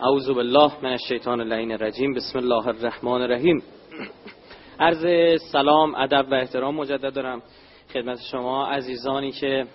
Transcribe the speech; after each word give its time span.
اعوذ 0.00 0.30
بالله 0.30 0.72
من 0.82 0.92
الشیطان 0.92 1.40
اللعین 1.40 1.72
الرجیم. 1.72 2.14
بسم 2.14 2.38
الله 2.38 2.68
الرحمن 2.68 3.22
الرحیم. 3.22 3.62
عرض 4.80 5.06
سلام 5.52 5.94
ادب 5.94 6.26
و 6.30 6.34
احترام 6.34 6.74
مجدد 6.74 7.14
دارم 7.14 7.42
خدمت 7.92 8.18
شما 8.30 8.66
عزیزانی 8.66 9.32
که 9.32 9.66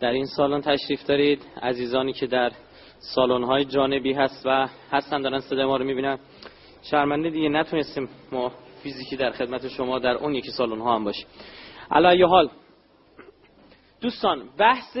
در 0.00 0.10
این 0.10 0.26
سالن 0.26 0.60
تشریف 0.60 1.06
دارید 1.06 1.42
عزیزانی 1.62 2.12
که 2.12 2.26
در 2.26 2.52
سالن 3.14 3.44
های 3.44 3.64
جانبی 3.64 4.12
هست 4.12 4.42
و 4.46 4.68
هستن 4.92 5.22
دارن 5.22 5.40
صدای 5.40 5.64
ما 5.64 5.76
رو 5.76 5.84
می‌بینن. 5.84 6.18
شرمنده 6.82 7.30
دیگه 7.30 7.48
نتونستیم 7.48 8.08
ما 8.32 8.52
فیزیکی 8.82 9.16
در 9.16 9.30
خدمت 9.30 9.68
شما 9.68 9.98
در 9.98 10.14
اون 10.14 10.34
یکی 10.34 10.50
سالن 10.50 10.78
ها 10.78 10.94
هم 10.94 11.04
باشیم. 11.04 11.26
علی 11.90 12.22
حال. 12.22 12.50
دوستان 14.00 14.42
بحث 14.58 14.96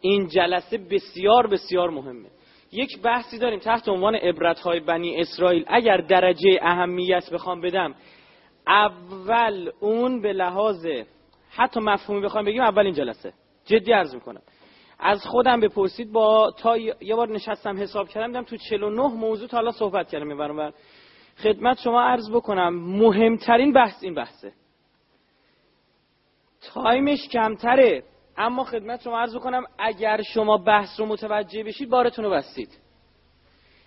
این 0.00 0.28
جلسه 0.28 0.78
بسیار 0.78 1.46
بسیار 1.46 1.90
مهمه. 1.90 2.28
یک 2.72 3.02
بحثی 3.02 3.38
داریم 3.38 3.58
تحت 3.58 3.88
عنوان 3.88 4.14
عبرت 4.14 4.60
های 4.60 4.80
بنی 4.80 5.20
اسرائیل. 5.20 5.64
اگر 5.68 5.96
درجه 5.96 6.58
اهمیت 6.62 7.30
بخوام 7.32 7.60
بدم 7.60 7.94
اول 8.66 9.70
اون 9.80 10.22
به 10.22 10.32
لحاظ 10.32 10.86
حتی 11.50 11.80
مفهومی 11.80 12.20
بخوام 12.20 12.44
بگیم 12.44 12.62
اول 12.62 12.84
این 12.84 12.94
جلسه. 12.94 13.32
جدی 13.64 13.92
عرض 13.92 14.14
می‌کنم. 14.14 14.42
از 14.98 15.26
خودم 15.26 15.60
بپرسید 15.60 16.12
با 16.12 16.50
تا 16.58 16.76
یه 16.76 17.14
بار 17.16 17.28
نشستم 17.28 17.82
حساب 17.82 18.08
کردم 18.08 18.26
دیدم 18.26 18.42
تو 18.42 18.56
49 18.56 19.02
موضوع 19.02 19.48
تا 19.48 19.56
حالا 19.56 19.70
صحبت 19.70 20.10
کردم 20.10 20.26
می‌برم 20.26 20.72
خدمت 21.42 21.80
شما 21.80 22.02
عرض 22.02 22.30
بکنم 22.30 22.74
مهمترین 22.74 23.72
بحث 23.72 24.04
این 24.04 24.14
بحثه. 24.14 24.52
تایمش 26.74 27.28
کمتره. 27.28 28.02
اما 28.36 28.64
خدمت 28.64 29.02
شما 29.02 29.18
عرض 29.18 29.36
کنم 29.36 29.64
اگر 29.78 30.22
شما 30.22 30.58
بحث 30.58 31.00
رو 31.00 31.06
متوجه 31.06 31.62
بشید 31.62 31.90
بارتون 31.90 32.24
رو 32.24 32.30
بستید. 32.30 32.78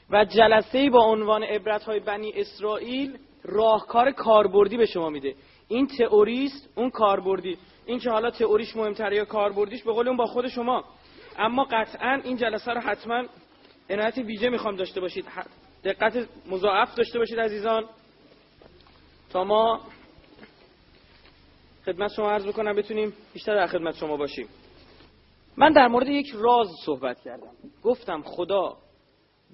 و 0.09 0.25
جلسه 0.25 0.89
با 0.89 1.03
عنوان 1.03 1.43
عبرت 1.43 1.83
های 1.83 1.99
بنی 1.99 2.33
اسرائیل 2.35 3.17
راهکار 3.43 4.11
کاربردی 4.11 4.77
به 4.77 4.85
شما 4.85 5.09
میده. 5.09 5.35
این 5.67 5.87
تئوریست 5.87 6.69
اون 6.75 6.89
کاربردی. 6.89 7.57
این 7.85 7.99
که 7.99 8.09
حالا 8.09 8.31
تئوریش 8.31 8.75
مهمتره 8.75 9.15
یا 9.15 9.25
کاربردیش 9.25 9.83
به 9.83 9.93
قول 9.93 10.07
اون 10.07 10.17
با 10.17 10.25
خود 10.25 10.47
شما. 10.47 10.83
اما 11.37 11.63
قطعا 11.63 12.21
این 12.23 12.37
جلسه 12.37 12.71
رو 12.71 12.81
حتما 12.81 13.23
عنایت 13.89 14.17
ویژه 14.17 14.49
می‌خوام 14.49 14.75
داشته 14.75 15.01
باشید. 15.01 15.25
دقت 15.83 16.27
مضاعف 16.49 16.95
داشته 16.95 17.19
باشید 17.19 17.39
عزیزان. 17.39 17.85
تا 19.29 19.43
ما 19.43 19.81
خدمت 21.85 22.11
شما 22.11 22.31
عرض 22.31 22.47
بکنم 22.47 22.75
بتونیم 22.75 23.13
بیشتر 23.33 23.55
در 23.55 23.67
خدمت 23.67 23.95
شما 23.95 24.17
باشیم. 24.17 24.47
من 25.57 25.73
در 25.73 25.87
مورد 25.87 26.07
یک 26.07 26.31
راز 26.35 26.67
صحبت 26.85 27.21
کردم. 27.21 27.51
گفتم 27.83 28.21
خدا 28.21 28.77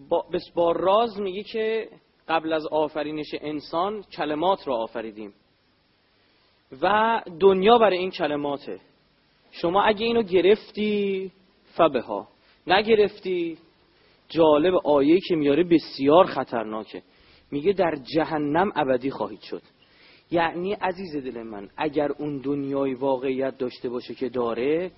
با, 0.09 0.25
با 0.55 0.71
راز 0.71 1.19
میگه 1.19 1.43
که 1.43 1.89
قبل 2.27 2.53
از 2.53 2.67
آفرینش 2.67 3.35
انسان 3.41 4.03
کلمات 4.03 4.67
را 4.67 4.75
آفریدیم. 4.75 5.33
و 6.81 7.21
دنیا 7.39 7.77
برای 7.77 7.97
این 7.97 8.11
کلماته. 8.11 8.79
شما 9.51 9.83
اگه 9.83 10.05
اینو 10.05 10.23
گرفتی 10.23 11.31
فبه 11.73 12.01
ها 12.01 12.27
نگرفتی 12.67 13.57
جالب 14.29 14.75
آیه 14.75 15.19
که 15.27 15.35
میاره 15.35 15.63
بسیار 15.63 16.25
خطرناکه. 16.25 17.01
میگه 17.51 17.73
در 17.73 17.95
جهنم 18.15 18.71
ابدی 18.75 19.11
خواهید 19.11 19.41
شد. 19.41 19.61
یعنی 20.31 20.73
عزیز 20.73 21.15
دل 21.15 21.43
من 21.43 21.69
اگر 21.77 22.11
اون 22.11 22.37
دنیای 22.37 22.93
واقعیت 22.93 23.57
داشته 23.57 23.89
باشه 23.89 24.15
که 24.15 24.29
داره 24.29 24.91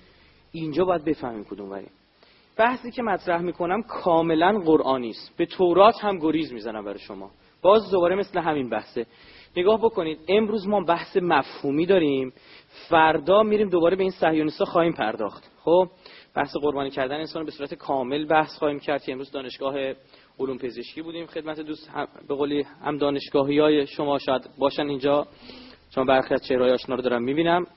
اینجا 0.51 0.85
باید 0.85 1.03
بفهمیم 1.03 1.43
کدوم 1.43 1.71
ولی 1.71 1.87
بحثی 2.57 2.91
که 2.91 3.01
مطرح 3.01 3.41
می‌کنم 3.41 3.83
کاملا 3.83 4.59
قرآنی 4.59 5.09
است 5.09 5.37
به 5.37 5.45
تورات 5.45 5.95
هم 6.01 6.17
گریز 6.17 6.53
می‌زنم 6.53 6.85
برای 6.85 6.99
شما. 6.99 7.31
باز 7.61 7.91
دوباره 7.91 8.15
مثل 8.15 8.39
همین 8.39 8.69
بحثه. 8.69 9.05
نگاه 9.57 9.81
بکنید 9.81 10.19
امروز 10.27 10.67
ما 10.67 10.81
بحث 10.81 11.17
مفهومی 11.17 11.85
داریم. 11.85 12.33
فردا 12.89 13.43
میریم 13.43 13.69
دوباره 13.69 13.95
به 13.95 14.03
این 14.03 14.11
صهیونیستا 14.11 14.65
خواهیم 14.65 14.93
پرداخت. 14.93 15.51
خب 15.59 15.89
بحث 16.35 16.55
قربانی 16.55 16.89
کردن 16.89 17.15
انسان 17.15 17.45
به 17.45 17.51
صورت 17.51 17.73
کامل 17.73 18.25
بحث 18.25 18.57
خواهیم 18.57 18.79
کرد 18.79 19.03
که 19.03 19.11
امروز 19.11 19.31
دانشگاه 19.31 19.93
علوم 20.39 20.57
پزشکی 20.57 21.01
بودیم 21.01 21.25
خدمت 21.25 21.59
دوست 21.59 21.89
هم 21.89 22.07
به 22.27 22.35
قولی 22.35 22.61
هم 22.61 22.97
دانشگاهی 22.97 23.59
های 23.59 23.87
شما 23.87 24.19
شاید 24.19 24.49
باشن 24.57 24.87
اینجا. 24.87 25.27
چون 25.95 26.05
برخی 26.05 26.33
از 26.33 26.47
چهرهای 26.47 26.71
آشنا 26.71 26.95
رو 26.95 27.01
دارم 27.01 27.23
می‌بینم. 27.23 27.67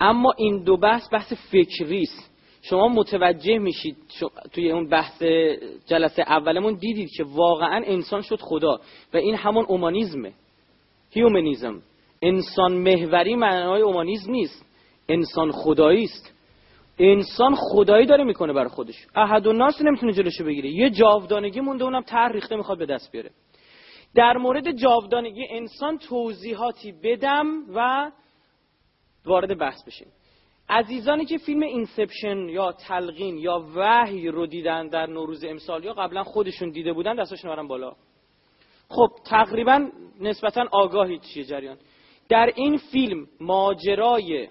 اما 0.00 0.32
این 0.36 0.62
دو 0.62 0.76
بحث 0.76 1.12
بحث 1.12 1.32
فکری 1.32 2.02
است. 2.02 2.30
شما 2.62 2.88
متوجه 2.88 3.58
میشید 3.58 3.96
توی 4.52 4.70
اون 4.70 4.88
بحث 4.88 5.22
جلسه 5.86 6.22
اولمون 6.22 6.74
دیدید 6.74 7.10
که 7.16 7.24
واقعا 7.24 7.82
انسان 7.86 8.22
شد 8.22 8.40
خدا 8.40 8.80
و 9.14 9.16
این 9.16 9.34
همون 9.34 9.64
اومانیزمه. 9.64 10.32
هیومنیزم 11.10 11.82
انسان 12.22 12.72
محوری 12.72 13.36
معنای 13.36 13.82
اومانیزم 13.82 14.32
نیست. 14.32 14.66
انسان 15.08 15.52
خدایی 15.52 16.04
است. 16.04 16.32
انسان 16.98 17.54
خدایی 17.58 18.06
داره 18.06 18.24
می‌کنه 18.24 18.52
بر 18.52 18.68
خودش. 18.68 19.06
احد 19.14 19.46
و 19.46 19.52
ناس 19.52 19.82
نمی‌تونه 19.82 20.12
جلوشو 20.12 20.44
بگیره. 20.44 20.68
یه 20.68 20.90
جاودانگی 20.90 21.60
مونده 21.60 21.84
اونم 21.84 22.02
تر 22.02 22.32
ریخته 22.32 22.56
می‌خواد 22.56 22.78
به 22.78 22.86
دست 22.86 23.12
بیاره. 23.12 23.30
در 24.14 24.36
مورد 24.36 24.72
جاودانگی 24.72 25.46
انسان 25.50 25.98
توضیحاتی 25.98 26.92
بدم 26.92 27.46
و 27.74 28.10
وارد 29.24 29.58
بحث 29.58 29.84
بشیم. 29.84 30.08
عزیزانی 30.68 31.24
که 31.24 31.38
فیلم 31.38 31.62
اینسپشن 31.62 32.48
یا 32.48 32.72
تلقین 32.72 33.38
یا 33.38 33.66
وحی 33.74 34.28
رو 34.28 34.46
دیدن 34.46 34.88
در 34.88 35.06
نوروز 35.06 35.44
امسال 35.44 35.84
یا 35.84 35.92
قبلا 35.92 36.22
خودشون 36.22 36.70
دیده 36.70 36.92
بودن 36.92 37.16
دستاشون 37.16 37.56
برن 37.56 37.68
بالا. 37.68 37.92
خب 38.88 39.08
تقریبا 39.26 39.88
نسبتا 40.20 40.64
آگاهی 40.72 41.18
چیه 41.18 41.44
جریان؟ 41.44 41.76
در 42.28 42.52
این 42.56 42.76
فیلم 42.76 43.26
ماجرای 43.40 44.48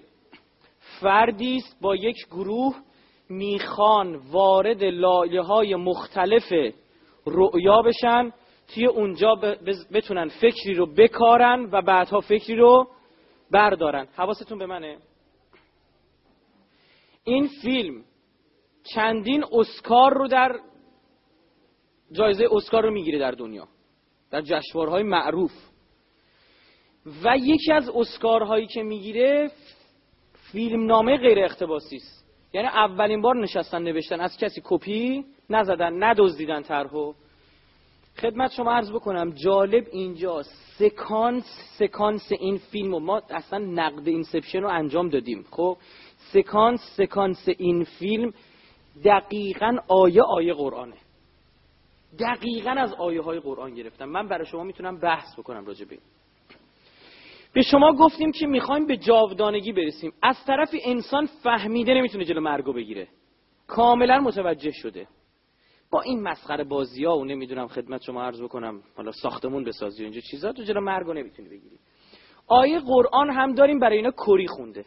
فردی 1.02 1.56
است 1.56 1.76
با 1.80 1.96
یک 1.96 2.26
گروه 2.26 2.76
می‌خوان 3.28 4.16
وارد 4.16 4.84
لایه 4.84 5.40
های 5.40 5.76
مختلف 5.76 6.52
رؤیا 7.26 7.82
بشن 7.82 8.32
توی 8.74 8.86
اونجا 8.86 9.34
بتونن 9.92 10.28
فکری 10.28 10.74
رو 10.74 10.86
بکارن 10.86 11.68
و 11.72 11.82
بعدها 11.82 12.20
فکری 12.20 12.56
رو 12.56 12.88
بردارن. 13.50 14.08
حواستون 14.16 14.58
به 14.58 14.66
منه؟ 14.66 14.98
این 17.24 17.48
فیلم 17.62 18.04
چندین 18.94 19.44
اسکار 19.52 20.14
رو 20.14 20.28
در 20.28 20.60
جایزه 22.12 22.48
اسکار 22.52 22.82
رو 22.82 22.90
می‌گیره 22.90 23.18
در 23.18 23.30
دنیا 23.30 23.68
در 24.30 24.42
جشنواره‌های 24.42 25.02
معروف. 25.02 25.52
و 27.24 27.36
یکی 27.36 27.72
از 27.72 27.88
اسکارهایی 27.88 28.66
که 28.66 28.82
می‌گیره 28.82 29.50
فیلمنامه 30.52 31.16
غیر 31.16 31.44
اقتباسی 31.44 31.96
است. 31.96 32.22
یعنی 32.52 32.68
اولین 32.68 33.22
بار 33.22 33.36
نشستن 33.36 33.82
نوشتن. 33.82 34.20
از 34.20 34.38
کسی 34.38 34.60
کپی 34.64 35.24
نزدن 35.50 36.02
ندزدیدن 36.02 36.62
طرحو. 36.62 37.12
خدمت 38.20 38.52
شما 38.52 38.72
عرض 38.72 38.92
بکنم 38.92 39.30
جالب 39.30 39.86
اینجا 39.92 40.42
سکانس 40.78 41.44
سکانس 41.78 42.32
این 42.32 42.58
فیلم 42.58 42.98
ما 42.98 43.22
اصلا 43.30 43.58
نقد 43.58 44.08
Inception 44.08 44.60
رو 44.60 44.68
انجام 44.68 45.08
دادیم. 45.08 45.44
خب؟ 45.50 45.76
سکانس 46.32 46.80
سکانس 46.96 47.48
این 47.58 47.84
فیلم 47.84 48.32
دقیقا 49.04 49.76
آیه 49.88 50.22
آیه 50.22 50.54
قرآنه. 50.54 50.96
دقیقا 52.18 52.70
از 52.70 52.94
آیه 52.94 53.22
های 53.22 53.40
قرآن 53.40 53.74
گرفتم 53.74 54.04
من 54.04 54.28
برای 54.28 54.46
شما 54.46 54.64
می‌تونم 54.64 54.98
بحث 54.98 55.38
بکنم 55.38 55.64
راجع 55.64 55.84
به 55.84 55.98
به 57.52 57.62
شما 57.62 57.92
گفتیم 57.92 58.32
که 58.32 58.46
می‌خوایم 58.46 58.86
به 58.86 58.96
جاودانگی 58.96 59.72
برسیم. 59.72 60.12
از 60.22 60.36
طرف 60.46 60.74
انسان 60.84 61.26
فهمیده 61.26 61.94
نمی‌تونه 61.94 62.24
جلو 62.24 62.40
مرگو 62.40 62.72
بگیره. 62.72 63.08
کاملا 63.66 64.20
متوجه 64.20 64.70
شده. 64.70 65.06
با 65.90 66.02
این 66.02 66.22
مسخره 66.22 66.64
بازی 66.64 67.04
ها 67.04 67.18
و 67.18 67.24
نمی‌دونم 67.24 67.68
خدمت 67.68 68.02
شما 68.02 68.22
عرض 68.22 68.42
بکنم 68.42 68.82
حالا 68.96 69.12
ساختمون 69.12 69.64
بسازی 69.64 70.04
اینجا 70.04 70.20
چیزا 70.30 70.52
تو 70.52 70.62
جلو 70.62 70.80
مرگو 70.80 71.12
نمی‌تونی 71.12 71.48
بگیری. 71.48 71.78
آیه 72.46 72.80
قرآن 72.80 73.30
هم 73.30 73.54
داریم 73.54 73.78
برای 73.78 73.96
اینا 73.96 74.10
کری 74.10 74.46
خونده. 74.46 74.84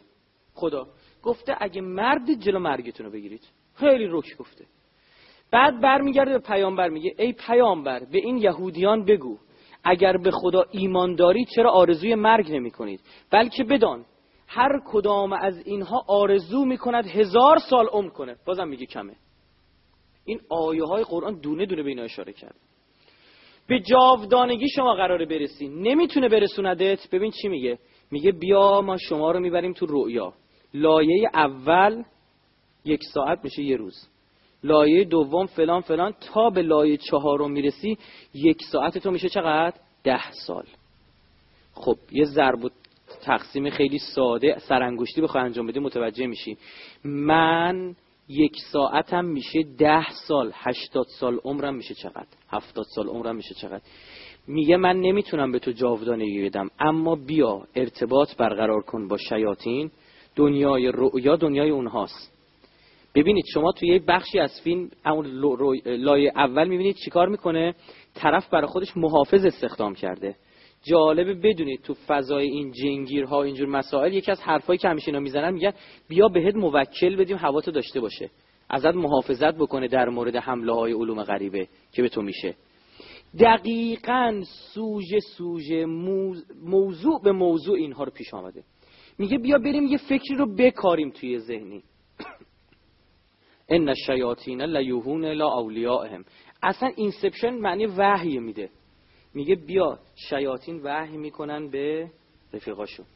خدا 0.54 0.86
گفته 1.22 1.56
اگه 1.58 1.80
مرد 1.80 2.34
جلو 2.34 2.58
مرگتون 2.58 3.06
رو 3.06 3.12
بگیرید. 3.12 3.42
خیلی 3.74 4.06
رک 4.10 4.36
گفته. 4.38 4.64
بعد 5.50 5.80
برمیگرده 5.80 6.32
به 6.32 6.38
پیامبر 6.38 6.88
میگه 6.88 7.14
ای 7.18 7.32
پیامبر 7.32 8.04
به 8.04 8.18
این 8.18 8.36
یهودیان 8.36 9.04
بگو. 9.04 9.38
اگر 9.88 10.16
به 10.16 10.30
خدا 10.30 10.64
ایمان 10.70 11.14
دارید 11.14 11.48
چرا 11.56 11.70
آرزوی 11.70 12.14
مرگ 12.14 12.52
نمی 12.52 12.70
کنید 12.70 13.00
بلکه 13.30 13.64
بدان 13.64 14.04
هر 14.48 14.80
کدام 14.86 15.32
از 15.32 15.66
اینها 15.66 16.04
آرزو 16.08 16.64
می 16.64 16.78
کند 16.78 17.06
هزار 17.06 17.58
سال 17.58 17.86
عمر 17.86 18.08
کنه. 18.08 18.36
بازم 18.46 18.68
میگه 18.68 18.86
کمه. 18.86 19.16
این 20.24 20.40
آیه 20.48 20.84
های 20.84 21.04
قرآن 21.04 21.40
دونه 21.40 21.66
دونه 21.66 21.82
به 21.82 21.88
اینا 21.88 22.02
اشاره 22.02 22.32
کرد 22.32 22.54
به 23.68 23.80
جاودانگی 23.80 24.68
شما 24.68 24.94
قراره 24.94 25.26
برسی. 25.26 25.68
نمی‌تونه 25.68 26.28
برسوندت. 26.28 27.10
ببین 27.12 27.30
چی 27.42 27.48
میگه؟ 27.48 27.78
میگه 28.10 28.32
بیا 28.32 28.80
ما 28.80 28.96
شما 28.96 29.30
رو 29.30 29.40
می‌بریم 29.40 29.72
تو 29.72 29.86
رؤیا. 29.86 30.32
لایه 30.74 31.30
اول 31.34 32.02
یک 32.84 33.00
ساعت 33.14 33.44
میشه 33.44 33.62
یه 33.62 33.76
روز. 33.76 34.08
لایه 34.66 35.04
دوم 35.04 35.46
فلان 35.46 35.80
فلان 35.80 36.14
تا 36.32 36.50
به 36.50 36.62
لایه 36.62 36.96
چهارم 36.96 37.50
می‌رسی 37.50 37.98
یک 38.34 38.62
ساعت 38.72 38.98
تو 38.98 39.10
میشه 39.10 39.28
چقدر؟ 39.28 39.74
ده 40.04 40.30
سال. 40.30 40.64
خب 41.74 41.96
یه 42.12 42.24
ضرب 42.24 42.64
و 42.64 42.68
تقسیم 43.22 43.70
خیلی 43.70 43.98
ساده 43.98 44.58
سرانگشتی 44.58 45.20
بخوای 45.20 45.44
انجام 45.44 45.66
بدی 45.66 45.80
متوجه 45.80 46.26
میشی. 46.26 46.56
من 47.04 47.94
یک 48.28 48.52
ساعتم 48.72 49.24
میشه 49.24 49.62
ده 49.78 50.10
سال 50.10 50.52
هشتاد 50.54 51.06
سال 51.20 51.38
عمرم 51.44 51.74
میشه 51.74 51.94
چقدر؟ 51.94 52.26
هفتاد 52.50 52.84
سال 52.94 53.08
عمرم 53.08 53.36
میشه 53.36 53.54
چقدر؟ 53.54 53.82
میگه 54.46 54.76
من 54.76 54.96
نمی‌تونم 54.96 55.52
به 55.52 55.58
تو 55.58 55.72
جاودانگی 55.72 56.44
بدم 56.44 56.70
اما 56.78 57.14
بیا 57.14 57.62
ارتباط 57.74 58.36
برقرار 58.36 58.82
کن 58.82 59.08
با 59.08 59.16
شیاطین 59.16 59.90
دنیای 60.36 60.92
رؤیا 60.94 61.36
دنیای 61.36 61.70
اونهاست. 61.70 62.35
ببینید 63.16 63.44
شما 63.54 63.72
توی 63.72 63.88
یه 63.88 63.98
بخشی 64.08 64.38
از 64.38 64.60
فیلم 64.64 64.90
اون 65.06 65.26
لایه 65.86 66.32
اول 66.36 66.68
می‌بینید 66.68 66.96
چیکار 66.96 67.28
می‌کنه؟ 67.28 67.74
طرف 68.14 68.48
برای 68.48 68.66
خودش 68.66 68.96
محافظ 68.96 69.44
استخدام 69.44 69.94
کرده. 69.94 70.36
جالبه 70.82 71.34
بدونید 71.34 71.82
تو 71.82 71.94
فضای 72.06 72.46
این 72.48 72.72
جنگیرها 72.72 73.42
اینجور 73.42 73.68
مسائل 73.68 74.12
یکی 74.12 74.30
از 74.30 74.40
حرفایی 74.40 74.78
که 74.78 74.88
همیشه 74.88 75.08
اینا 75.08 75.20
می‌زنن 75.20 75.54
میگن 75.54 75.72
بیا 76.08 76.28
بهت 76.28 76.54
موکل 76.54 77.16
بدیم 77.16 77.36
هواتو 77.36 77.70
داشته 77.70 78.00
باشه. 78.00 78.30
ازت 78.70 78.94
محافظت 78.94 79.54
بکنه 79.54 79.88
در 79.88 80.08
مورد 80.08 80.36
حمله 80.36 80.74
های 80.74 80.92
علوم 80.92 81.22
غریبه 81.22 81.68
که 81.92 82.02
به 82.02 82.08
تو 82.08 82.22
میشه. 82.22 82.54
دقیقا 83.40 84.42
سوژه 84.74 85.18
سوژه 85.36 85.86
موضوع 86.64 87.22
به 87.24 87.32
موضوع 87.32 87.76
اینها 87.76 88.04
رو 88.04 88.12
پیش 88.12 88.34
آمده. 88.34 88.62
میگه 89.18 89.38
بیا 89.38 89.58
بریم 89.58 89.86
یه 89.86 89.98
فکری 89.98 90.36
رو 90.38 90.54
بکاریم 90.56 91.10
توی 91.10 91.38
ذهنی. 91.38 91.82
ان 93.68 93.88
الشیاطین 93.88 94.62
لیوحون 94.62 95.24
الی 95.24 95.48
اولیائهم 95.48 96.24
اصلا 96.62 96.92
inception 96.96 97.50
معنی 97.54 97.86
وحی 97.86 98.38
میده. 98.38 98.70
میگه 99.34 99.54
بیا 99.54 99.98
شیاطین 100.28 100.80
وحی 100.84 101.16
می‌کنن 101.16 101.68
به 101.68 102.10
رفیقاشون 102.52 103.06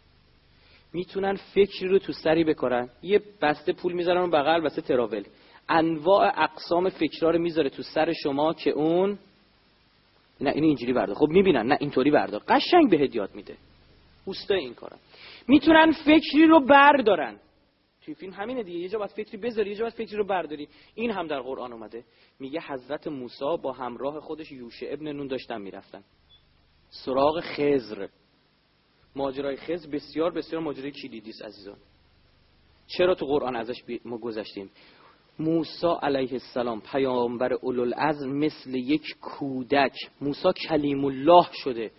می‌تونن 0.93 1.35
فکری 1.35 1.89
رو 1.89 1.99
تو 1.99 2.13
سری 2.13 2.45
بکارن. 2.45 2.89
یه 3.03 3.23
بسته 3.43 3.73
پول 3.73 3.93
می‌ذارن 3.93 4.21
اون 4.21 4.31
بغل 4.31 4.63
واسه 4.63 4.83
تراول. 4.83 5.25
انواع 5.69 6.43
اقسام 6.43 6.89
فکرها 6.89 7.31
رو 7.31 7.39
می‌ذاره 7.39 7.71
تو 7.71 7.83
سر 7.83 8.13
شما 8.13 8.55
که 8.55 8.71
اون 8.71 9.19
نه 10.41 10.51
این 10.51 10.65
اینجوری 10.65 10.93
بردار. 10.93 11.17
خب 11.17 11.29
می‌بینن 11.29 11.67
نه 11.67 11.77
اینطوری 11.81 12.11
بردار. 12.11 12.43
قشنگ 12.49 12.91
به 12.91 13.17
یاد 13.17 13.35
میده. 13.35 13.57
اوستا 14.25 14.55
این 14.55 14.75
کارن 14.75 14.99
می‌تونن 15.49 15.93
فکری 15.93 16.47
رو 16.47 16.61
بردارن. 16.61 17.37
توی 18.05 18.15
فیلم 18.15 18.33
همینه 18.33 18.63
دیگه. 18.63 18.79
یه 18.79 18.89
جا 18.89 18.99
باید 18.99 19.11
فکری 19.11 19.37
بذاری 19.37 19.71
یه 19.71 19.77
جا 19.77 19.85
باید 19.85 19.95
فکری 19.95 20.17
رو 20.17 20.25
برداری. 20.25 20.69
این 20.95 21.11
هم 21.11 21.27
در 21.27 21.41
قرآن 21.41 21.73
اومده. 21.73 22.05
میگه 22.39 22.61
حضرت 22.61 23.07
موسی 23.09 23.57
با 23.63 23.73
همراه 23.73 24.21
خودش 24.21 24.53
یوشع 24.53 24.87
ابن 24.91 25.13
نون 25.13 25.27
داشتن 25.27 25.61
می‌رفتن. 25.61 26.05
سراغ 26.91 27.41
خزر 27.41 28.09
ماجرای 29.17 29.57
خزر 29.57 29.89
بسیار 29.89 30.31
بسیار 30.31 30.63
ماجرای 30.63 30.91
کلیدی 30.91 31.31
است 31.31 31.43
عزیزان. 31.43 31.77
چرا 32.87 33.15
تو 33.15 33.27
قرآن 33.27 33.57
ازش 33.57 33.85
ما 34.05 34.19
گذشتیم؟ 34.19 34.71
موسی 35.39 35.87
علیه 36.03 36.33
السلام 36.33 36.81
پیامبر 36.81 37.53
اولوالعزم 37.53 38.29
مثل 38.29 38.75
یک 38.75 39.17
کودک. 39.21 39.97
موسی 40.21 40.49
کلیم 40.69 41.05
الله 41.05 41.47
شده. 41.53 41.91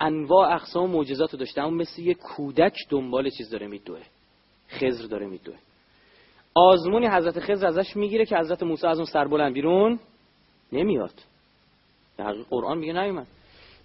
انواع 0.00 0.54
اقسام 0.54 0.90
معجزات 0.90 1.32
رو 1.32 1.38
داشته 1.38 1.60
اما 1.60 1.70
مثل 1.70 2.02
یک 2.02 2.18
کودک 2.18 2.76
دنبال 2.90 3.30
چیز 3.30 3.50
داره 3.50 3.66
میدوه. 3.66 4.02
خزر 4.74 5.06
داره 5.06 5.26
میدوه. 5.26 5.56
آزمونی 6.54 7.06
حضرت 7.06 7.40
خزر 7.40 7.66
ازش 7.66 7.96
می‌گیره 7.96 8.26
که 8.26 8.36
حضرت 8.36 8.62
موسی 8.62 8.86
از 8.86 8.98
اون 8.98 9.06
سربلند 9.06 9.54
بیرون 9.54 9.98
نمیاد. 10.72 11.14
در 12.16 12.32
قرآن 12.32 12.78
میگه 12.78 12.92
نیومد. 12.92 13.26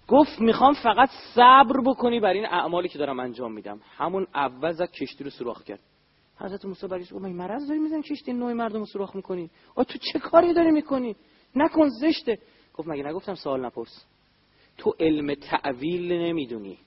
گفت 0.08 0.40
می‌خوام 0.40 0.72
فقط 0.72 1.08
صبر 1.34 1.80
بکنی 1.86 2.20
بر 2.20 2.32
این 2.32 2.46
اعمالی 2.46 2.88
که 2.88 2.98
دارم 2.98 3.20
انجام 3.20 3.52
میدم. 3.52 3.80
همون 3.96 4.26
اول 4.34 4.72
زد 4.72 4.90
کشتی 4.90 5.24
رو 5.24 5.30
سوراخ 5.30 5.64
کرد. 5.64 5.80
حضرت 6.38 6.64
موسی 6.64 6.86
برگشت 6.86 7.12
گفت 7.12 7.24
مرض 7.24 7.68
داری 7.68 7.80
می‌زنی 7.80 8.02
کشتی 8.02 8.32
نوع 8.32 8.52
مردم 8.52 8.78
رو 8.78 8.86
سوراخ 8.86 9.16
می‌کنی؟ 9.16 9.50
آ 9.74 9.82
تو 9.82 9.98
چه 10.12 10.18
کاری 10.18 10.54
داری 10.54 10.70
می‌کنی؟ 10.70 11.16
نکن 11.56 11.88
زشته. 11.88 12.38
گفت 12.74 12.88
مگه 12.88 13.02
نگفتم 13.02 13.34
سوال 13.34 13.64
نپرس. 13.66 14.06
تو 14.78 14.94
علم 15.00 15.34
تعویل 15.34 16.12
نمی‌دونی. 16.12 16.78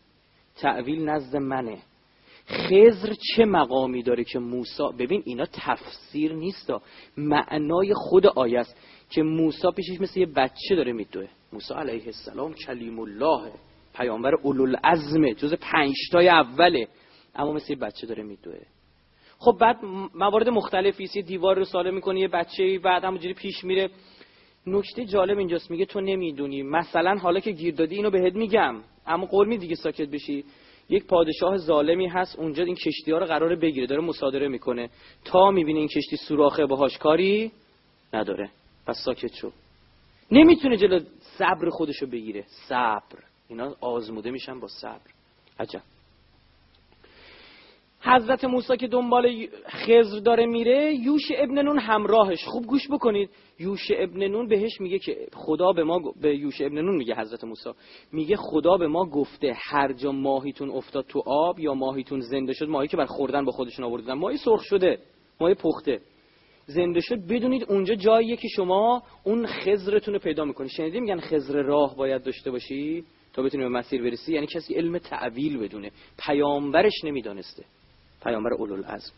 تعویل 0.56 1.10
نزد 1.10 1.38
منه. 1.38 1.78
خزر 2.48 3.14
چه 3.36 3.46
مقامی 3.46 4.04
داره 4.04 4.24
که 4.24 4.40
موسی 4.40 4.84
ببین 5.00 5.24
اینا 5.26 5.46
تفسیر 5.54 6.34
نیست 6.34 6.72
معنای 7.18 7.94
خود 7.94 8.28
آیه 8.28 8.60
است 8.60 8.78
که 9.10 9.24
موسی 9.24 9.68
پیشش 9.76 10.02
مثل 10.02 10.20
یه 10.20 10.26
بچه 10.26 10.76
داره 10.76 10.94
میدوه. 10.94 11.28
موسی 11.54 11.74
علیه 11.74 12.06
السلام 12.06 12.54
کلیم 12.54 13.00
الله 13.00 13.52
پیامبر 13.96 14.36
اولوالعزمه 14.36 15.34
جز 15.34 15.54
پنجتای 15.54 16.30
اوله. 16.30 16.88
اما 17.36 17.54
مثل 17.54 17.74
یه 17.74 17.80
بچه 17.80 18.08
داره 18.08 18.24
میدوه. 18.24 18.60
خب 19.38 19.58
بعد 19.62 19.78
موارد 20.16 20.50
مختلفی 20.50 21.10
یه 21.16 21.22
دیوار 21.22 21.56
رو 21.56 21.66
ساله 21.66 21.92
می‌کنه 21.92 22.20
یه 22.20 22.28
بچه 22.28 22.80
بعد 22.80 23.04
همونجوری 23.04 23.34
پیش 23.34 23.64
میره. 23.64 23.90
نکته 24.68 25.06
جالب 25.06 25.38
اینجاست 25.38 25.72
میگه 25.72 25.86
تو 25.86 26.02
نمی‌دونی. 26.02 26.64
مثلا 26.64 27.16
حالا 27.18 27.40
که 27.40 27.52
گیر 27.52 27.76
دادی 27.76 27.96
اینو 27.96 28.10
بهت 28.10 28.36
میگم. 28.36 28.76
اما 29.08 29.26
قرمی 29.26 29.58
دیگه 29.58 29.76
ساکت 29.76 30.10
بشی. 30.10 30.46
یک 30.90 31.06
پادشاه 31.06 31.58
ظالمی 31.58 32.08
هست 32.08 32.40
اونجا 32.40 32.64
این 32.64 32.76
کشتی 32.76 33.12
ها 33.12 33.18
رو 33.18 33.26
قراره 33.26 33.56
بگیره 33.56 33.88
داره 33.88 34.02
مصادره 34.02 34.48
می‌کنه. 34.48 34.90
تا 35.26 35.52
می‌بینه 35.52 35.80
این 35.80 35.88
کشتی 35.88 36.18
سوراخه 36.18 36.66
باهاش 36.66 36.98
کاری 36.98 37.52
نداره. 38.14 38.50
پس 38.88 38.98
ساکت 39.06 39.34
شو. 39.34 39.52
نمی‌تونه 40.32 40.78
جلو 40.78 41.00
صبر 41.20 41.70
خودشو 41.70 42.08
بگیره. 42.08 42.46
صبر. 42.48 43.24
اینا 43.50 43.76
آزموده 43.82 44.32
میشن 44.32 44.60
با 44.60 44.68
صبر. 44.68 45.12
عجب. 45.60 45.82
حضرت 48.06 48.46
موسی 48.46 48.78
که 48.78 48.88
دنبال 48.88 49.48
خزر 49.68 50.20
داره 50.20 50.46
میره 50.46 50.96
یوش 50.96 51.32
ابن 51.38 51.62
نون 51.62 51.80
همراهش. 51.80 52.44
خوب 52.44 52.66
گوش 52.66 52.92
بکنید. 52.92 53.30
یوش 53.60 53.92
ابن 53.98 54.28
نون 54.28 54.48
بهش 54.48 54.82
میگه 54.82 55.00
که 55.00 55.28
خدا 55.34 55.72
به 55.72 55.84
ما 55.84 56.14
به 56.22 56.38
یوش 56.38 56.62
ابن 56.62 56.82
نون 56.82 56.96
میگه 56.96 57.16
حضرت 57.16 57.44
موسی. 57.44 57.70
میگه 58.12 58.36
خدا 58.36 58.78
به 58.78 58.88
ما 58.88 59.06
گفته 59.06 59.54
هر 59.58 59.94
جا 59.94 60.12
ماهیتون 60.12 60.70
افتاد 60.70 61.06
تو 61.06 61.24
آب 61.26 61.60
یا 61.60 61.74
ماهیتون 61.74 62.20
زنده 62.20 62.54
شد 62.54 62.70
ماهی 62.70 62.88
که 62.88 62.98
بر 62.98 63.06
خوردن 63.06 63.46
با 63.46 63.52
خودشون 63.52 63.86
آوردن. 63.86 64.14
ماهی 64.14 64.38
سرخ 64.38 64.62
شده 64.62 65.00
ماهی 65.42 65.54
پخته. 65.54 66.00
زنده 66.66 67.00
شد. 67.00 67.28
بدونید 67.30 67.66
اونجا 67.70 67.96
جاییه 67.96 68.36
که 68.36 68.48
شما 68.56 69.04
اون 69.24 69.46
خزرتون 69.46 70.14
رو 70.14 70.20
پیدا 70.20 70.46
می‌کنی 70.46 70.70
شنیدی 70.70 71.00
میگن 71.00 71.20
خزر 71.20 71.62
راه 71.62 71.96
باید 71.96 72.24
داشته 72.24 72.52
باشی؟ 72.52 73.04
تا 73.34 73.44
بتونی 73.44 73.64
به 73.64 73.70
مسیر 73.70 74.04
برسی 74.04 74.34
یعنی 74.34 74.48
کسی 74.48 74.74
علم 74.74 74.98
تعویل 74.98 75.58
بدونه. 75.58 75.92
پیامبرش 76.26 77.04
نمی‌دانسته. 77.04 77.64
پیامبر 78.24 78.54
اولوالعزم. 78.54 79.12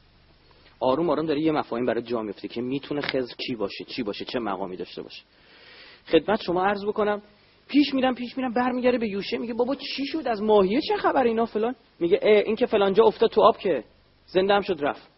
آروم 0.80 1.10
آروم 1.10 1.26
داره 1.26 1.42
یه 1.42 1.52
مفاهیم 1.52 1.86
برای 1.86 2.02
جا 2.02 2.22
میفته 2.22 2.48
که 2.48 2.62
می‌تونه 2.62 3.02
خزر 3.02 3.34
کی 3.48 3.56
باشه 3.56 3.84
چی 3.84 4.04
باشه 4.04 4.26
چه 4.26 4.40
مقامی 4.40 4.78
داشته 4.78 5.02
باشه. 5.02 5.24
خدمت 6.06 6.42
شما 6.42 6.66
عرض 6.66 6.86
بکنم 6.86 7.22
پیش 7.68 7.94
میرم 7.94 8.16
پیش 8.16 8.38
میرم 8.38 8.54
برمیگره 8.54 8.98
به 8.98 9.08
یوشه 9.08 9.38
میگه 9.38 9.54
بابا 9.54 9.76
چی 9.76 10.06
شد؟ 10.06 10.28
از 10.28 10.42
ماهیه 10.42 10.82
چه 10.82 10.98
خبر 10.98 11.24
اینا 11.24 11.46
فلان؟ 11.46 11.76
میگه 12.00 12.20
این 12.24 12.56
که 12.56 12.66
فلان 12.66 12.94
جا 12.94 13.04
افتاد 13.04 13.30
تو 13.30 13.42
آب 13.42 13.58
که 13.58 13.84
زنده 14.28 14.54
هم 14.54 14.62
شد 14.62 14.78
رفت. 14.82 15.10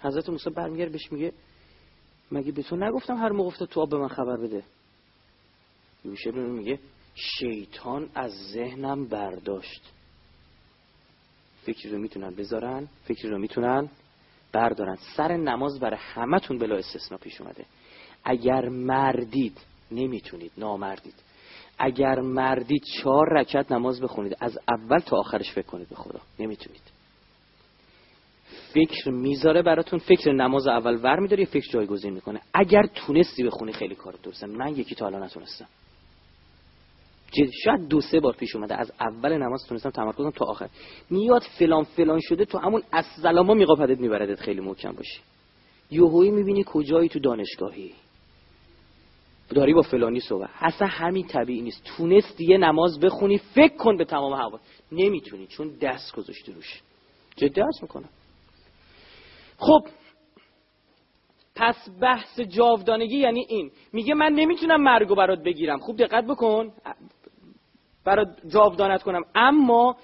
حضرت 0.00 0.28
موسی 0.28 0.50
برمیگره 0.50 0.88
بهش 0.88 1.12
میگه 1.12 1.32
مگه 2.32 2.52
به 2.52 2.62
تو 2.62 2.76
نگفتم 2.76 3.16
هر 3.16 3.32
موقع 3.32 3.46
افتاد 3.48 3.68
تو 3.68 3.80
آب 3.80 3.90
به 3.90 3.98
من 3.98 4.08
خبر 4.08 4.36
بده؟ 4.36 4.62
یوشه 6.04 6.30
میگه 6.30 6.78
شیطان 7.14 8.08
از 8.14 8.32
ذهنم 8.52 9.08
برداشت. 9.08 9.82
فکری 11.66 11.92
رو 11.92 11.98
می‌تونن 11.98 12.30
بذارن 12.30 12.88
فکری 13.04 13.30
رو 13.30 13.38
می‌تونن 13.38 13.88
بردارن. 14.52 14.96
سر 15.16 15.36
نماز 15.36 15.80
برای 15.80 15.98
همتون 16.00 16.58
بلا 16.58 16.76
استثنا 16.76 17.18
پیش 17.18 17.40
اومده. 17.40 17.64
اگر 18.24 18.68
مردید 18.68 19.58
نمی‌تونید 19.90 20.52
نامردید. 20.58 21.14
اگر 21.78 22.20
مردید 22.20 22.82
چهار 22.82 23.32
رکت 23.32 23.72
نماز 23.72 24.00
بخونید 24.00 24.36
از 24.40 24.58
اول 24.68 24.98
تا 24.98 25.16
آخرش 25.16 25.52
فکر 25.52 25.66
کنید 25.66 25.88
به 25.88 25.94
خدا. 25.96 26.20
نمی‌تونید. 26.38 26.82
فکر 28.72 29.10
می‌ذاره 29.10 29.62
براتون 29.62 29.98
فکر 29.98 30.32
نماز 30.32 30.66
اول 30.66 31.00
ور 31.02 31.20
میداره 31.20 31.44
فکر 31.44 31.70
جایگزین 31.72 32.12
می‌کنه. 32.12 32.40
اگر 32.54 32.86
تونستی 32.94 33.44
بخونی 33.44 33.72
خیلی 33.72 33.94
کار 33.94 34.14
درسته. 34.22 34.46
من 34.46 34.76
یکی 34.76 34.94
تا 34.94 35.04
حالا 35.04 35.24
نتونستم. 35.24 35.66
شاید 37.64 37.88
دو 37.88 38.00
سه 38.00 38.20
بار 38.20 38.34
پیش 38.34 38.56
اومده. 38.56 38.80
از 38.80 38.92
اول 39.00 39.36
نماز 39.36 39.66
تونستم 39.68 39.90
تمرکزم 39.90 40.30
تا 40.30 40.44
آخر. 40.44 40.68
میاد 41.10 41.42
فلان 41.58 41.84
فلان 41.84 42.20
شده 42.20 42.44
تو 42.44 42.58
همون 42.58 42.82
السلاما 42.92 43.54
میقاپدت 43.54 43.98
میبردت 43.98 44.40
خیلی 44.40 44.60
محکم 44.60 44.92
باشی. 44.92 45.20
یوهویی 45.90 46.30
می‌بینی 46.30 46.64
کجایی 46.66 47.08
تو 47.08 47.18
دانشگاهی؟ 47.18 47.94
داری 49.48 49.74
با 49.74 49.82
فلانی 49.82 50.20
صحبت. 50.20 50.50
اصلا 50.60 50.88
همین 50.88 51.26
طبیعی 51.26 51.62
نیست. 51.62 51.82
تونست 51.84 52.40
یه 52.40 52.58
نماز 52.58 53.00
بخونی 53.00 53.38
فکر 53.38 53.76
کن 53.76 53.96
به 53.96 54.04
تمام 54.04 54.32
هوا. 54.32 54.60
نمی‌تونی 54.92 55.46
چون 55.46 55.68
دست 55.80 56.16
گذاشتی 56.16 56.52
روش. 56.52 56.82
جدی 57.36 57.60
عرض 57.60 57.82
می‌کنم. 57.82 58.08
خب 59.58 59.80
پس 61.54 61.76
بحث 62.00 62.40
جاودانگی 62.40 63.16
یعنی 63.16 63.46
این. 63.48 63.70
میگه 63.92 64.14
من 64.14 64.32
نمی‌تونم 64.32 64.82
مرگو 64.82 65.14
برات 65.14 65.42
بگیرم. 65.42 65.78
خوب 65.78 65.96
دقت 65.96 66.24
بکن. 66.24 66.72
برات 68.06 68.28
جاودانت 68.48 69.02
کنم. 69.02 69.22
اما 69.34 69.96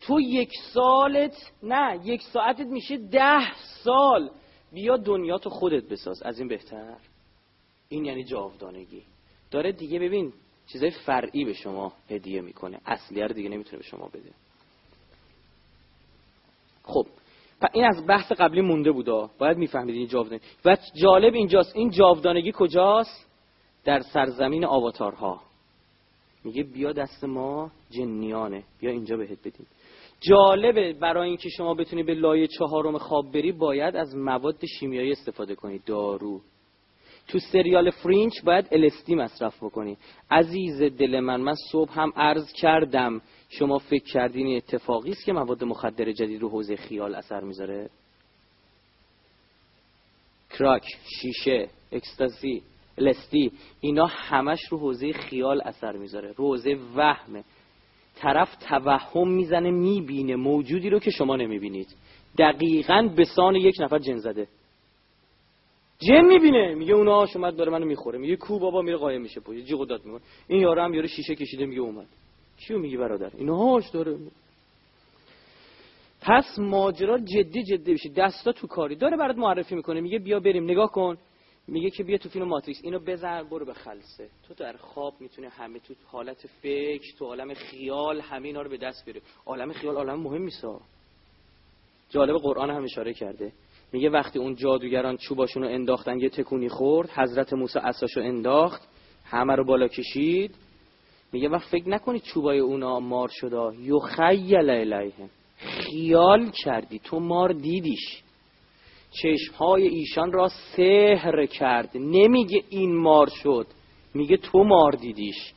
تو 0.00 0.20
یک 0.20 0.50
سالت 0.72 1.52
نه 1.62 2.00
یک 2.04 2.22
ساعتت 2.22 2.66
میشه 2.66 2.96
ده 2.96 3.54
سال. 3.84 4.30
بیا 4.72 4.96
دنیا 4.96 5.38
تو 5.38 5.50
خودت 5.50 5.84
بساز. 5.84 6.22
از 6.22 6.38
این 6.38 6.48
بهتر. 6.48 6.96
این 7.88 8.04
یعنی 8.04 8.24
جاودانگی. 8.24 9.02
داره 9.50 9.72
دیگه 9.72 9.98
ببین 9.98 10.32
چیزای 10.72 10.90
فرعی 10.90 11.44
به 11.44 11.52
شما 11.52 11.92
هدیه 12.10 12.40
می‌کنه. 12.40 12.80
اصلی 12.86 13.22
رو 13.22 13.34
دیگه 13.34 13.48
نمی‌تونه 13.48 13.78
به 13.78 13.84
شما 13.84 14.08
بده. 14.08 14.30
خب 16.82 17.06
این 17.72 17.84
از 17.84 18.06
بحث 18.06 18.32
قبلی 18.32 18.60
مونده 18.60 18.92
بودا 18.92 19.30
باید 19.38 19.58
می‌فهمید 19.58 19.94
این 19.94 20.06
جاودانگی. 20.06 20.44
و 20.64 20.76
جالب 20.94 21.34
اینجاست. 21.34 21.76
این 21.76 21.90
جاودانگی 21.90 22.52
کجاست؟ 22.56 23.26
در 23.84 24.00
سرزمین 24.00 24.64
آواتارها. 24.64 25.45
میگه 26.46 26.62
بیا 26.62 26.92
دست 26.92 27.24
ما 27.24 27.70
جنیانه 27.90 28.62
بیا 28.80 28.90
اینجا 28.90 29.16
بهت 29.16 29.38
بدیم. 29.38 29.66
جالبه 30.20 30.92
برای 30.92 31.28
اینکه 31.28 31.48
شما 31.48 31.74
بتونی 31.74 32.02
به 32.02 32.14
لایه 32.14 32.46
چهارم 32.46 32.98
خواب 32.98 33.32
بری 33.32 33.52
باید 33.52 33.96
از 33.96 34.16
مواد 34.16 34.66
شیمیایی 34.80 35.12
استفاده 35.12 35.54
کنید 35.54 35.84
دارو. 35.84 36.40
تو 37.28 37.38
سریال 37.38 37.90
فرینچ 37.90 38.44
باید 38.44 38.68
الستی 38.72 39.14
مصرف 39.14 39.62
بکنی. 39.62 39.96
عزیز 40.30 40.82
دل 40.82 41.20
من 41.20 41.40
من 41.40 41.54
صبح 41.72 42.00
هم 42.00 42.12
عرض 42.16 42.52
کردم 42.52 43.20
شما 43.48 43.78
فکر 43.78 44.04
کردین 44.04 44.56
اتفاقی 44.56 45.10
است 45.10 45.24
که 45.24 45.32
مواد 45.32 45.64
مخدر 45.64 46.12
جدید 46.12 46.42
رو 46.42 46.48
حوزه 46.48 46.76
خیال 46.76 47.14
اثر 47.14 47.40
می‌ذاره؟ 47.40 47.90
کراک 50.50 50.84
شیشه 51.20 51.68
اکستازی 51.92 52.62
الستی 52.98 53.52
اینا 53.80 54.06
همش 54.06 54.60
رو 54.70 54.78
حوزه 54.78 55.12
خیال 55.12 55.60
اثر 55.60 55.92
می‌ذاره. 55.92 56.32
رو 56.36 56.44
حوزه 56.44 56.78
وهمه 56.96 57.44
طرف 58.16 58.56
توهم 58.56 59.28
می‌زنه 59.28 59.70
می‌بینه. 59.70 60.36
موجودی 60.36 60.90
رو 60.90 60.98
که 60.98 61.10
شما 61.10 61.36
نمی‌بینید. 61.36 61.96
دقیقا 62.38 63.10
به 63.16 63.24
سان 63.24 63.54
یک 63.54 63.74
نفر 63.80 63.98
جن 63.98 64.16
زده. 64.16 64.48
جن 65.98 66.24
می‌بینه. 66.24 66.74
میگه 66.74 66.94
اون 66.94 67.08
آش 67.08 67.36
اومد 67.36 67.56
داره 67.56 67.72
منو 67.72 67.84
می‌خوره. 67.84 68.18
میگه 68.18 68.36
کو 68.36 68.58
بابا 68.58 68.82
میره 68.82 68.96
قایم 68.96 69.20
میشه 69.22 69.40
پوی 69.40 69.62
جیغ 69.62 69.86
داد 69.86 70.04
می‌کنه 70.04 70.20
این 70.48 70.60
یارو 70.60 70.82
هم 70.82 70.94
یارو 70.94 71.08
شیشه 71.08 71.34
کشیده 71.34 71.66
میگه 71.66 71.80
اومد. 71.80 72.06
کیو 72.66 72.78
میگی 72.78 72.96
برادر؟ 72.96 73.30
اینو 73.38 73.56
هاش 73.56 73.90
داره. 73.90 74.18
پس 76.20 76.58
ماجرا 76.58 77.18
جدی 77.18 77.62
جدی 77.62 77.94
بشه 77.94 78.08
دستا 78.08 78.52
تو 78.52 78.66
کاری. 78.66 78.96
داره 78.96 79.16
برات 79.16 79.36
معرفی 79.36 79.74
می‌کنه. 79.74 80.00
میگه 80.00 80.18
بیا 80.18 80.40
بریم. 80.40 80.64
نگاه 80.64 80.90
کن. 80.90 81.16
میگه 81.68 81.90
که 81.90 82.04
بیا 82.04 82.18
تو 82.18 82.28
فیلم 82.28 82.48
ماتریکس 82.48 82.80
اینو 82.84 82.98
بزن 82.98 83.42
برو 83.42 83.64
به 83.64 83.74
خلصه. 83.74 84.28
تو 84.48 84.54
در 84.54 84.76
خواب 84.76 85.14
می‌تونه 85.20 85.48
همه 85.48 85.78
تو 85.78 85.94
حالت 86.06 86.46
فکر 86.62 87.16
تو 87.18 87.24
عالم 87.24 87.54
خیال 87.54 88.20
همه 88.20 88.48
اینا 88.48 88.62
رو 88.62 88.70
به 88.70 88.76
دست 88.76 89.04
بیاره 89.04 89.20
عالم 89.46 89.72
خیال 89.72 89.96
عالم 89.96 90.20
مهم 90.20 90.42
نیستا 90.42 90.80
جالب 92.10 92.36
قرآن 92.36 92.70
هم 92.70 92.84
اشاره 92.84 93.14
کرده. 93.14 93.52
میگه 93.92 94.10
وقتی 94.10 94.38
اون 94.38 94.54
جادوگران 94.54 95.16
چوباشون 95.16 95.62
رو 95.62 95.68
انداختن 95.68 96.18
یه 96.18 96.28
تکونی 96.28 96.68
خورد 96.68 97.10
حضرت 97.10 97.52
موسی 97.52 97.78
اساشو 97.78 98.20
انداخت 98.20 98.88
همه 99.24 99.54
رو 99.54 99.64
بالا 99.64 99.88
کشید. 99.88 100.54
میگه 101.32 101.48
وقت 101.48 101.68
فکر 101.68 101.88
نکنید 101.88 102.22
چوبای 102.22 102.58
اونا 102.58 103.00
مار 103.00 103.28
شده 103.32 103.78
یخیل 103.80 104.70
الیهم 104.70 105.30
خیال 105.56 106.50
کردی. 106.64 106.98
تو 106.98 107.20
مار 107.20 107.52
دیدیش. 107.52 108.22
چشمهای 109.10 109.88
ایشان 109.88 110.32
را 110.32 110.48
سهر 110.48 111.46
کرد. 111.46 111.90
نمیگه 111.94 112.62
این 112.70 112.96
مار 112.96 113.28
شد. 113.28 113.66
میگه 114.14 114.36
تو 114.36 114.64
مار 114.64 114.92
دیدیش. 114.92 115.52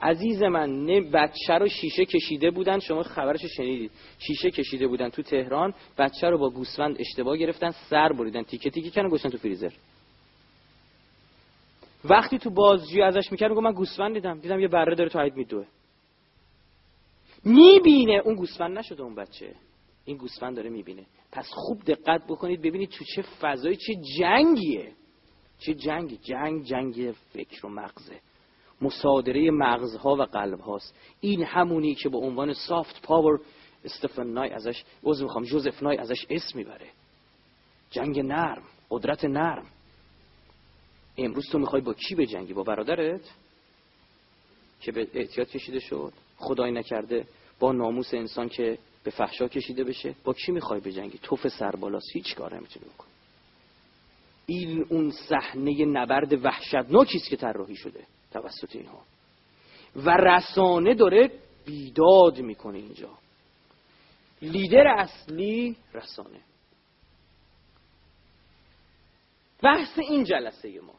عزیز 0.00 0.42
من 0.42 0.84
نه 0.84 1.00
بچه 1.00 1.54
رو 1.54 1.68
شیشه 1.68 2.04
کشیده 2.04 2.50
بودن. 2.50 2.78
شما 2.78 3.02
خبرش 3.02 3.40
شنیدید. 3.56 3.90
شیشه 4.18 4.50
کشیده 4.50 4.86
بودن 4.86 5.08
تو 5.08 5.22
تهران. 5.22 5.74
بچه 5.98 6.30
رو 6.30 6.38
با 6.38 6.50
گوسفند 6.50 6.96
اشتباه 6.98 7.36
گرفتن 7.36 7.70
سر 7.70 8.12
بریدن. 8.12 8.42
تیکه 8.42 8.70
تیکه 8.70 8.90
کردن 8.90 9.08
گوشتن 9.08 9.28
تو 9.28 9.38
فریزر. 9.38 9.72
وقتی 12.04 12.38
تو 12.38 12.50
بازجویی 12.50 13.02
ازش 13.02 13.32
می‌کرد 13.32 13.50
میگه 13.50 13.62
من 13.62 13.72
گوسفند 13.72 14.14
دیدم. 14.14 14.40
دیدم 14.40 14.60
یه 14.60 14.68
بره 14.68 14.94
داره 14.94 15.10
تو 15.10 15.18
عید 15.18 15.36
میدوه. 15.36 15.66
می‌بینه. 17.44 18.22
اون 18.24 18.34
گوسفند 18.34 18.78
نشده 18.78 19.02
اون 19.02 19.14
بچه. 19.14 19.54
این 20.04 20.16
گوسفند 20.16 20.56
داره 20.56 20.70
می‌بینه. 20.70 21.02
پس 21.32 21.48
خوب 21.50 21.84
دقت 21.84 22.26
بکنید 22.28 22.62
ببینید 22.62 22.90
تو 22.90 23.04
چه 23.04 23.22
فضایی 23.22 23.76
چه 23.76 23.94
جنگیه. 24.18 24.92
چه 25.58 25.74
جنگی؟ 25.74 26.16
جنگ 26.16 26.64
جنگ 26.64 27.14
فکر 27.32 27.66
و 27.66 27.68
مغزه. 27.68 28.20
مصادره 28.82 29.50
مغزها 29.50 30.16
و 30.16 30.22
قلب 30.22 30.60
هاست 30.60 30.94
این 31.20 31.44
همونی 31.44 31.94
که 31.94 32.08
به 32.08 32.18
عنوان 32.18 32.52
سافت 32.52 33.02
پاور 33.02 33.40
استفن 33.84 34.26
نای 34.26 34.50
ازش 34.50 34.84
عضو 35.04 35.24
می‌خوام 35.24 35.44
جوزف 35.44 35.82
نای 35.82 35.96
ازش 35.96 36.26
اسم 36.30 36.58
می‌بره. 36.58 36.86
جنگ 37.90 38.20
نرم 38.20 38.62
قدرت 38.90 39.24
نرم. 39.24 39.66
امروز 41.18 41.48
تو 41.50 41.58
می‌خوای 41.58 41.82
با 41.82 41.94
کی 41.94 42.14
به 42.14 42.26
جنگی؟ 42.26 42.52
با 42.52 42.62
برادرت؟ 42.62 43.30
که 44.80 44.92
به 44.92 45.08
احتیاط 45.14 45.48
کشیده 45.48 45.80
شد. 45.80 46.12
خدای 46.36 46.70
نکرده. 46.72 47.26
با 47.58 47.72
ناموس 47.72 48.14
انسان 48.14 48.48
که 48.48 48.78
به 49.04 49.10
فحشا 49.10 49.48
کشیده 49.48 49.84
بشه 49.84 50.14
با 50.24 50.32
کی 50.32 50.52
می‌خوای 50.52 50.80
به 50.80 50.92
جنگی 50.92 51.18
توف 51.22 51.48
سربالاست 51.48 52.10
هیچ 52.12 52.34
کار 52.34 52.54
نمی‌تونی 52.56 52.86
بکن 52.86 53.06
این 54.46 54.86
اون 54.88 55.10
صحنه 55.10 55.84
نبرد 55.84 56.44
وحشتناکی 56.44 57.16
است 57.16 57.28
که 57.28 57.36
طراحی 57.36 57.76
شده 57.76 58.04
توسط 58.32 58.76
اینها. 58.76 59.02
و 59.96 60.10
رسانه 60.10 60.94
داره 60.94 61.30
بیداد 61.66 62.38
می‌کنه 62.38 62.78
اینجا. 62.78 63.10
لیدر 64.42 64.86
اصلی 64.86 65.76
رسانه. 65.94 66.40
بحث 69.62 69.98
این 69.98 70.24
جلسه 70.24 70.80
ما. 70.80 70.94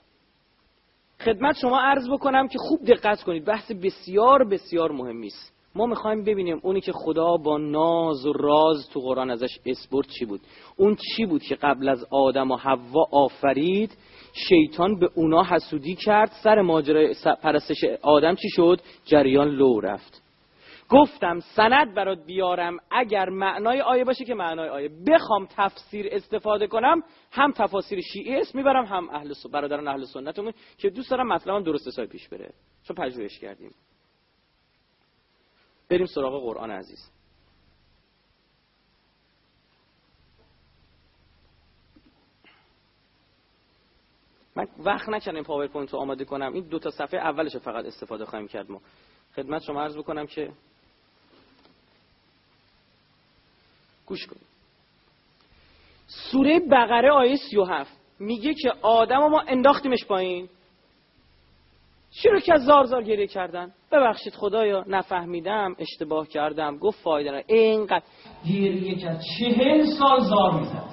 خدمت 1.20 1.58
شما 1.58 1.81
عرض 1.81 2.10
بکنم 2.10 2.48
که 2.48 2.58
خوب 2.60 2.86
دقت 2.86 3.24
کنید 3.24 3.46
بحث 3.46 3.72
بسیار 3.72 4.43
بسیار 4.43 4.91
مهمی 4.91 5.27
است. 5.27 5.53
ما 5.75 5.85
می‌خوایم 5.85 6.23
ببینیم 6.23 6.59
اونی 6.63 6.81
که 6.81 6.91
خدا 6.91 7.37
با 7.37 7.57
ناز 7.57 8.25
و 8.25 8.33
راز 8.33 8.89
تو 8.93 8.99
قرآن 8.99 9.29
ازش 9.29 9.59
اسپورت 9.65 10.07
چی 10.07 10.25
بود. 10.25 10.41
اون 10.77 10.95
چی 10.95 11.25
بود 11.25 11.43
که 11.43 11.55
قبل 11.55 11.89
از 11.89 12.05
آدم 12.11 12.51
و 12.51 12.55
حوا 12.55 13.05
آفرید 13.11 13.97
شیطان 14.33 14.99
به 14.99 15.09
اونا 15.15 15.43
حسودی 15.43 15.95
کرد 15.95 16.31
سر 16.43 16.61
ماجرای 16.61 17.15
پرستش 17.43 17.83
آدم 18.01 18.35
چی 18.35 18.49
شد؟ 18.49 18.81
جریان 19.05 19.47
لو 19.47 19.79
رفت. 19.79 20.21
گفتم 20.89 21.39
سند 21.39 21.93
برات 21.93 22.25
بیارم 22.25 22.77
اگر 22.91 23.29
معنای 23.29 23.81
آیه 23.81 24.03
باشه 24.03 24.25
که 24.25 24.33
معنای 24.35 24.69
آیه. 24.69 24.89
بخوام 25.07 25.47
تفسیر 25.55 26.07
استفاده 26.11 26.67
کنم 26.67 27.03
هم 27.31 27.51
تفاسیر 27.51 28.01
شیعه 28.13 28.39
اسم 28.39 28.57
می‌برم 28.57 28.85
هم 28.85 29.09
اهل 29.09 29.33
برادران 29.53 29.87
اهل 29.87 30.03
سنتمون 30.03 30.53
که 30.77 30.89
دوست 30.89 31.11
دارم 31.11 31.27
مطلبم 31.27 31.63
درست 31.63 31.87
حسابی 31.87 32.07
پیش 32.07 32.29
بره. 32.29 32.53
چون 32.87 32.95
پژوهش 32.95 33.39
کردیم. 33.39 33.71
بریم 35.91 36.05
سراغ 36.05 36.43
قرآن 36.43 36.71
عزیز. 36.71 37.12
من 44.55 44.67
وقت 44.79 45.10
نکردم 45.10 45.43
پاورپوینت 45.43 45.93
رو 45.93 46.00
آماده 46.00 46.25
کنم. 46.25 46.53
این 46.53 46.63
دو 46.63 46.79
تا 46.79 46.89
صفحه 46.89 47.19
اولش 47.19 47.55
فقط 47.55 47.86
استفاده 47.86 48.25
خواهیم 48.25 48.48
کرد 48.48 48.71
ما. 48.71 48.81
خدمت 49.36 49.62
شما 49.63 49.81
عرض 49.81 49.98
بکنم 49.98 50.27
که 50.27 50.51
گوش 54.05 54.27
کنید. 54.27 54.48
سوره 56.07 56.60
بقره 56.60 57.12
آیه 57.12 57.36
37 57.36 57.98
میگه 58.19 58.53
که 58.53 58.71
آدم 58.81 59.17
ما 59.17 59.41
انداختیمش 59.41 60.05
پایین. 60.05 60.50
چرا 62.12 62.39
که 62.39 62.57
زار 62.57 62.86
زار 62.86 63.03
گریه 63.03 63.27
کردن؟ 63.27 63.74
ببخشید 63.91 64.33
خدایا 64.33 64.83
نفهمیدم 64.88 65.75
اشتباه 65.79 66.27
کردم 66.27 66.77
گفت 66.77 67.03
فایده 67.03 67.31
نه 67.31 67.43
اینقدر 67.48 68.03
گریه 68.45 68.95
کرد 68.95 69.21
چهل 69.38 69.86
سال 69.86 70.19
زار 70.19 70.60
می‌زد. 70.60 70.83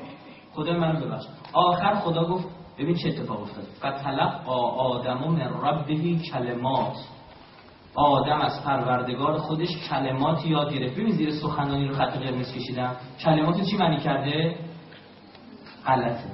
خدا 0.53 0.73
من 0.73 1.01
ببخش 1.01 1.25
آخر 1.53 1.95
خدا 1.95 2.25
گفت 2.25 2.49
ببین 2.79 2.95
چه 2.95 3.09
اتفاق 3.09 3.41
افتاد 3.41 3.65
فتلق 3.65 4.49
آدم 4.79 5.19
من 5.19 5.41
ربه 5.41 6.19
کلمات. 6.33 6.97
آدم 7.95 8.41
از 8.41 8.65
پروردگار 8.65 9.39
خودش 9.39 9.69
کلمات 9.91 10.47
یاد 10.47 10.75
گرفت. 10.75 10.95
ببین 10.95 11.11
زیر 11.11 11.31
سخنانی 11.31 11.89
رو 11.89 11.95
خط 11.95 12.19
قرمز 12.19 12.53
کشیدم. 12.55 12.97
کلمات 13.25 13.61
چی 13.61 13.77
معنی 13.77 13.97
کرده؟ 13.97 14.59
غلطه. 15.87 16.31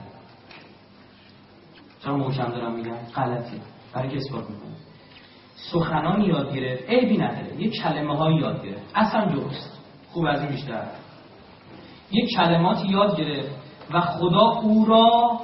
چرا 2.04 2.16
محکم 2.16 2.50
دارم 2.50 2.74
میگم؟ 2.74 2.96
غلطه. 2.96 3.60
برای 3.94 4.08
که 4.08 4.16
اثبات 4.16 4.50
می‌کنه 4.50 4.74
سخنان 5.72 6.20
یاد 6.20 6.56
گرفت. 6.56 6.90
عیبی 6.90 7.18
نداره. 7.18 7.62
یه 7.62 7.70
کلمه 7.70 8.16
های 8.16 8.34
یاد 8.34 8.66
گرفت. 8.66 8.92
اصلا 8.94 9.24
درست. 9.24 9.80
خوب 10.08 10.26
از 10.26 10.40
این 10.40 10.50
بیشتر. 10.50 10.86
یه 12.12 12.26
کلمات 12.36 12.84
یاد 12.90 13.16
گرفت 13.16 13.50
و 13.90 14.00
خدا 14.00 14.60
او 14.60 14.84
را 14.86 15.40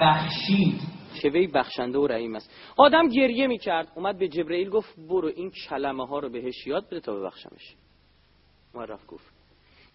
بخشید. 0.00 0.80
که 1.22 1.28
وی 1.28 1.46
بخشنده 1.46 1.98
و 1.98 2.06
رحیم 2.06 2.34
است. 2.34 2.50
آدم 2.76 3.08
گریه 3.08 3.46
می‌کرد. 3.46 3.88
اومد 3.96 4.18
به 4.18 4.28
جبرئیل 4.28 4.70
گفت 4.70 4.96
برو 5.08 5.30
این 5.36 5.50
کلمه 5.68 6.06
ها 6.06 6.18
رو 6.18 6.30
بهش 6.30 6.66
یاد 6.66 6.86
بده 6.86 7.00
تا 7.00 7.14
ببخشمش. 7.16 7.76
اومد 8.74 8.90
رفت 8.90 9.06
گفت 9.06 9.35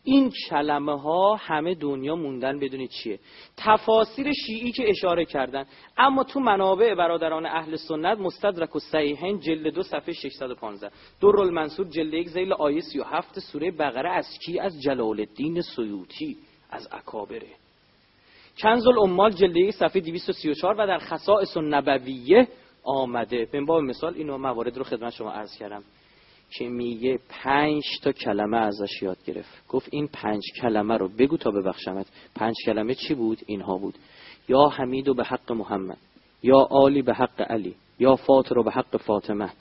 این 0.03 0.31
کلمه 0.49 1.01
ها 1.01 1.35
همه 1.35 1.75
دنیا 1.75 2.15
موندن 2.15 2.59
بدونید 2.59 2.89
چیه. 2.89 3.19
تفاسیر 3.57 4.31
شیعی 4.45 4.71
که 4.71 4.89
اشاره 4.89 5.25
کردن. 5.25 5.65
اما 5.97 6.23
تو 6.23 6.39
منابع 6.39 6.95
برادران 6.95 7.45
اهل 7.45 7.75
سنت 7.75 8.17
مستدرک 8.17 8.75
و 8.75 8.79
صحیحین 8.79 9.39
جلد 9.39 9.73
دو 9.73 9.83
صفحه 9.83 10.13
615 10.13 10.91
دور 11.21 11.41
المنصور 11.41 11.87
جلد 11.87 12.13
یک 12.13 12.29
زیل 12.29 12.53
آیه 12.53 12.81
37 12.81 13.39
سوره 13.39 13.71
بقره 13.71 14.09
از 14.09 14.25
کی؟ 14.45 14.59
از 14.59 14.81
جلال 14.81 15.19
الدین 15.19 15.61
سیوطی 15.61 16.37
از 16.69 16.87
اکابره. 16.91 17.47
کنز 18.57 18.87
الامال 18.87 19.31
جلد 19.31 19.55
یک 19.55 19.71
صفحه 19.71 20.01
234 20.01 20.75
و 20.75 20.87
در 20.87 20.97
خصائص 20.97 21.57
النبویه 21.57 22.47
آمده. 22.83 23.47
به 23.51 23.61
باب 23.61 23.81
مثال 23.81 24.13
اینو 24.13 24.37
موارد 24.37 24.77
رو 24.77 24.83
خدمت 24.83 25.13
شما 25.13 25.31
عرض 25.31 25.57
کردم. 25.57 25.83
که 26.57 26.69
میگه 26.69 27.19
پنج 27.29 27.83
تا 28.03 28.11
کلمه 28.11 28.57
ازش 28.57 29.01
یاد 29.01 29.17
گرفت. 29.25 29.67
گفت 29.67 29.89
این 29.91 30.07
پنج 30.07 30.41
کلمه 30.61 30.97
رو 30.97 31.07
بگو 31.07 31.37
تا 31.37 31.51
ببخشمت. 31.51 32.05
پنج 32.35 32.55
کلمه 32.65 32.95
چی 32.95 33.13
بود؟ 33.13 33.37
اینها 33.45 33.77
بود. 33.77 33.97
یا 34.47 34.67
حمید 34.67 35.07
و 35.07 35.13
به 35.13 35.23
حق 35.23 35.51
محمد 35.51 35.97
یا 36.43 36.57
عالی 36.57 37.01
به 37.01 37.13
حق 37.13 37.51
علی 37.51 37.75
یا 37.99 38.15
فاطر 38.15 38.57
و 38.57 38.63
به 38.63 38.71
حق 38.71 38.97
فاطمه 38.97 39.51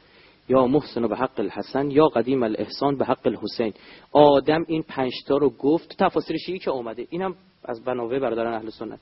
یا 0.49 0.67
محسن 0.67 1.05
و 1.05 1.09
به 1.09 1.17
حق 1.17 1.41
الحسن 1.41 1.91
یا 1.91 2.07
قدیم 2.07 2.43
الاحسان 2.43 2.97
به 2.97 3.05
حق 3.05 3.27
الحسین. 3.27 3.73
آدم 4.13 4.65
این 4.69 4.83
پنج 4.83 5.13
تا 5.27 5.37
رو 5.37 5.51
گفت. 5.51 5.97
تفاسیر 5.99 6.37
شیعی 6.37 6.59
که 6.59 6.71
اومده. 6.71 7.07
اینم 7.11 7.35
از 7.65 7.85
بناوه 7.85 8.19
برادران 8.19 8.55
اهل 8.55 8.71
سنت. 8.71 8.99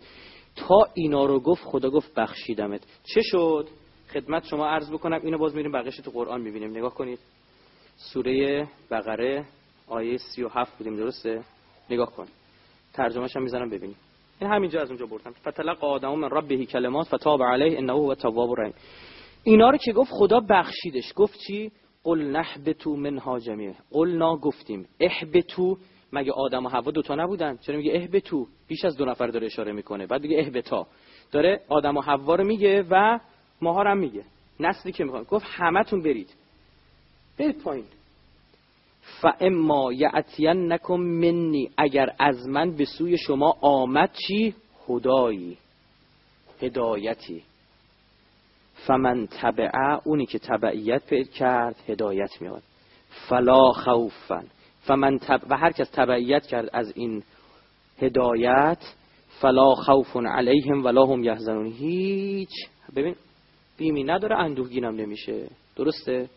تا 0.57 0.87
اینا 0.95 1.25
رو 1.25 1.41
گفت 1.41 1.65
خدا 1.65 1.91
گفت 1.91 2.15
بخشیدمت. 2.15 2.81
چه 3.15 3.21
شد؟ 3.23 3.69
خدمت 4.13 4.45
شما 4.45 4.67
عرض 4.67 4.91
بکنم. 4.91 5.21
اینو 5.25 5.39
باز 5.39 5.55
میریم 5.55 5.73
بقیش 5.73 5.97
تو 5.97 6.11
قرآن 6.11 6.41
می‌بینیم. 6.41 6.71
نگاه 6.71 6.95
کنید. 6.95 7.19
سوره 7.99 8.69
بقره 8.91 9.45
آیه 9.89 10.17
37 10.17 10.79
بودیم 10.79 10.97
درسته؟ 10.97 11.43
نگاه 11.91 12.13
کن. 12.13 12.27
ترجمهش 12.93 13.37
هم 13.37 13.43
می‌زنم 13.43 13.71
ببینیم. 13.71 13.97
این 14.41 14.51
همینجا 14.51 14.81
از 14.81 14.89
اونجا 14.89 15.07
بردم. 15.07 15.31
فتلق 15.31 15.85
آدم 15.85 16.15
من 16.15 16.31
ربه 16.31 16.67
کلمات 16.67 17.07
فتاب 17.07 17.43
علیه 17.43 17.79
انه 17.79 17.93
هو 17.93 18.09
التواب 18.09 18.51
الرحیم 18.51 18.75
اینا 19.45 19.71
رو 19.71 19.77
که 19.77 19.93
گفت 19.93 20.11
خدا 20.13 20.41
بخشیدش. 20.51 21.13
گفت 21.17 21.39
چی؟ 21.47 21.73
قل 22.05 22.19
نحبتو 22.19 22.97
منها 22.97 23.39
جمیع 23.39 23.75
قلنا 23.91 24.37
گفتیم. 24.37 24.89
احبتو. 25.01 25.79
مگه 26.13 26.33
آدم 26.33 26.67
و 26.67 26.69
حوا 26.69 26.91
دوتا 26.91 27.15
نبودن؟ 27.15 27.57
چرا 27.57 27.77
میگه 27.77 27.93
احبتو؟ 27.95 28.47
بیش 28.69 28.85
از 28.85 28.97
دو 28.97 29.05
نفر 29.05 29.27
داره 29.27 29.47
اشاره 29.47 29.73
می‌کنه. 29.73 30.07
بعد 30.07 30.23
دیگه 30.23 30.39
احبتا. 30.39 30.87
داره 31.33 31.61
آدم 31.69 31.97
و 31.97 32.01
حوا 32.01 32.35
رو 32.35 32.45
میگه 32.45 32.85
و 32.91 33.19
ماها 33.63 33.83
هم 33.83 33.99
میگه. 33.99 34.25
نسلی 34.61 34.93
که 34.93 35.05
می‌خوان. 35.05 35.23
گفت 35.23 35.47
همتون 35.49 36.03
برید. 36.03 36.35
برید 37.39 37.63
پایین. 37.63 37.85
فاما 39.03 39.93
یعتینکم 39.93 40.95
منی 40.95 41.71
اگر 41.77 42.15
از 42.19 42.49
من 42.49 42.77
به 42.77 42.85
سوی 42.85 43.19
شما 43.19 43.57
آمد 43.61 44.11
چی؟ 44.13 44.55
هدایی 44.89 45.59
هدایتی. 46.63 47.43
فمن 48.75 49.27
تبعه 49.27 50.01
اونی 50.05 50.27
که 50.27 50.39
تبعیت 50.39 51.07
پیدا 51.07 51.31
کرد 51.31 51.77
هدایت 51.89 52.43
میاد 52.43 52.63
فلا 53.29 53.73
خوفا. 53.73 54.45
فمن 54.81 55.19
تب... 55.19 55.41
و 55.51 55.57
هر 55.57 55.73
کس 55.73 55.91
تبعیت 55.91 56.47
کرد 56.47 56.71
از 56.73 56.93
این 56.97 57.23
هدایت 57.99 58.79
فلا 59.41 59.75
خوف 59.75 60.17
علیهم 60.17 60.85
ولا 60.85 61.07
هم 61.07 61.25
یحزنون. 61.25 61.67
هیچ 61.67 62.51
ببین 62.97 63.17
بیمی 63.77 64.05
نداره 64.05 64.37
اندوهگینم 64.37 64.97
نمیشه. 64.97 65.47
درسته؟ 65.77 66.29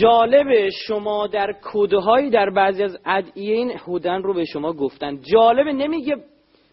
جالبه 0.00 0.70
شما 0.86 1.26
در 1.26 1.52
کودهایی 1.52 2.30
در 2.30 2.50
بعضی 2.50 2.82
از 2.82 2.98
ادعیه 3.06 3.54
این 3.54 3.70
هودن 3.70 4.22
رو 4.22 4.34
به 4.34 4.44
شما 4.44 4.72
گفتن. 4.72 5.20
جالبه 5.20 5.72
نمیگه 5.72 6.16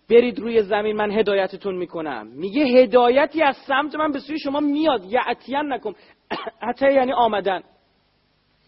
برید 0.10 0.40
روی 0.40 0.62
زمین 0.62 0.96
من 0.96 1.12
هدایتتون 1.12 1.76
می‌کنم. 1.76 2.28
میگه 2.28 2.64
هدایتی 2.64 3.44
از 3.44 3.56
سمت 3.68 3.96
من 3.96 4.12
به 4.12 4.20
سوی 4.20 4.40
شما 4.40 4.60
میاد. 4.60 5.06
یعتین 5.06 5.74
نکن. 5.74 5.94
حتی 6.68 6.94
یعنی 6.94 7.14
آمدن. 7.14 7.64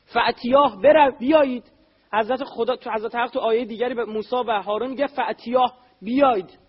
فعتیاه 0.05 0.81
بر 0.81 1.11
بیایید. 1.19 1.63
حضرت 2.13 2.43
خدا 2.43 2.75
تو 2.75 2.91
حضرت 2.91 3.15
حق 3.15 3.29
تو 3.29 3.39
آیه 3.39 3.65
دیگری 3.65 3.93
به 3.93 4.05
موسی 4.05 4.35
و 4.35 4.61
هارون 4.61 4.89
میگه 4.89 5.07
فعتیاه 5.07 5.77
بیایید. 6.01 6.59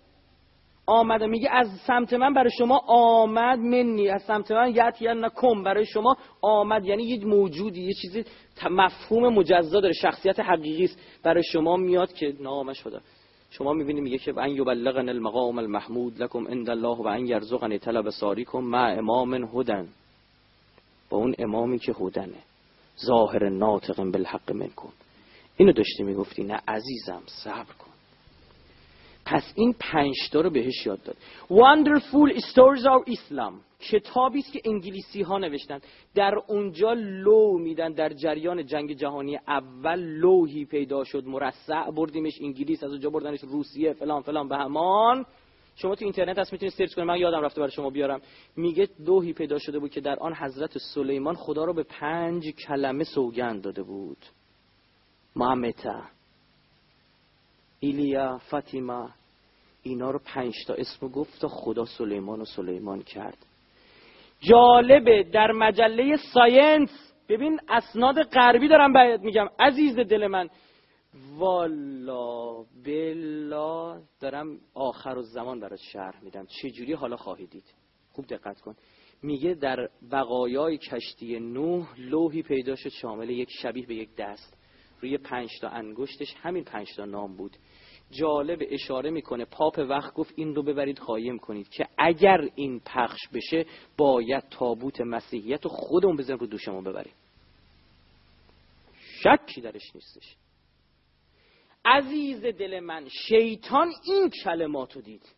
آمده 0.92 1.26
میگه 1.26 1.48
از 1.50 1.68
سمت 1.86 2.12
من 2.12 2.34
برای 2.34 2.50
شما 2.58 2.78
آمد 2.86 3.58
منی. 3.58 4.08
از 4.08 4.22
سمت 4.22 4.50
من 4.50 4.70
یت 4.70 5.02
نکم 5.02 5.62
برای 5.62 5.86
شما 5.86 6.16
آمد. 6.42 6.84
یعنی 6.84 7.02
یه 7.02 7.24
موجودی 7.26 7.82
یه 7.82 7.92
چیزی 8.02 8.24
مفهوم 8.70 9.34
مجزا 9.34 9.80
داره. 9.80 9.94
شخصیت 9.94 10.40
حقیقی 10.40 10.84
است. 10.84 10.98
برای 11.22 11.42
شما 11.52 11.76
میاد 11.76 12.12
که 12.12 12.34
نامش 12.40 12.78
شده 12.78 13.00
شما 13.50 13.72
می‌بینید 13.72 14.02
میگه 14.04 14.18
که 14.18 14.38
ان 14.38 14.50
یبلغن 14.50 15.08
المقام 15.08 15.58
المحمود 15.58 16.22
لكم 16.22 16.48
عند 16.48 16.70
الله 16.70 16.96
و 16.96 17.06
ان 17.06 17.26
یرزقنی 17.26 17.78
طلب 17.78 18.10
ساریکم 18.10 18.58
مع 18.58 18.94
امام 18.98 19.34
هدن. 19.34 19.88
با 21.10 21.18
اون 21.18 21.34
امامی 21.38 21.78
که 21.78 21.92
هدنه. 21.92 22.42
ظاهر 23.06 23.48
ناطق 23.48 24.04
بالحق 24.04 24.52
منکم. 24.52 24.88
اینو 25.56 25.72
داشتی 25.72 26.02
می‌گفتی. 26.02 26.44
نه 26.44 26.60
عزیزم 26.68 27.22
صبر 27.26 27.72
کن. 27.78 27.91
پس 29.24 29.52
این 29.54 29.74
پنجتا 29.80 30.40
رو 30.40 30.50
بهش 30.50 30.86
یاد 30.86 31.02
داد. 31.02 31.16
Wonderful 31.48 32.40
Stories 32.40 32.84
of 32.84 33.12
Islam. 33.12 33.52
کتابی 33.90 34.38
است 34.38 34.52
که 34.52 34.60
انگلیسی 34.64 35.22
ها 35.22 35.38
نوشتن. 35.38 35.80
در 36.14 36.34
اونجا 36.48 36.92
لو 36.92 37.58
میدن. 37.58 37.92
در 37.92 38.08
جریان 38.08 38.66
جنگ 38.66 38.92
جهانی 38.92 39.38
اول 39.48 40.00
لوحی 40.00 40.64
پیدا 40.64 41.04
شد. 41.04 41.24
مرصع 41.26 41.90
بردیمش. 41.90 42.38
انگلیس 42.40 42.84
از 42.84 42.90
اونجا 42.90 43.10
بردنش. 43.10 43.40
روسیه 43.40 43.92
فلان 43.92 44.22
فلان 44.22 44.48
به 44.48 44.56
همان. 44.56 45.26
شما 45.76 45.94
تو 45.94 46.04
اینترنت 46.04 46.38
هست. 46.38 46.52
می‌تونید 46.52 46.74
search 46.74 46.94
کنید. 46.94 47.08
من 47.08 47.16
یادم 47.16 47.40
رفته 47.40 47.60
برای 47.60 47.72
شما 47.72 47.90
بیارم. 47.90 48.20
میگه 48.56 48.88
لوحی 48.98 49.32
پیدا 49.32 49.58
شده 49.58 49.78
بود 49.78 49.90
که 49.90 50.00
در 50.00 50.18
آن 50.18 50.34
حضرت 50.34 50.78
سلیمان 50.78 51.34
خدا 51.34 51.64
رو 51.64 51.74
به 51.74 51.82
پنج 51.82 52.48
کلمه 52.48 53.04
سوگند 53.04 53.62
داده 53.62 53.82
بود. 53.82 54.18
محمد 55.36 55.74
ایلیا 57.82 58.38
فاطیما 58.38 59.10
اینا 59.82 60.10
رو 60.10 60.20
پنج 60.24 60.54
تا 60.66 60.74
اسم 60.74 61.08
گفت 61.08 61.40
تا 61.40 61.48
خدا 61.48 61.84
سلیمان 61.84 62.40
و 62.40 62.44
سلیمان 62.44 63.02
کرد. 63.02 63.46
جالبه 64.40 65.22
در 65.32 65.52
مجله 65.52 66.16
Science 66.34 67.12
ببین 67.28 67.60
اسناد 67.68 68.22
غربی 68.22 68.68
دارم 68.68 68.92
باید 68.92 69.20
میگم. 69.20 69.48
عزیز 69.58 69.98
دل 69.98 70.26
من. 70.26 70.48
والا 71.36 72.64
بلا 72.84 74.00
دارم 74.20 74.58
آخر 74.74 75.18
و 75.18 75.22
زمان 75.22 75.60
برات 75.60 75.80
شرح 75.92 76.24
میدم. 76.24 76.46
چجوری 76.46 76.92
حالا 76.92 77.16
خواهی 77.16 77.46
دید؟ 77.46 77.74
خوب 78.12 78.26
دقت 78.26 78.60
کن. 78.60 78.74
میگه 79.22 79.54
در 79.54 79.88
بقایای 80.12 80.78
کشتی 80.78 81.40
نوح 81.40 82.00
لوحی 82.00 82.42
پیدا 82.42 82.76
شد 82.76 82.88
شامل 82.88 83.30
یک 83.30 83.48
شبیه 83.62 83.86
به 83.86 83.94
یک 83.94 84.16
دست. 84.16 84.61
روی 85.02 85.18
پنج 85.18 85.50
تا 85.60 85.68
انگشتش 85.68 86.34
همین 86.42 86.64
پنج 86.64 86.94
تا 86.96 87.04
نام 87.04 87.36
بود. 87.36 87.56
جالب 88.10 88.62
اشاره 88.70 89.10
می‌کنه. 89.10 89.44
پاپ 89.44 89.78
وقت 89.78 90.14
گفت 90.14 90.34
این 90.36 90.54
رو 90.54 90.62
ببرید 90.62 90.98
قایم 90.98 91.38
کنید 91.38 91.68
که 91.68 91.86
اگر 91.98 92.48
این 92.54 92.80
پخش 92.80 93.20
بشه 93.34 93.66
باید 93.96 94.44
تابوت 94.50 95.00
مسیحیت 95.00 95.64
رو 95.64 95.70
خودمون 95.70 96.16
بزن 96.16 96.38
رو 96.38 96.46
دوشمون 96.46 96.84
ببریم. 96.84 97.12
شکی 99.22 99.60
درش 99.60 99.94
نیستش. 99.94 100.36
عزیز 101.84 102.40
دل 102.40 102.80
من 102.80 103.08
شیطان 103.08 103.92
این 104.04 104.30
کلماتو 104.44 105.00
دید. 105.00 105.34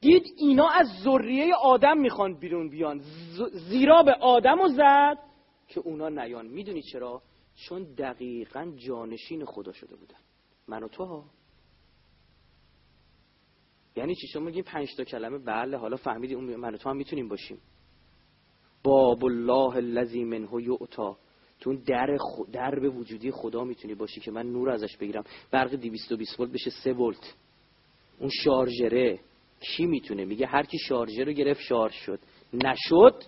دید 0.00 0.24
اینا 0.38 0.68
از 0.68 0.86
ذریه 1.04 1.54
آدم 1.54 1.98
می‌خوان 1.98 2.38
بیرون 2.38 2.70
بیان. 2.70 3.00
زیرا 3.52 4.02
به 4.02 4.12
آدم 4.12 4.68
زد 4.68 5.18
که 5.68 5.80
اونا 5.80 6.08
نیان. 6.08 6.46
می‌دونی 6.46 6.82
چرا؟ 6.82 7.22
چون 7.68 7.82
دقیقا 7.82 8.72
جانشین 8.76 9.44
خدا 9.44 9.72
شده 9.72 9.96
بودن. 9.96 10.18
من 10.68 10.82
و 10.82 10.88
تو. 10.88 11.04
ها 11.04 11.24
یعنی 13.96 14.14
چی؟ 14.14 14.26
شما 14.26 14.42
میگین 14.42 14.62
پنج 14.62 14.96
تا 14.96 15.04
کلمه؟ 15.04 15.38
بله 15.38 15.76
حالا 15.76 15.96
فهمیدی 15.96 16.34
اون 16.34 16.56
من 16.56 16.74
و 16.74 16.76
تو 16.76 16.90
هم 16.90 16.96
می‌تونیم 16.96 17.28
باشیم. 17.28 17.58
باب 18.82 19.24
الله 19.24 19.76
الذی 19.76 20.24
منه 20.24 20.62
یعطا 20.62 21.18
تو 21.60 21.76
در, 21.76 22.18
در 22.52 22.80
به 22.80 22.88
وجودی 22.88 23.30
خدا 23.30 23.64
می‌تونی 23.64 23.94
باشی 23.94 24.20
که 24.20 24.30
من 24.30 24.46
نور 24.46 24.70
ازش 24.70 24.96
بگیرم. 24.96 25.24
برق 25.50 25.74
220 25.74 26.40
ولت 26.40 26.52
بشه 26.52 26.70
3 26.70 26.92
ولت. 26.92 27.34
اون 28.18 28.30
شارژره 28.44 29.20
کی 29.60 29.86
می‌تونه؟ 29.86 30.24
میگه 30.24 30.46
هر 30.46 30.62
کی 30.62 30.78
شارژر 30.78 31.24
رو 31.24 31.32
گرفت 31.32 31.60
شارژ 31.60 31.94
شد. 31.94 32.20
نشد؟ 32.52 33.24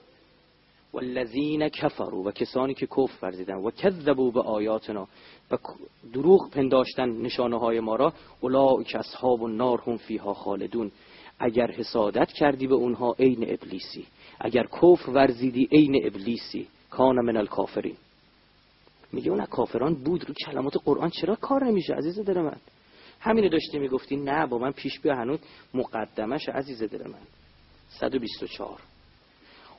والذین 0.92 1.68
کفروا 1.68 2.18
و 2.18 2.31
کسانی 2.31 2.74
که 2.74 2.87
کفر 2.87 3.18
ورزیدن. 3.22 3.55
و 3.55 3.70
کذبوا 3.70 4.31
به 4.31 4.40
آیاتنا. 4.40 5.09
و 5.50 5.57
دروغ 6.12 6.50
پنداشتن 6.50 7.09
نشانه 7.09 7.59
های 7.59 7.81
ما 7.81 7.96
را. 7.96 8.12
که 8.87 8.98
اصحاب 8.98 9.42
النار 9.42 9.81
هم 9.87 9.96
فیها 9.96 10.35
خالدون. 10.35 10.90
اگر 11.38 11.70
حسادت 11.70 12.33
کردی 12.33 12.66
به 12.66 12.74
اونها 12.74 13.16
عین 13.18 13.52
ابلیسی. 13.52 14.07
اگر 14.40 14.66
کفر 14.66 15.11
ورزیدی 15.11 15.68
عین 15.72 16.07
ابلیسی. 16.07 16.66
کان 16.90 17.16
من 17.24 17.37
الکافرین. 17.37 17.96
میگه 19.12 19.31
اون 19.31 19.44
کافران 19.44 19.94
بود. 19.94 20.28
رو 20.28 20.35
کلمات 20.46 20.76
قرآن 20.85 21.11
چرا 21.11 21.35
کار 21.35 21.64
نمیشه 21.64 21.94
عزیز 21.94 22.18
دل 22.18 22.40
من؟ 22.40 22.57
همینو 23.20 23.48
داشتی 23.48 23.78
می‌گفتی 23.78 24.16
نه 24.16 24.46
با 24.46 24.59
من 24.59 24.72
پیش 24.72 25.00
بیا 25.00 25.14
هنوز 25.14 25.38
مقدمش 25.74 26.48
عزیز 26.48 26.83
دل 26.83 27.09
من. 27.09 27.22
124 27.88 28.91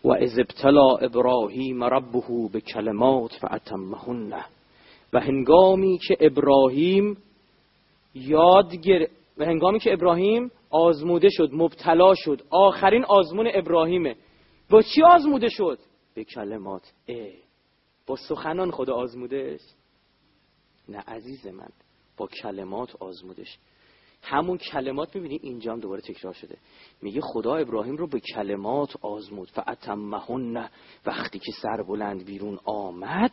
و 0.04 0.12
از 0.12 0.40
ابتلا 0.40 0.96
ابراهیم 0.96 1.84
ربه 1.84 2.50
به 2.54 2.62
کلمات 2.62 3.34
فاتمهن 3.34 4.44
و 5.14 5.20
هنگامی 5.20 6.00
که 6.08 6.18
ابراهیم 6.20 7.18
یاد 8.16 8.74
و 9.38 9.46
هنگامی 9.46 9.80
که 9.80 9.94
ابراهیم 9.94 10.52
آزموده 10.70 11.30
شد 11.32 11.50
مبتلا 11.54 12.16
شد 12.16 12.42
آخرین 12.50 13.06
آزمون 13.06 13.50
ابراهیمه. 13.54 14.16
با 14.70 14.82
چی 14.82 15.04
آزموده 15.04 15.50
شد؟ 15.50 15.80
به 16.16 16.24
کلمات 16.24 16.94
اه. 17.08 17.28
با 18.08 18.16
سخنان 18.16 18.72
خدا 18.72 18.96
آزمودش 18.96 19.62
نه 20.90 21.00
عزیز 21.00 21.48
من 21.48 21.70
با 22.18 22.28
کلمات 22.28 22.96
آزمودش 22.96 23.58
همون 24.24 24.58
کلمات 24.58 25.16
می‌بینی 25.16 25.40
اینجا 25.44 25.74
هم 25.74 25.80
دوباره 25.80 26.02
تکرار 26.02 26.34
شده. 26.34 26.58
میگه 27.02 27.22
خدا 27.22 27.56
ابراهیم 27.56 27.96
رو 27.96 28.08
به 28.08 28.20
کلمات 28.20 28.96
آزمود. 29.02 29.50
فاتمهن 29.50 30.70
وقتی 31.06 31.40
که 31.40 31.52
سر 31.62 31.84
بلند 31.88 32.26
بیرون 32.26 32.60
آمد 32.66 33.32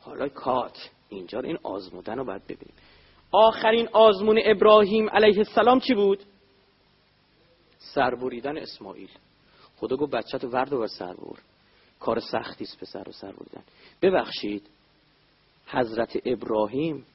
حالا 0.00 0.28
کات 0.28 0.90
اینجا 1.08 1.40
این 1.40 1.58
آزمودن 1.62 2.18
رو 2.18 2.24
باید 2.24 2.42
ببینیم. 2.44 2.74
آخرین 3.32 3.88
آزمون 3.92 4.40
ابراهیم 4.44 5.10
علیه 5.10 5.38
السلام 5.38 5.80
چی 5.80 5.94
بود؟ 5.94 6.22
سربریدن 7.78 8.58
اسماعیل. 8.58 9.10
خدا 9.76 9.96
گفت 9.96 10.12
بچه 10.12 10.38
تو 10.38 10.48
ورد 10.48 10.72
و 10.72 10.86
سر 10.86 11.14
بر 11.14 11.38
کار 12.00 12.20
سختی 12.20 12.64
است 12.64 12.80
پسر 12.80 13.04
رو 13.04 13.12
سر 13.12 13.32
بریدن. 13.32 13.62
ببخشید 14.02 14.66
حضرت 15.66 16.18
ابراهیم 16.24 17.06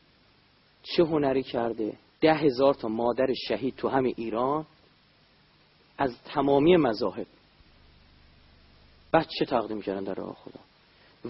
چه 0.84 1.04
هنری 1.04 1.44
کرده؟ 1.44 1.98
ده 2.22 2.34
هزار 2.34 2.74
تا 2.74 2.88
مادر 2.88 3.34
شهید 3.48 3.76
تو 3.76 3.88
همه 3.90 4.14
ایران 4.18 4.66
از 5.98 6.24
تمامی 6.24 6.78
مذاهب. 6.78 7.28
بچه 9.14 9.46
تقدیم 9.46 9.82
کردن 9.82 10.04
در 10.04 10.14
راه 10.14 10.34
خدا؟ 10.34 10.60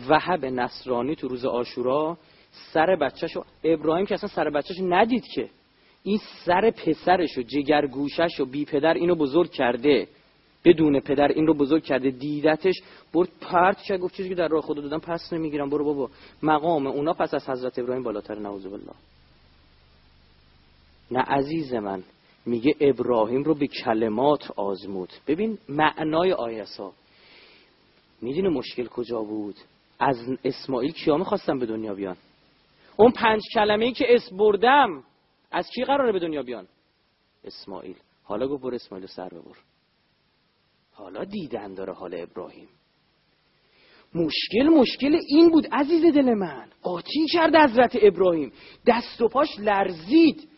وهب 0.09 0.45
نصرانی 0.45 1.15
تو 1.15 1.27
روز 1.27 1.45
آشورا 1.45 2.17
سر 2.73 2.95
بچهشو. 2.95 3.43
ابراهیم 3.63 4.05
که 4.05 4.13
اصلا 4.13 4.29
سر 4.29 4.49
بچهشو 4.49 4.93
ندید 4.93 5.25
که. 5.35 5.49
این 6.03 6.19
سر 6.45 6.71
پسرش 6.71 7.37
و 7.37 7.41
جگرگوشش 7.41 8.39
و 8.39 8.45
بی 8.45 8.65
پدر 8.65 8.93
اینو 8.93 9.15
بزرگ 9.15 9.51
کرده. 9.51 10.07
بدون 10.65 10.99
پدر 10.99 11.27
این 11.27 11.47
رو 11.47 11.53
بزرگ 11.53 11.83
کرده 11.83 12.09
دیدتش 12.09 12.75
برد 13.13 13.29
پرت 13.41 13.77
کرد 13.77 13.99
گفت 13.99 14.15
چیزی 14.15 14.29
که 14.29 14.35
در 14.35 14.47
راه 14.47 14.61
خدا 14.61 14.81
دادم 14.81 14.99
پس 14.99 15.33
نمی‌گیرم. 15.33 15.69
برو 15.69 15.85
بابا. 15.85 16.09
مقام 16.43 16.87
اونا 16.87 17.13
پس 17.13 17.33
از 17.33 17.49
حضرت 17.49 17.79
ابراهیم 17.79 18.03
بالاتر 18.03 18.39
نعوذ 18.39 18.65
بالله. 18.65 18.93
نه 21.11 21.19
عزیز 21.19 21.73
من 21.73 22.03
میگه 22.45 22.75
ابراهیم 22.79 23.43
رو 23.43 23.55
به 23.55 23.67
کلمات 23.67 24.51
آزمود. 24.51 25.13
ببین 25.27 25.57
معنای 25.69 26.33
آیسا 26.33 26.93
می‌دونه 28.21 28.49
مشکل 28.49 28.87
کجا 28.87 29.21
بود؟ 29.21 29.55
از 29.99 30.17
اسماعیل 30.43 30.91
کیا 30.91 31.17
می‌خواستم 31.17 31.59
به 31.59 31.65
دنیا 31.65 31.93
بیان؟ 31.93 32.17
اون 32.97 33.11
پنج 33.11 33.41
کلمه 33.53 33.85
ای 33.85 33.91
که 33.91 34.15
اس 34.15 34.33
بردم 34.33 35.03
از 35.51 35.69
کی 35.75 35.83
قراره 35.83 36.11
به 36.11 36.19
دنیا 36.19 36.43
بیان؟ 36.43 36.67
اسماعیل. 37.43 37.95
حالا 38.23 38.47
گفت 38.47 38.63
بر 38.63 38.73
اسماعیل 38.73 39.07
سر 39.07 39.29
ببر. 39.29 39.57
حالا 40.91 41.23
دیدن 41.23 41.73
داره 41.73 41.93
حال 41.93 42.15
ابراهیم. 42.21 42.67
مشکل 44.15 44.69
مشکل 44.69 45.19
این 45.29 45.49
بود 45.49 45.67
عزیز 45.71 46.13
دل 46.15 46.33
من. 46.33 46.67
قاطی 46.81 47.25
کرد 47.33 47.55
حضرت 47.55 47.97
ابراهیم. 48.01 48.51
دست 48.87 49.21
و 49.21 49.27
پاش 49.27 49.59
لرزید. 49.59 50.49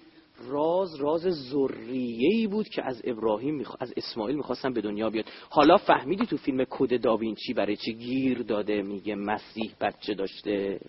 راز 0.49 0.95
راز 0.95 1.21
ذریه 1.21 2.47
بود 2.47 2.69
که 2.69 2.83
از 2.85 3.01
ابراهیم 3.03 3.63
از 3.79 3.93
اسماعیل 3.97 4.35
می‌خواستن 4.35 4.73
به 4.73 4.81
دنیا 4.81 5.09
بیاد 5.09 5.25
حالا 5.49 5.77
فهمیدی 5.77 6.25
تو 6.25 6.37
فیلم 6.37 6.65
کد 6.69 7.01
داوینچی 7.01 7.53
برای 7.53 7.75
چی 7.77 7.93
گیر 7.93 8.41
داده 8.41 8.81
میگه 8.81 9.15
مسیح 9.15 9.71
بچه 9.81 10.13
داشته؟ 10.13 10.79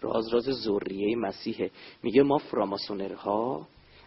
راز 0.00 0.28
راز 0.28 0.44
ذریه 0.44 1.16
مسیحه. 1.16 1.70
میگه 2.02 2.22
ما 2.22 2.38
فراماسونرها 2.38 3.66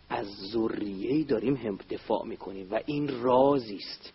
از 0.09 0.27
ذریه 0.51 1.23
داریم 1.23 1.55
هم 1.55 1.77
دفاع 1.89 2.25
می‌کنیم 2.25 2.67
و 2.71 2.79
این 2.85 3.21
رازی 3.21 3.75
است 3.75 4.13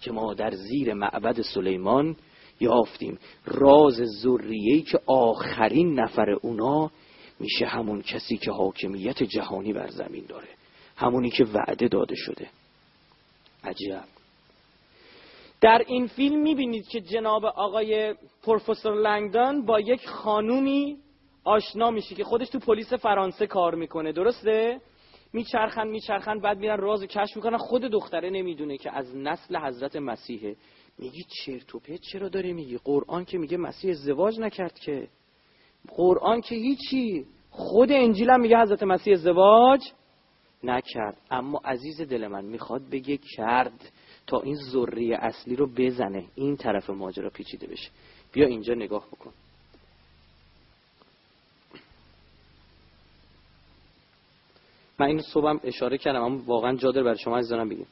که 0.00 0.12
ما 0.12 0.34
در 0.34 0.50
زیر 0.50 0.94
معبد 0.94 1.42
سلیمان 1.42 2.16
یافتیم. 2.60 3.18
راز 3.46 4.02
ذریه‌ای 4.22 4.82
که 4.82 5.00
آخرین 5.06 6.00
نفر 6.00 6.30
اونا 6.30 6.90
میشه 7.40 7.66
همون 7.66 8.02
کسی 8.02 8.36
که 8.36 8.50
حاکمیت 8.50 9.22
جهانی 9.22 9.72
بر 9.72 9.88
زمین 9.88 10.24
داره. 10.28 10.48
همونی 10.96 11.30
که 11.30 11.44
وعده 11.44 11.88
داده 11.88 12.14
شده. 12.14 12.48
عجب. 13.64 14.04
در 15.60 15.82
این 15.86 16.06
فیلم 16.06 16.42
می‌بینید 16.42 16.88
که 16.88 17.00
جناب 17.00 17.44
آقای 17.44 18.14
پروفسور 18.42 18.94
لنگدان 18.94 19.66
با 19.66 19.80
یک 19.80 20.06
خانومی 20.08 20.96
آشنا 21.44 21.90
میشه 21.90 22.14
که 22.14 22.24
خودش 22.24 22.48
تو 22.48 22.58
پلیس 22.58 22.92
فرانسه 22.92 23.46
کار 23.46 23.74
می‌کنه. 23.74 24.12
درسته؟ 24.12 24.80
میچرخن 25.32 25.88
میچرخن 25.88 26.40
بعد 26.40 26.58
میرن 26.58 26.76
راز 26.76 27.02
کشف 27.02 27.36
می‌کنن. 27.36 27.56
خود 27.56 27.82
دختره 27.82 28.30
نمی‌دونه 28.30 28.78
که 28.78 28.92
از 28.92 29.16
نسل 29.16 29.56
حضرت 29.56 29.96
مسیحه 29.96 30.56
میگی 30.98 31.24
چرت 31.44 31.74
و 31.74 31.78
پرت 31.78 32.00
چرا 32.00 32.28
داری 32.28 32.52
میگی؟ 32.52 32.78
قرآن 32.84 33.24
که 33.24 33.38
میگه 33.38 33.56
مسیح 33.56 33.90
ازدواج 33.90 34.40
نکرد 34.40 34.78
که. 34.78 35.08
قرآن 35.88 36.40
که 36.40 36.54
هیچی 36.54 37.24
خود 37.50 37.92
انجیل 37.92 38.30
هم 38.30 38.40
میگه 38.40 38.58
حضرت 38.58 38.82
مسیح 38.82 39.12
ازدواج 39.14 39.80
نکرد. 40.64 41.16
اما 41.30 41.60
عزیز 41.64 42.00
دل 42.00 42.26
من 42.26 42.44
می‌خواد 42.44 42.82
بگه 42.92 43.18
کرد 43.36 43.92
تا 44.26 44.40
این 44.40 44.54
ذریه 44.54 45.16
اصلی 45.16 45.56
رو 45.56 45.66
بزنه 45.76 46.24
این 46.34 46.56
طرف 46.56 46.90
ماجرا 46.90 47.30
پیچیده 47.30 47.66
بشه. 47.66 47.90
بیا 48.32 48.46
اینجا 48.46 48.74
نگاه 48.74 49.06
بکن. 49.06 49.32
من 54.98 55.06
این 55.06 55.20
صبحم 55.20 55.60
اشاره 55.64 55.98
کردم 55.98 56.22
اما 56.22 56.42
واقعا 56.46 56.76
جا 56.76 56.90
داره 56.90 57.04
برای 57.04 57.18
شما 57.18 57.38
عزیزانم 57.38 57.68
بگیم 57.68 57.86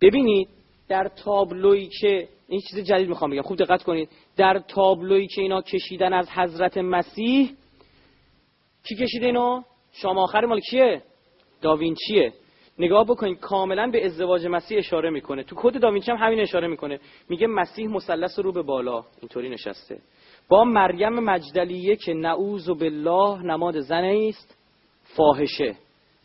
ببینید 0.00 0.48
در 0.88 1.08
تابلویی 1.08 1.88
که 2.00 2.28
این 2.48 2.60
چیز 2.70 2.78
جدید 2.84 3.08
می‌خوام 3.08 3.30
بگم. 3.30 3.42
خوب 3.42 3.56
دقت 3.56 3.82
کنید. 3.82 4.08
در 4.36 4.58
تابلویی 4.68 5.26
که 5.26 5.42
اینا 5.42 5.62
کشیدن 5.62 6.12
از 6.12 6.30
حضرت 6.30 6.78
مسیح 6.78 7.50
کی 8.88 8.96
کشیده 8.96 9.26
اینو؟ 9.26 9.62
شام 9.92 10.18
آخر 10.18 10.44
مال 10.44 10.60
کیه؟ 10.60 11.02
داوینچیه. 11.60 12.32
نگاه 12.78 13.04
بکنید 13.04 13.40
کاملا 13.40 13.90
به 13.90 14.06
ازدواج 14.06 14.46
مسیح 14.46 14.78
اشاره 14.78 15.10
می‌کنه. 15.10 15.42
تو 15.42 15.56
کد 15.58 15.80
داوینچی 15.80 16.10
هم 16.10 16.16
همین 16.16 16.40
اشاره 16.40 16.68
می‌کنه. 16.68 17.00
میگه 17.28 17.46
مسیح 17.46 17.88
مثلث 17.88 18.38
رو 18.38 18.52
به 18.52 18.62
بالا. 18.62 19.04
اینطوری 19.20 19.48
نشسته. 19.48 19.98
با 20.48 20.64
مریم 20.64 21.12
مجدلیه 21.12 21.96
که 21.96 22.14
نعوذ 22.14 22.68
بالله 22.68 23.42
نماد 23.42 23.80
زنه 23.80 24.26
است 24.28 24.58
فاحشه. 25.02 25.76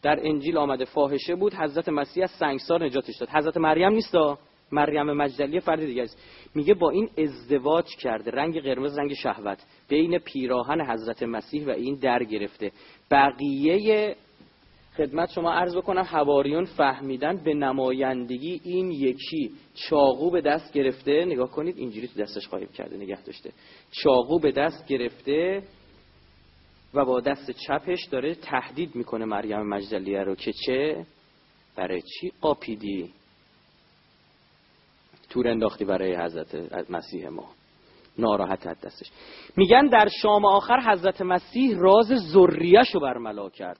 در 0.02 0.20
انجیل 0.24 0.58
آمده 0.58 0.86
فاحشه 0.86 1.36
بود. 1.36 1.54
حضرت 1.54 1.90
مسیح 1.90 2.24
از 2.24 2.32
سنگسار 2.32 2.86
نجاتش 2.86 3.18
داد. 3.18 3.30
حضرت 3.30 3.58
مریم 3.58 3.92
نیستا؟ 3.94 4.38
مریم 4.72 5.14
مجدلی 5.14 5.60
فرد 5.60 5.86
دیگه 5.86 6.04
است. 6.04 6.24
میگه 6.56 6.74
با 6.74 6.90
این 6.90 7.10
ازدواج 7.18 7.86
کرده 7.96 8.32
رنگ 8.32 8.62
قرمز 8.62 8.98
رنگ 8.98 9.14
شهوت 9.14 9.64
بین 9.90 10.20
پیراهن 10.20 10.82
حضرت 10.82 11.24
مسیح 11.24 11.68
و 11.68 11.70
این 11.70 11.96
در 11.96 12.24
گرفته. 12.24 12.72
بقیه 13.12 14.16
خدمت 14.98 15.32
شما 15.32 15.54
عرض 15.54 15.76
بکنم 15.76 16.02
حواریون 16.02 16.66
فهمیدن 16.66 17.44
به 17.44 17.54
نمایندگی 17.54 18.62
این 18.64 18.92
یکی 18.92 19.52
چاقو 19.74 20.32
به 20.32 20.42
دست 20.42 20.74
گرفته. 20.74 21.26
نگاه 21.26 21.52
کنید 21.52 21.78
اینجوری 21.78 22.08
تو 22.08 22.22
دستش 22.22 22.48
قایم 22.48 22.68
کرده 22.68 22.98
نگه 22.98 23.24
داشته. 23.24 23.52
چاقو 23.92 24.40
به 24.40 24.52
دست 24.52 24.88
گرفته 24.88 25.64
و 26.94 27.06
با 27.06 27.20
دست 27.20 27.52
چپش 27.52 28.06
داره 28.12 28.36
تهدید 28.36 28.96
می‌کنه 28.96 29.26
مریم 29.26 29.62
مجدلیه 29.62 30.24
رو 30.24 30.36
که 30.36 30.52
چه؟ 30.66 31.06
برای 31.76 32.02
چی؟ 32.02 32.32
قاپیدی. 32.42 33.14
تور 35.30 35.48
انداختی 35.48 35.86
برای 35.86 36.16
حضرت 36.16 36.56
مسیح 36.92 37.30
ما. 37.30 37.50
ناراحت 38.18 38.68
از 38.68 38.82
دستش. 38.82 39.12
میگن 39.58 39.88
در 39.88 40.10
شام 40.22 40.46
آخر 40.46 40.92
حضرت 40.92 41.22
مسیح 41.22 41.78
راز 41.78 42.08
ذریهش 42.34 42.96
رو 42.96 43.00
برملا 43.00 43.50
کرد. 43.50 43.80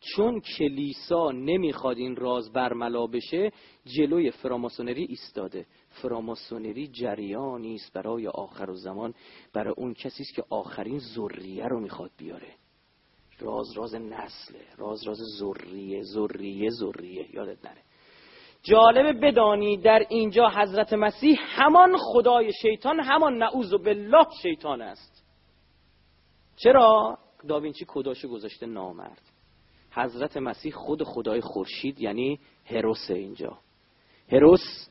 چون 0.00 0.40
کلیسا 0.40 1.30
نمی‌خواد 1.30 1.96
این 1.96 2.16
راز 2.16 2.52
برملا 2.52 3.06
بشه 3.06 3.52
جلوی 3.86 4.30
فراماسونری 4.30 5.04
ایستاده. 5.04 5.66
فراماسونری 5.88 6.88
جریانی 6.88 7.74
است 7.74 7.92
برای 7.92 8.26
آخر 8.26 8.70
و 8.70 8.74
زمان 8.74 9.14
برای 9.52 9.74
اون 9.76 9.94
کسی 9.94 10.22
است 10.22 10.34
که 10.34 10.44
آخرین 10.50 10.98
ذریه 10.98 11.66
رو 11.66 11.80
می‌خواد 11.80 12.10
بیاره. 12.18 12.54
راز 13.40 13.66
راز 13.76 13.94
نسله 13.94 14.64
راز 14.76 15.06
راز 15.06 15.18
ذریه 15.38 16.02
ذریه 16.02 16.70
ذریه. 16.70 17.34
یادت 17.34 17.64
نره. 17.64 17.82
جالب 18.64 19.26
بدانی 19.26 19.76
در 19.76 20.06
اینجا 20.08 20.48
حضرت 20.48 20.92
مسیح 20.92 21.38
همان 21.40 21.96
خدای 21.98 22.52
شیطان 22.62 23.00
همان 23.00 23.38
نعوذ 23.38 23.74
بالله 23.74 24.26
شیطان 24.42 24.82
است. 24.82 25.24
چرا؟ 26.56 27.18
داوینچی 27.48 27.84
کداشو 27.88 28.28
گذاشته 28.28 28.66
نامرد. 28.66 29.22
حضرت 29.90 30.36
مسیح 30.36 30.72
خود 30.72 31.02
خدای 31.02 31.40
خورشید 31.40 32.00
یعنی 32.00 32.40
هروس 32.64 33.10
اینجا. 33.10 33.58
هروس 34.32 34.88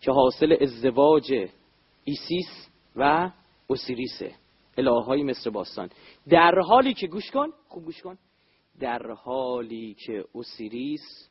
که 0.00 0.12
حاصل 0.12 0.56
ازدواج 0.60 1.32
ایسیس 2.04 2.68
و 2.96 3.30
اوسیریسه 3.66 4.34
الههای 4.78 5.22
مصر 5.22 5.50
باستان. 5.50 5.90
در 6.28 6.58
حالی 6.58 6.94
که 6.94 7.06
گوش 7.06 7.30
کن 7.30 7.48
خوب 7.68 7.84
گوش 7.84 8.02
کن. 8.02 8.18
در 8.80 9.10
حالی 9.10 9.96
که 10.06 10.24
اوسیریس 10.32 11.28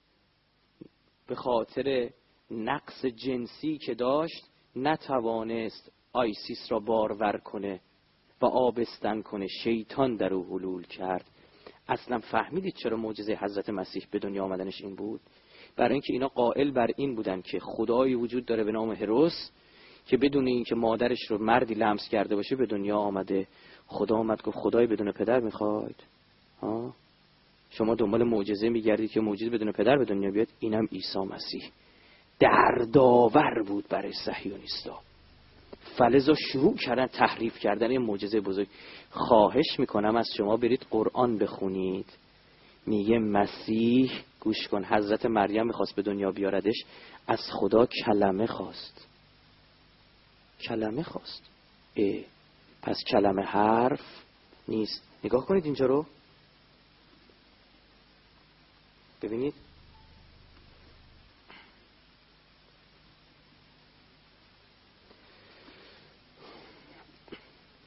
به 1.31 1.35
خاطر 1.35 2.09
نقص 2.51 3.05
جنسی 3.05 3.77
که 3.77 3.93
داشت 3.93 4.45
نتوانست 4.75 5.91
آیسیس 6.13 6.71
را 6.71 6.79
بارور 6.79 7.37
کنه 7.37 7.79
و 8.41 8.45
آبستن 8.45 9.21
کنه. 9.21 9.47
شیطان 9.47 10.15
در 10.15 10.33
او 10.33 10.45
حلول 10.45 10.83
کرد. 10.83 11.25
اصلا 11.87 12.19
فهمیدید 12.19 12.75
چرا 12.75 12.97
معجزه 12.97 13.33
حضرت 13.41 13.69
مسیح 13.69 14.07
به 14.11 14.19
دنیا 14.19 14.43
آمدنش 14.43 14.81
این 14.81 14.95
بود؟ 14.95 15.21
برای 15.75 15.91
اینکه 15.91 16.13
اینا 16.13 16.27
قائل 16.27 16.71
بر 16.71 16.91
این 16.95 17.15
بودن 17.15 17.41
که 17.41 17.59
خدایی 17.59 18.15
وجود 18.15 18.45
داره 18.45 18.63
به 18.63 18.71
نام 18.71 18.91
هروس 18.91 19.51
که 20.05 20.17
بدون 20.17 20.47
اینکه 20.47 20.75
مادرش 20.75 21.21
رو 21.29 21.37
مردی 21.37 21.73
لمس 21.73 22.09
کرده 22.09 22.35
باشه 22.35 22.55
به 22.55 22.65
دنیا 22.65 22.97
آمده. 22.97 23.47
خدا 23.87 24.17
آمد 24.17 24.41
گفت 24.41 24.57
خدای 24.57 24.87
بدون 24.87 25.11
پدر 25.11 25.39
می‌خواید 25.39 26.03
ها؟ 26.61 26.93
شما 27.71 27.95
دنبال 27.95 28.23
معجزه 28.23 28.69
میگردید 28.69 29.11
که 29.11 29.21
معجزه 29.21 29.49
بدون 29.49 29.71
پدر 29.71 29.97
به 29.97 30.05
دنیا 30.05 30.31
بیاد. 30.31 30.47
اینم 30.59 30.85
عیسی 30.91 31.19
مسیح. 31.19 31.63
دردآور 32.39 33.63
بود 33.67 33.85
برای 33.89 34.13
صهیونیستا 34.13 34.99
فلزا 35.97 36.33
شروع 36.33 36.77
کردن 36.77 37.07
تحریف 37.07 37.59
کردن 37.59 37.89
این 37.89 38.01
معجزه 38.01 38.39
بزرگ. 38.39 38.67
خواهش 39.09 39.79
می‌کنم 39.79 40.15
از 40.15 40.27
شما 40.37 40.57
برید 40.57 40.85
قرآن 40.89 41.37
بخونید. 41.37 42.05
میگه 42.85 43.19
مسیح 43.19 44.11
گوش 44.39 44.67
کن 44.67 44.85
حضرت 44.85 45.25
مریم 45.25 45.67
می‌خواست 45.67 45.95
به 45.95 46.01
دنیا 46.01 46.31
بیاردش. 46.31 46.83
از 47.27 47.39
خدا 47.51 47.85
کلمه 47.85 48.47
خواست. 48.47 49.07
کلمه 50.67 51.03
خواست. 51.03 51.43
اه. 51.95 52.23
پس 52.81 53.03
کلمه 53.07 53.43
حرف 53.43 54.23
نیست. 54.67 55.03
نگاه 55.23 55.45
کنید 55.45 55.65
اینجا 55.65 55.85
رو. 55.85 56.05
ببینید. 59.21 59.53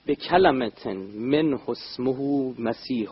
به 0.06 0.14
کلمتن 0.14 0.96
من 0.96 1.58
حسمه 1.66 2.54
مسیح, 2.58 3.08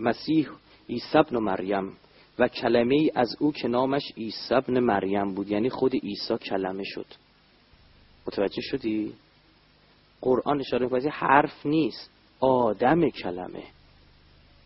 مسیح 0.00 0.48
عیسی 0.88 1.18
ابن 1.18 1.38
مریم 1.38 1.92
و 2.38 2.48
کلمه 2.48 2.94
ای 2.94 3.10
از 3.14 3.36
او 3.38 3.52
که 3.52 3.68
نامش 3.68 4.12
عیسی 4.16 4.54
ابن 4.54 4.80
مریم 4.80 5.34
بود. 5.34 5.50
یعنی 5.50 5.70
خود 5.70 5.94
عیسی 5.94 6.38
کلمه 6.38 6.84
شد. 6.84 7.06
متوجه 8.26 8.62
شدی؟ 8.62 9.14
قرآن 10.20 10.60
اشاره 10.60 10.84
می‌کنه 10.84 11.10
حرف 11.10 11.66
نیست. 11.66 12.10
آدم 12.40 13.08
کلمه. 13.08 13.62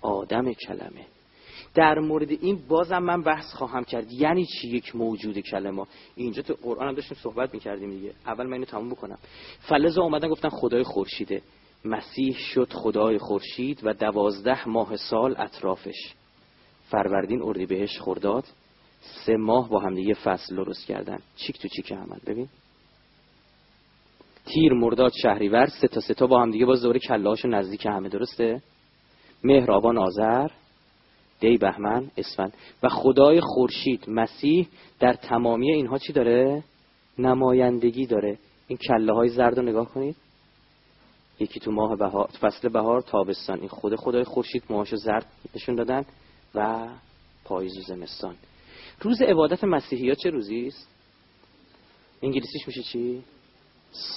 آدم 0.02 0.52
کلمه. 0.52 1.06
در 1.78 1.98
مورد 1.98 2.30
این 2.30 2.58
بازم 2.68 2.98
من 2.98 3.22
بحث 3.22 3.54
خواهم 3.54 3.84
کرد. 3.84 4.12
یعنی 4.12 4.46
چی 4.46 4.68
یک 4.68 4.96
موجود 4.96 5.38
کلمه؟ 5.38 5.86
اینجا 6.16 6.42
تو 6.42 6.54
قرآن 6.62 6.88
هم 6.88 6.94
داشتیم 6.94 7.18
صحبت 7.22 7.54
می‌کردیم 7.54 7.90
دیگه. 7.90 8.12
اول 8.26 8.46
من 8.46 8.52
اینو 8.52 8.64
تموم 8.64 8.90
بکنم. 8.90 9.18
فلزا 9.60 10.02
اومدن 10.02 10.28
گفتن 10.28 10.48
خدای 10.48 10.82
خورشیده. 10.82 11.42
مسیح 11.84 12.36
شد 12.36 12.72
خدای 12.72 13.18
خورشید 13.18 13.80
و 13.82 13.92
دوازده 13.92 14.68
ماه 14.68 14.96
سال 14.96 15.34
اطرافش. 15.38 16.14
فروردین 16.90 17.42
اردیبهشت 17.42 18.00
خرداد 18.00 18.44
سه 19.26 19.36
ماه 19.36 19.68
با 19.68 19.80
هم 19.80 19.94
دیگه 19.94 20.14
فصل 20.14 20.56
درست 20.56 20.86
کردن. 20.86 21.18
چیک 21.36 21.58
تو 21.58 21.68
چیک 21.68 21.92
عمل 21.92 22.18
ببین. 22.26 22.48
تیر 24.44 24.72
مرداد 24.72 25.12
شهریور 25.22 25.66
سه 25.66 25.88
تا 25.88 26.00
سه 26.00 26.14
تا 26.14 26.26
با 26.26 26.42
هم 26.42 26.50
دیگه 26.50 26.66
باز 26.66 26.82
دوره 26.82 26.98
کلهاشو 26.98 27.48
نزدیک 27.48 27.86
همه 27.86 28.08
درسته؟ 28.08 28.62
مهر 29.44 29.72
آبان 29.72 29.98
آذر 29.98 30.48
دی 31.40 31.56
بهمن 31.56 32.10
اسفند. 32.16 32.54
و 32.82 32.88
خدای 32.88 33.40
خورشید 33.40 34.10
مسیح 34.10 34.68
در 35.00 35.12
تمامی 35.12 35.72
اینها 35.72 35.98
چی 35.98 36.12
داره؟ 36.12 36.64
نمایندگی 37.18 38.06
داره. 38.06 38.38
این 38.68 38.78
کله 38.78 39.14
های 39.14 39.28
زرد 39.28 39.58
رو 39.58 39.62
نگاه 39.62 39.88
کنید. 39.88 40.16
یکی 41.40 41.60
تو 41.60 41.70
ماه 41.70 41.96
بهار 41.96 42.26
فصل 42.40 42.68
بهار 42.68 43.00
تابستان. 43.00 43.58
این 43.58 43.68
خود 43.68 43.96
خدای 43.96 44.24
خورشید 44.24 44.62
موهاشو 44.70 44.96
زرد 44.96 45.26
نشون 45.54 45.74
دادن 45.74 46.04
و 46.54 46.88
پاییز 47.44 47.78
و 47.78 47.80
زمستان. 47.80 48.34
روز 49.00 49.22
عبادت 49.22 49.64
مسیحی 49.64 50.08
ها 50.08 50.14
چه 50.14 50.30
روزی 50.30 50.66
است؟ 50.66 50.88
انگلیسیش 52.22 52.66
میشه 52.66 52.82
چی؟ 52.82 53.22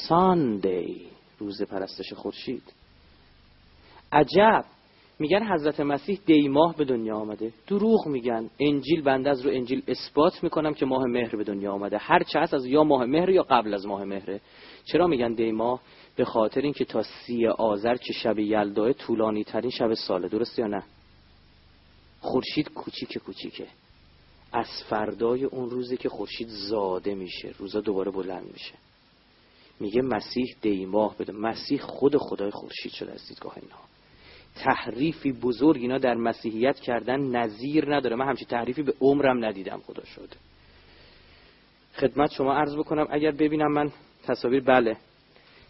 ساندی 0.08 1.06
روز 1.40 1.62
پرستش 1.62 2.14
خورشید. 2.14 2.74
عجب! 4.12 4.66
میگن 5.22 5.54
حضرت 5.54 5.80
مسیح 5.80 6.20
دی 6.26 6.48
ماه 6.48 6.76
به 6.76 6.86
دنیا 6.86 7.18
آمده. 7.18 7.54
دروغ 7.68 8.08
میگن. 8.08 8.50
انجیل 8.60 9.02
بنده 9.02 9.30
از 9.30 9.42
رو 9.42 9.52
انجیل 9.52 9.84
اثبات 9.88 10.44
می‌کنم 10.44 10.74
که 10.74 10.86
ماه 10.86 11.06
مهر 11.06 11.36
به 11.36 11.44
دنیا 11.44 11.74
آمده. 11.74 11.98
هر 11.98 12.24
چه 12.24 12.40
از 12.40 12.66
یا 12.66 12.84
ماه 12.84 13.06
مهر 13.06 13.30
یا 13.30 13.44
قبل 13.44 13.74
از 13.74 13.86
ماه 13.86 14.04
مهره. 14.04 14.42
چرا 14.86 15.08
میگن 15.08 15.34
دی 15.34 15.52
ماه 15.52 15.82
به 16.16 16.26
خاطر 16.26 16.62
اینکه 16.62 16.86
تا 16.86 17.04
سی 17.04 17.48
آذر 17.48 17.96
که 17.96 18.14
شب 18.14 18.40
یلداه 18.40 18.94
طولانی 18.94 19.44
ترین 19.44 19.72
شب 19.72 19.94
ساله. 19.94 20.28
درست 20.28 20.60
یا 20.60 20.68
نه؟ 20.68 20.84
خورشید 22.22 22.74
کوچیک 22.74 23.18
کوچیکه. 23.18 23.68
از 24.54 24.68
فردای 24.90 25.44
اون 25.44 25.70
روزی 25.70 25.98
که 25.98 26.10
خورشید 26.10 26.48
زاده 26.48 27.16
میشه 27.16 27.54
روزا 27.58 27.82
دوباره 27.82 28.12
بلند 28.12 28.52
میشه. 28.54 28.74
میگه 29.80 30.02
مسیح 30.02 30.56
دیماه 30.62 31.18
بده 31.18 31.34
مسیح 31.34 31.82
خود 31.82 32.18
خدای 32.18 32.52
خورشید 32.52 32.92
شده 32.92 33.12
از 33.12 33.28
دیدگاه 33.28 33.54
اینا 33.62 33.76
تحریفی 34.56 35.32
بزرگ 35.32 35.82
اینا 35.82 35.98
در 35.98 36.16
مسیحیت 36.16 36.80
کردن 36.80 37.20
نظیر 37.20 37.96
نداره. 37.96 38.16
من 38.16 38.28
همچین 38.28 38.48
تحریفی 38.48 38.84
به 38.84 38.94
عمرم 39.02 39.46
ندیدم 39.46 39.82
خدا 39.86 40.04
شد. 40.04 40.30
خدمت 41.96 42.32
شما 42.32 42.54
عرض 42.54 42.76
بکنم 42.76 43.08
اگر 43.10 43.32
ببینم 43.32 43.72
من 43.72 43.92
تصاویر 44.24 44.62
بله. 44.64 44.98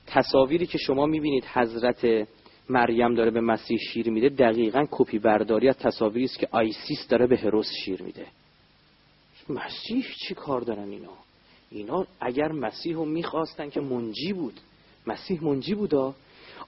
تصاویری 0.08 0.65
که 0.65 0.78
شما 0.78 1.06
می‌بینید 1.06 1.46
حضرت 1.46 2.28
مریم 2.70 3.15
داره 3.15 3.32
به 3.32 3.41
مسیح 3.41 3.78
شیر 3.78 4.10
میده 4.10 4.30
دقیقا 4.30 4.86
کپی 4.91 5.20
برداری 5.20 5.70
از 5.70 5.78
تصاویری 5.78 6.26
است 6.26 6.39
که 6.39 6.48
آیسیس 6.52 7.08
داره 7.10 7.28
به 7.28 7.38
هروس 7.38 7.70
شیر 7.86 8.02
میده. 8.02 8.26
مسیح 9.50 10.06
چی 10.28 10.34
کار 10.34 10.62
دارن 10.62 10.89
اینا؟ 10.89 11.13
اینا 11.72 12.06
اگر 12.20 12.52
مسیح 12.52 12.96
رو 12.96 13.06
می‌خواستن 13.06 13.70
که 13.70 13.82
منجی 13.82 14.34
بود. 14.34 14.60
مسیح 15.08 15.44
منجی 15.44 15.76
بودا 15.76 16.15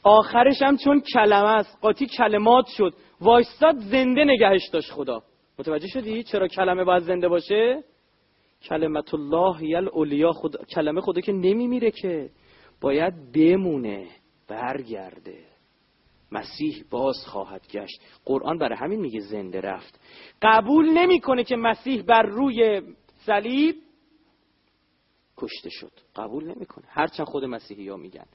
آخرش 0.03 0.61
هم 0.61 0.77
چون 0.77 1.01
کلمه 1.13 1.49
است. 1.49 1.77
قاطی 1.81 2.05
کلمات 2.05 2.65
شد. 2.67 2.93
وایستاد 3.21 3.77
زنده 3.77 4.23
نگهش 4.23 4.69
داشت 4.73 4.91
خدا. 4.91 5.23
متوجه 5.59 5.87
شدی 5.87 6.23
چرا 6.23 6.47
کلمه 6.47 6.83
باید 6.83 7.03
زنده 7.03 7.27
باشه؟ 7.27 7.83
کلمت 8.69 9.13
الله 9.13 9.63
یل 9.63 9.87
اولیا 9.87 10.31
خدا 10.31 10.63
کلمه 10.63 11.01
خدا 11.01 11.21
که 11.21 11.31
نمیمیره 11.31 11.91
که. 11.91 12.29
باید 12.81 13.31
بمونه 13.31 14.07
برگرده. 14.47 15.45
مسیح 16.31 16.83
باز 16.89 17.15
خواهد 17.25 17.67
گشت. 17.67 18.01
قرآن 18.25 18.57
برای 18.57 18.77
همین 18.77 18.99
میگه 18.99 19.19
زنده 19.19 19.61
رفت. 19.61 19.99
قبول 20.41 20.89
نمی‌کنه 20.89 21.43
که 21.43 21.55
مسیح 21.55 22.01
بر 22.01 22.21
روی 22.21 22.81
صلیب 23.25 23.75
کشته 25.37 25.69
شد. 25.69 25.91
قبول 26.15 26.43
نمی‌کنه. 26.43 26.85
هرچند 26.87 27.27
خود 27.27 27.45
مسیحی 27.45 27.89
ها 27.89 27.97
میگن. 27.97 28.25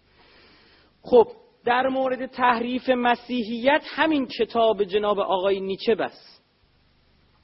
خب 1.02 1.26
در 1.68 1.88
مورد 1.88 2.26
تحریف 2.26 2.88
مسیحیت 2.88 3.83
همین 3.87 4.26
کتاب 4.26 4.85
جناب 4.85 5.20
آقای 5.20 5.61
نیچه 5.61 5.94
بس. 5.94 6.40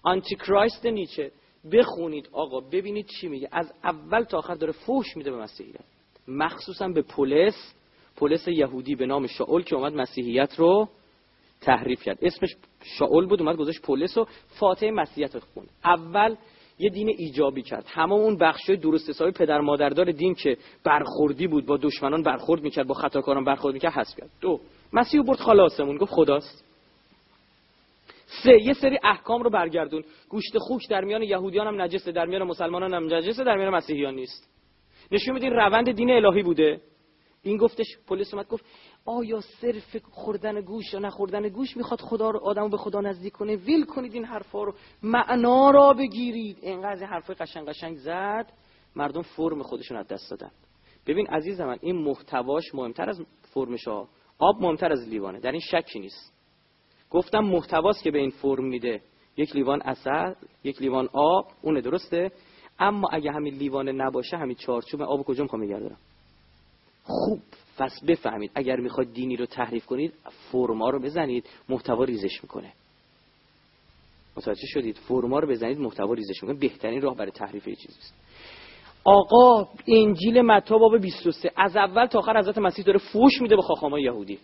آنتی 0.02 0.37
کرایست 0.37 0.87
نیچه. 0.87 1.30
بخونید 1.72 2.28
آقا 2.32 2.60
ببینید 2.60 3.06
چی 3.06 3.28
میگه. 3.28 3.48
از 3.52 3.72
اول 3.84 4.22
تا 4.22 4.38
آخر 4.38 4.54
داره 4.54 4.72
فوش 4.72 5.16
میده 5.16 5.30
به 5.30 5.37
مسیحیت. 5.37 5.84
مخصوصا 6.28 6.88
به 6.88 7.02
پولس. 7.02 7.74
پولس 8.16 8.48
یهودی 8.48 8.94
به 8.94 9.06
نام 9.06 9.26
شاول 9.26 9.62
که 9.62 9.76
اومد 9.76 9.92
مسیحیت 9.92 10.54
رو 10.58 10.88
تحریف 11.60 12.02
کرد. 12.02 12.18
اسمش 12.22 12.56
شاول 12.82 13.26
بود 13.26 13.42
اومد 13.42 13.56
گذاشت 13.56 13.82
پولس 13.82 14.18
و 14.18 14.26
فاتح 14.58 14.90
مسیحیت 14.90 15.34
رو 15.34 15.40
خوند 15.54 15.70
اول 15.84 16.37
یه 16.78 16.90
دین 16.90 17.08
ایجابی 17.08 17.62
کرد. 17.62 17.84
همه 17.88 18.12
اون 18.12 18.38
بخشای 18.38 18.76
درست 18.76 19.08
حسابی 19.08 19.32
پدر 19.32 19.60
مادردار 19.60 20.12
دین 20.12 20.34
که 20.34 20.56
برخوردی 20.84 21.46
بود 21.46 21.66
با 21.66 21.76
دشمنان 21.76 22.22
برخورد 22.22 22.62
می‌کرد 22.62 22.87
با 22.87 22.94
خطاکاران 22.94 23.44
برخورد 23.44 23.74
می‌کرد 23.74 23.92
حذف 23.92 24.16
کرد. 24.16 24.30
دو 24.40 24.60
مسیح 24.92 25.22
برد 25.22 25.38
خالاسمون 25.38 25.96
گفت 25.96 26.12
خداست. 26.12 26.64
سه 28.42 28.62
یه 28.62 28.72
سری 28.72 28.98
احکام 29.02 29.42
رو 29.42 29.50
برگردون. 29.50 30.04
گوشت 30.28 30.58
خوک 30.58 30.88
در 30.90 31.04
میان 31.04 31.22
یهودیان 31.22 31.66
هم 31.66 31.82
نجسه 31.82 32.12
در 32.12 32.26
میان 32.26 32.42
مسلمانان 32.42 32.94
هم 32.94 33.14
نجسه 33.14 33.44
در 33.44 33.56
میان 33.56 33.74
مسیحیان 33.74 34.14
نیست. 34.14 34.48
نشون 35.12 35.34
میدین 35.34 35.52
روند 35.52 35.92
دین 35.92 36.10
الهی 36.10 36.42
بوده. 36.42 36.80
این 37.42 37.56
گفتش 37.56 37.87
پلیس 38.08 38.34
اومد 38.34 38.48
گفت 38.48 38.64
آیا 39.06 39.40
صرف 39.40 39.96
خوردن 40.10 40.60
گوش 40.60 40.92
یا 40.92 40.98
نخوردن 40.98 41.48
گوش 41.48 41.76
می‌خواد 41.76 42.00
خدا 42.00 42.30
رو 42.30 42.40
آدمو 42.40 42.68
به 42.68 42.76
خدا 42.76 43.00
نزدیک 43.00 43.32
کنه؟ 43.32 43.56
ویل 43.56 43.84
کنید 43.84 44.14
این 44.14 44.24
حرفا 44.24 44.62
رو. 44.62 44.74
معنا 45.02 45.70
را 45.70 45.92
بگیرید. 45.92 46.58
اینقدر 46.62 47.00
این 47.00 47.08
حرفای 47.08 47.36
قشنگ 47.36 47.68
قشنگ 47.68 47.96
زد 47.96 48.52
مردم 48.96 49.22
فرم 49.22 49.62
خودشون 49.62 49.96
از 49.96 50.08
دست 50.08 50.30
دادن. 50.30 50.50
ببین 51.06 51.26
عزیز 51.26 51.60
من 51.60 51.78
این 51.80 51.96
محتواش 51.96 52.74
مهمتر 52.74 53.08
از 53.08 53.20
فرمش 53.42 53.88
ها. 53.88 54.08
آب 54.38 54.62
مهمتر 54.62 54.92
از 54.92 55.08
لیوانه. 55.08 55.40
در 55.40 55.52
این 55.52 55.60
شکی 55.60 55.98
نیست. 56.00 56.32
گفتم 57.10 57.40
محتواست 57.40 58.02
که 58.02 58.10
به 58.10 58.18
این 58.18 58.30
فرم 58.30 58.64
میده. 58.64 59.02
یک 59.36 59.56
لیوان 59.56 59.82
اصل 59.82 60.34
یک 60.64 60.82
لیوان 60.82 61.08
آب 61.12 61.46
اونه 61.62 61.80
درسته؟ 61.80 62.32
اما 62.78 63.08
اگه 63.12 63.32
همین 63.32 63.54
لیوانه 63.54 63.92
نباشه 63.92 64.36
همین 64.36 64.56
چارچوب 64.56 65.02
آب 65.02 65.22
کجا 65.22 65.42
می‌خوام 65.42 65.62
بگردم 65.62 65.96
خوب. 67.02 67.40
پس 67.78 68.04
بفهمید 68.04 68.50
اگر 68.54 68.76
می‌خواد 68.76 69.12
دینی 69.12 69.37
رو 69.37 69.46
تحریف 69.46 69.87
کنید 69.87 70.12
فرما 70.52 70.90
رو 70.90 70.98
بزنید 70.98 71.44
محتوا 71.68 72.04
ریزش 72.04 72.42
می‌کنه. 72.42 72.72
متوجه 74.37 74.66
شدید؟ 74.66 74.96
فرما 74.96 75.38
رو 75.38 75.48
بزنید 75.48 75.78
محتوا 75.78 76.14
ریزش 76.14 76.42
می‌کنه. 76.42 76.58
بهترین 76.58 77.02
راه 77.02 77.16
برای 77.16 77.30
تحریف 77.30 77.68
یه 77.68 77.74
چیزی 77.74 77.98
است. 77.98 78.14
آقا 79.04 79.68
انجیل 79.88 80.42
متی 80.42 80.74
باب 80.78 80.98
23 80.98 81.50
از 81.56 81.76
اول 81.76 82.06
تا 82.06 82.18
آخر 82.18 82.38
حضرت 82.38 82.58
مسیح 82.58 82.84
داره 82.84 82.98
فوش 82.98 83.42
میده 83.42 83.56
به 83.56 83.62
خاخامای 83.62 84.02
یهودی. 84.02 84.38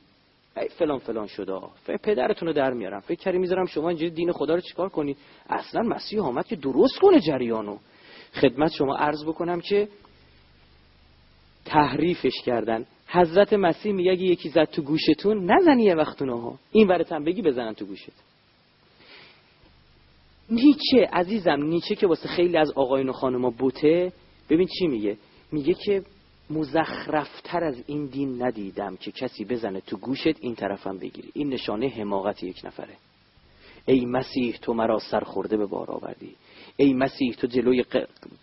ای 0.57 0.69
فلان 0.69 0.99
فلان 0.99 1.27
شده 1.27 1.61
پدرتون 2.03 2.49
رو 2.49 2.55
در 2.55 2.73
میارم. 2.73 3.01
فکر 3.01 3.19
کردی 3.19 3.39
می‌ذارم 3.39 3.67
شما 3.67 3.89
اینجوری 3.89 4.11
دین 4.11 4.33
خدا 4.33 4.55
رو 4.55 4.61
چیکار 4.61 4.89
کنید 4.89 5.17
اصلا 5.49 5.83
مسیح 5.83 6.25
آمد 6.25 6.47
که 6.47 6.57
درست 6.57 6.99
کنه 6.99 7.21
جریانو. 7.21 7.77
خدمت 8.33 8.73
شما 8.73 8.97
عرض 8.97 9.25
بکنم 9.25 9.61
که 9.61 9.89
تحریفش 11.65 12.43
کردن 12.45 12.87
حضرت 13.13 13.53
مسیح 13.53 13.93
میگه 13.93 14.11
اگه 14.11 14.23
یکی 14.23 14.49
زد 14.49 14.65
تو 14.65 14.83
گوشتون 14.83 15.51
نزنی 15.51 15.85
یه 15.85 15.95
وقت 15.95 16.23
ها 16.23 16.59
این 16.73 16.89
ورتم 16.89 17.25
بگی 17.25 17.43
بزنن 17.43 17.75
تو 17.75 17.85
گوشت. 17.85 18.11
نیچه 20.51 21.09
عزیزم 21.13 21.63
نیچه 21.63 21.95
که 21.95 22.07
واسه 22.07 22.29
خیلی 22.29 22.57
از 22.57 22.71
آقایون 22.71 23.09
و 23.09 23.13
خانما 23.13 23.51
بوته. 23.51 24.13
ببین 24.51 24.69
چی 24.79 24.87
میگه؟ 24.87 25.17
میگه 25.53 25.75
که 25.75 26.03
مزخرفتر 26.51 27.65
از 27.65 27.83
این 27.87 28.07
دین 28.07 28.43
ندیدم 28.43 28.97
که 28.97 29.13
کسی 29.13 29.45
بزنه 29.45 29.81
تو 29.81 29.97
گوشت 29.97 30.37
این 30.41 30.55
طرفم 30.55 30.99
بگیری. 30.99 31.31
این 31.35 31.49
نشانه 31.49 31.89
حماقت 31.89 32.43
یک 32.43 32.61
نفره. 32.65 32.97
ای 33.87 34.07
مسیح 34.07 34.57
تو 34.63 34.75
مرا 34.75 34.99
سرخورده 34.99 35.57
به 35.57 35.67
بار 35.67 35.91
آوردی. 35.91 36.35
ای 36.81 36.93
مسیح 36.93 37.35
تو 37.35 37.47
جلوی 37.47 37.85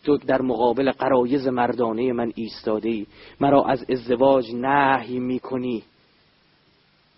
تو 0.04 0.18
در 0.18 0.42
مقابل 0.42 0.92
قرایز 0.92 1.48
مردانه 1.48 2.14
من 2.14 2.32
ایستاده 2.36 2.90
ای 2.90 3.06
مرا 3.40 3.66
از 3.66 3.86
ازدواج 3.90 4.46
نهی 4.54 5.20
می‌کنی. 5.20 5.84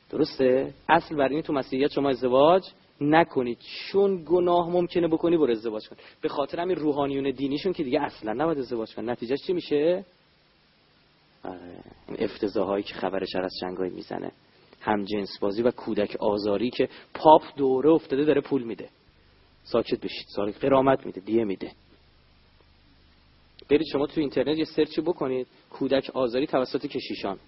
درسته؟ 0.09 0.73
اصل 0.89 1.15
بر 1.15 1.27
این 1.27 1.41
تو 1.41 1.53
مسیحیت 1.53 1.91
شما 1.91 2.09
ازدواج 2.09 2.63
نکنید 3.01 3.57
چون 3.91 4.23
گناه 4.25 4.69
ممکنه 4.69 5.07
بکنی 5.07 5.37
برو 5.37 5.51
ازدواج 5.51 5.89
کن. 5.89 5.95
به 6.21 6.29
خاطر 6.29 6.59
همین 6.59 6.75
روحانیون 6.75 7.31
دینیشون 7.31 7.73
که 7.73 7.83
دیگه 7.83 8.01
اصلا 8.01 8.33
نباید 8.33 8.57
ازدواج 8.57 8.95
کن 8.95 9.09
نتیجهش 9.09 9.39
چی 9.47 9.53
میشه؟ 9.53 10.05
آره. 11.43 11.83
افتضاحایی 12.19 12.83
که 12.83 12.93
خبر 12.93 13.25
شر 13.25 13.41
از 13.41 13.53
جنگای 13.61 13.89
می‌زنه. 13.89 14.31
هم 14.81 15.03
جنس 15.03 15.39
بازی 15.39 15.61
و 15.61 15.71
کودک 15.71 16.15
آزاری 16.19 16.69
که 16.69 16.89
پاپ 17.13 17.41
دوره 17.57 17.89
افتاده 17.89 18.25
داره 18.25 18.41
پول 18.41 18.63
میده. 18.63 18.89
ساکت 19.63 19.99
بشید. 19.99 20.25
سال 20.35 20.51
قرامت 20.51 21.05
میده 21.05 21.21
دیه 21.21 21.43
میده. 21.43 21.71
برید 23.69 23.87
شما 23.91 24.07
تو 24.07 24.21
اینترنت 24.21 24.57
یه 24.57 24.65
سرچی 24.65 25.01
بکنید. 25.01 25.47
کودک 25.69 26.09
آزاری 26.13 26.47
توسط 26.47 26.85
کشیشان. 26.85 27.39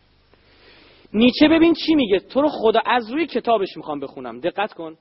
نیچه 1.13 1.47
ببین 1.47 1.73
چی 1.73 1.95
میگه. 1.95 2.19
تو 2.19 2.41
رو 2.41 2.49
خدا 2.51 2.79
از 2.85 3.11
روی 3.11 3.25
کتابش 3.25 3.77
می‌خوام 3.77 3.99
بخونم. 3.99 4.39
دقت 4.39 4.73
کن. 4.73 4.97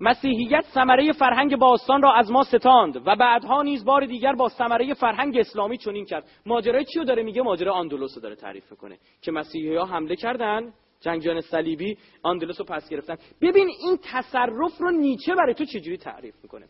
مسیحیت 0.00 0.64
ثمره 0.74 1.12
فرهنگ 1.12 1.56
باستان 1.56 2.02
را 2.02 2.14
از 2.14 2.30
ما 2.30 2.44
ستاند 2.44 2.96
و 3.06 3.16
بعدها 3.16 3.62
نیز 3.62 3.84
بار 3.84 4.06
دیگر 4.06 4.32
با 4.32 4.48
ثمره 4.48 4.94
فرهنگ 4.94 5.38
اسلامی 5.38 5.78
چنین 5.78 6.04
کرد. 6.04 6.24
ماجرای 6.46 6.84
چی 6.84 6.98
رو 6.98 7.04
داره 7.04 7.22
میگه؟ 7.22 7.42
ماجرا 7.42 7.74
آندلوس 7.74 8.16
رو 8.16 8.22
داره 8.22 8.36
تعریف 8.36 8.70
می‌کنه. 8.70 8.98
که 9.22 9.32
مسیحی 9.32 9.76
ها 9.76 9.84
حمله 9.84 10.16
کردن 10.16 10.72
جنگجویان 11.06 11.40
صلیبی 11.40 11.98
آندلوس 12.22 12.60
رو 12.60 12.66
پس 12.66 12.88
گرفتن. 12.88 13.16
ببین 13.40 13.68
این 13.68 13.98
تصرف 14.02 14.78
رو 14.78 14.90
نیچه 14.90 15.34
برای 15.34 15.54
تو 15.54 15.64
چجوری 15.64 15.96
تعریف 15.96 16.34
می‌کنه؟ 16.42 16.66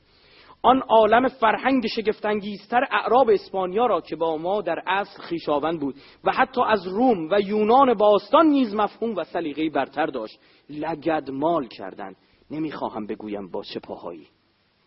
آن 0.63 0.83
عالم 0.89 1.29
فرهنگ 1.29 1.87
شگفتانگیزتر 1.87 2.85
اعراب 2.91 3.31
اسپانیا 3.31 3.87
را 3.87 4.01
که 4.01 4.17
با 4.17 4.37
ما 4.37 4.63
در 4.63 4.83
اصل 4.87 5.23
خیشاوند 5.23 5.81
بود 5.81 5.95
و 6.25 6.33
حتی 6.33 6.61
از 6.67 6.87
روم 6.87 7.29
و 7.31 7.41
یونان 7.41 7.95
باستان 7.95 8.47
نیز 8.47 8.75
مفهوم 8.75 9.17
و 9.17 9.25
سلیقه 9.25 9.71
برتر 9.71 10.07
داشت. 10.07 10.41
لگد 10.71 11.31
مال 11.31 11.67
کردند 11.67 12.17
نمی‌خواهم 12.51 13.07
بگویم 13.07 13.51
با 13.51 13.63
چه 13.63 13.81
پاهایی. 13.81 14.27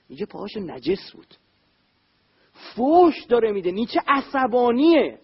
میگه 0.09 0.25
پاهاش 0.25 0.57
نجس 0.57 1.11
بود. 1.15 1.35
فوش 2.75 3.23
داره 3.29 3.51
میده. 3.51 3.71
نیچه 3.71 4.01
عصبانیه. 4.07 5.19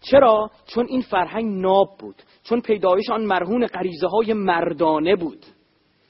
چرا؟ 0.00 0.50
چون 0.66 0.86
این 0.88 1.02
فرهنگ 1.02 1.60
ناب 1.60 1.96
بود. 1.98 2.22
چون 2.48 2.60
پیدایش 2.60 3.10
آن 3.10 3.24
مرهون 3.24 3.66
غریزه 3.66 4.06
های 4.06 4.32
مردانه 4.32 5.16
بود. 5.16 5.46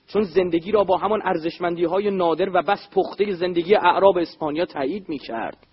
چون 0.07 0.23
زندگی 0.23 0.73
را 0.73 0.85
با 0.85 0.97
همان 0.97 1.21
ارزشمندی 1.25 1.85
های 1.85 2.11
نادر 2.11 2.49
و 2.49 2.63
بس 2.63 2.89
پخته 2.93 3.33
زندگی 3.33 3.75
اعراب 3.75 4.19
اسپانیا 4.19 4.65
تایید 4.65 5.09
می‌کرد. 5.09 5.67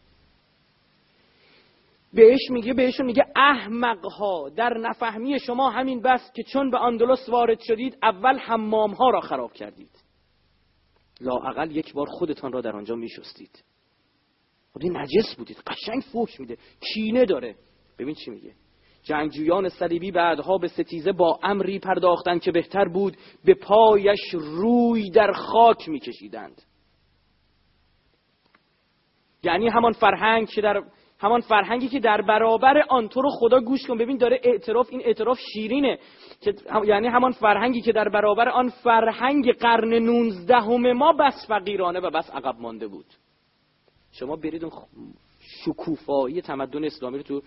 بهش 2.13 2.49
میگه 2.49 2.73
بهشون 2.73 3.05
میگه 3.05 3.25
احمق 3.35 4.05
ها 4.05 4.49
در 4.49 4.77
نفهمی 4.77 5.39
شما 5.39 5.69
همین 5.69 6.01
بس 6.01 6.31
که 6.35 6.43
چون 6.43 6.71
به 6.71 6.81
اندلس 6.81 7.29
وارد 7.29 7.59
شدید 7.59 7.97
اول 8.03 8.37
حمام 8.37 8.91
ها 8.91 9.09
را 9.09 9.21
خراب 9.21 9.53
کردید. 9.53 9.91
لااقل 11.21 11.75
یک 11.75 11.93
بار 11.93 12.07
خودتان 12.09 12.51
را 12.51 12.61
در 12.61 12.75
آنجا 12.75 12.95
میشستید. 12.95 13.63
خودی 14.73 14.89
نجس 14.89 15.35
بودید. 15.37 15.57
قشنگ 15.67 16.01
فوش 16.01 16.39
میده. 16.39 16.57
کینه 16.93 17.25
داره. 17.25 17.55
ببین 17.99 18.15
چی 18.15 18.31
میگه. 18.31 18.51
جنگجویان 19.05 19.69
صلیبی 19.69 20.11
بعدها 20.11 20.57
به 20.57 20.67
ستیزه 20.67 21.11
با 21.11 21.39
امری 21.43 21.79
پرداختند 21.79 22.41
که 22.41 22.51
بهتر 22.51 22.85
بود 22.87 23.17
به 23.45 23.53
پایش 23.53 24.33
روی 24.33 25.09
در 25.09 25.31
خاک 25.31 25.89
میکشیدند. 25.89 26.61
یعنی 29.43 29.67
همان 29.67 29.91
فرهنگ 29.91 30.47
که 30.47 30.61
در 30.61 30.83
همان 31.19 31.41
فرهنگی 31.41 31.87
که 31.87 31.99
در 31.99 32.21
برابر 32.21 32.83
آن 32.89 33.07
تو 33.07 33.21
رو 33.21 33.29
خدا 33.29 33.59
گوش 33.59 33.87
کن. 33.87 33.97
ببین 33.97 34.17
داره 34.17 34.39
اعتراف 34.43 34.87
این 34.91 35.01
اعتراف 35.05 35.39
شیرینه 35.53 35.99
که 36.41 36.53
یعنی 36.85 37.07
همان 37.07 37.31
فرهنگی 37.31 37.81
که 37.81 37.91
در 37.91 38.09
برابر 38.09 38.49
آن 38.49 38.69
فرهنگ 38.69 39.53
قرن 39.53 39.93
نونزدهم 39.93 40.91
ما 40.91 41.13
بس 41.13 41.45
فقیرانه 41.47 41.99
و 41.99 42.09
بس 42.09 42.29
عقب 42.29 42.55
مانده 42.59 42.87
بود. 42.87 43.05
شما 44.11 44.35
برید 44.35 44.63
اون 44.63 44.73
شکوفایی 45.39 46.41
تمدن 46.41 46.83
اسلامی 46.83 47.17
رو 47.17 47.23
تو 47.23 47.41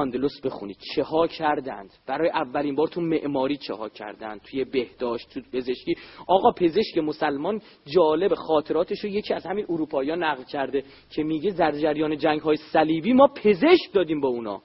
آندلوس 0.00 0.40
بخونید. 0.44 0.76
چه 0.94 1.02
ها 1.02 1.26
کردند؟ 1.26 1.90
برای 2.06 2.28
اولین 2.28 2.74
بار 2.74 2.88
تو 2.88 3.00
معماری 3.00 3.56
چه 3.56 3.74
ها 3.74 3.88
کردند؟ 3.88 4.40
توی 4.40 4.64
بهداشت 4.64 5.30
تو 5.34 5.40
پزشکی. 5.52 5.94
آقا 6.26 6.52
پزشک 6.52 6.98
مسلمان 6.98 7.60
جالب 7.94 8.34
خاطراتش 8.34 9.04
رو 9.04 9.10
یکی 9.10 9.34
از 9.34 9.46
همین 9.46 9.66
اروپایی 9.68 10.16
نقل 10.16 10.42
کرده 10.42 10.84
که 11.10 11.22
میگه 11.22 11.50
در 11.50 11.72
جریان 11.72 12.16
جنگ 12.16 12.40
های 12.40 12.56
صلیبی 12.56 13.12
ما 13.12 13.28
پزشک 13.28 13.92
دادیم 13.92 14.20
با 14.20 14.28
اونا. 14.28 14.62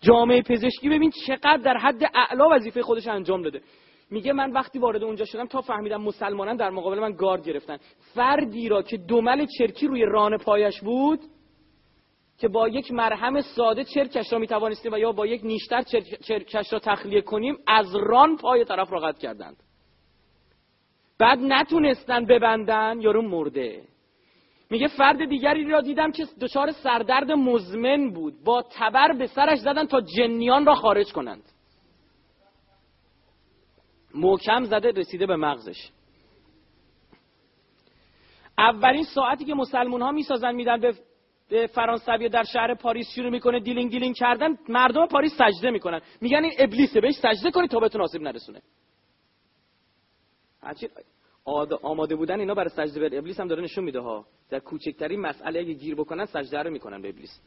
جامعه 0.00 0.42
پزشکی 0.42 0.88
ببین 0.88 1.12
چقدر 1.26 1.56
در 1.56 1.76
حد 1.76 2.02
اعلا 2.14 2.48
وظیفه 2.50 2.82
خودش 2.82 3.06
انجام 3.06 3.42
داده. 3.42 3.60
میگه 4.10 4.32
من 4.32 4.52
وقتی 4.52 4.78
وارد 4.78 5.04
اونجا 5.04 5.24
شدم 5.24 5.46
تا 5.46 5.60
فهمیدم 5.60 6.02
مسلمانان 6.02 6.56
در 6.56 6.70
مقابل 6.70 6.98
من 6.98 7.12
گارد 7.12 7.46
گرفتن. 7.46 7.78
فردی 8.14 8.68
را 8.68 8.82
که 8.82 8.96
دومل 8.96 9.46
چرکی 9.58 9.86
روی 9.86 10.02
ران 10.02 10.38
پایش 10.38 10.80
بود 10.80 11.20
که 12.38 12.48
با 12.48 12.68
یک 12.68 12.92
مرهم 12.92 13.40
ساده 13.40 13.84
چرکش 13.84 14.32
را 14.32 14.38
می‌توانستیم 14.38 14.92
و 14.92 14.98
یا 14.98 15.12
با 15.12 15.26
یک 15.26 15.44
نیشتر 15.44 15.82
چرکش 16.22 16.72
را 16.72 16.78
تخلیه 16.78 17.20
کنیم 17.20 17.58
از 17.66 17.96
ران 17.96 18.36
پای 18.36 18.64
طرف 18.64 18.92
را 18.92 19.00
قطع 19.00 19.18
کردند. 19.18 19.56
بعد 21.18 21.38
نتونستن 21.38 22.26
ببندن 22.26 23.00
یارو 23.00 23.22
مرده. 23.22 23.82
میگه 24.70 24.88
فرد 24.88 25.28
دیگری 25.28 25.64
را 25.64 25.80
دیدم 25.80 26.12
که 26.12 26.26
دچار 26.40 26.72
سردرد 26.72 27.32
مزمن 27.32 28.10
بود. 28.10 28.44
با 28.44 28.64
تبر 28.70 29.12
به 29.12 29.26
سرش 29.26 29.58
زدن 29.58 29.86
تا 29.86 30.00
جنیان 30.00 30.66
را 30.66 30.74
خارج 30.74 31.12
کنند. 31.12 31.42
محکم 34.14 34.64
زده 34.64 34.90
رسیده 34.90 35.26
به 35.26 35.36
مغزش. 35.36 35.90
اولین 38.58 39.04
ساعتی 39.04 39.44
که 39.44 39.54
مسلمون 39.54 40.02
ها 40.02 40.12
می‌سازن 40.12 40.54
میدن 40.54 40.80
به 40.80 40.94
فرانسوی 41.74 42.28
در 42.28 42.44
شهر 42.44 42.74
پاریس 42.74 43.06
شروع 43.14 43.30
می‌کنه 43.30 43.60
دیلینگ 43.60 43.90
دیلینگ 43.90 44.14
کردن. 44.14 44.58
مردم 44.68 45.06
پاریس 45.06 45.32
سجده 45.38 45.70
می‌کنن. 45.70 46.00
میگن 46.20 46.44
این 46.44 46.52
ابلیسه 46.58 47.00
بهش 47.00 47.14
سجده 47.14 47.50
کنید 47.50 47.70
تا 47.70 47.80
بهتون 47.80 48.00
آسیب 48.00 48.22
نرسونه. 48.22 48.62
آماده 51.82 52.16
بودن 52.16 52.40
اینا 52.40 52.54
برای 52.54 52.68
سجده 52.68 53.08
به 53.08 53.18
ابلیس 53.18 53.40
هم 53.40 53.48
داره 53.48 53.62
نشون 53.62 53.84
میده 53.84 54.00
ها 54.00 54.26
در 54.50 54.58
کوچکترین 54.58 55.20
مسئله 55.20 55.60
اگه 55.60 55.72
گیر 55.72 55.94
بکنن 55.94 56.24
سجده 56.24 56.58
رو 56.62 56.70
می‌کنن 56.70 57.02
به 57.02 57.08
ابلیس. 57.08 57.40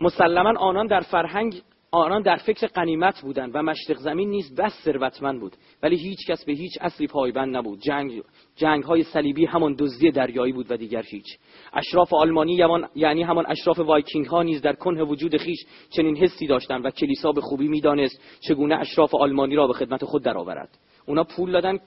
مسلما 0.00 0.58
آنان 0.58 0.86
در 0.86 1.00
فرهنگ 1.00 1.62
آنان 1.94 2.22
در 2.22 2.36
فکر 2.36 2.66
غنیمت 2.66 3.20
بودند 3.20 3.50
و 3.54 3.62
مشرق 3.62 3.96
زمین 3.96 4.30
نیز 4.30 4.54
بس 4.54 4.72
ثروتمند 4.84 5.40
بود 5.40 5.56
ولی 5.82 5.96
هیچ 5.96 6.18
کس 6.28 6.44
به 6.44 6.52
هیچ 6.52 6.78
اصلی 6.80 7.06
پایبند 7.06 7.56
نبود. 7.56 7.80
جنگ 7.80 8.22
جنگ 8.56 8.84
های 8.84 9.02
صلیبی 9.02 9.44
همان 9.44 9.76
دزدی 9.78 10.10
دریایی 10.10 10.52
بود 10.52 10.70
و 10.70 10.76
دیگر 10.76 11.02
هیچ. 11.02 11.26
اشراف 11.72 12.14
آلمانی 12.14 12.60
یعنی 12.94 13.22
همان 13.22 13.44
اشراف 13.48 13.78
وایکینگ 13.78 14.26
ها 14.26 14.42
نیز 14.42 14.62
در 14.62 14.72
کنه 14.72 15.02
وجود 15.02 15.36
خویش 15.36 15.58
چنین 15.90 16.16
حسی 16.16 16.46
داشتند 16.46 16.84
و 16.84 16.90
کلیسا 16.90 17.32
به 17.32 17.40
خوبی 17.40 17.68
می‌دانست 17.68 18.20
چگونه 18.40 18.76
اشراف 18.76 19.14
آلمانی 19.14 19.54
را 19.54 19.66
به 19.66 19.72
خدمت 19.72 20.04
خود 20.04 20.22
درآورد. 20.22 20.78
اونا 21.06 21.24
پول 21.24 21.52
دادن 21.52 21.78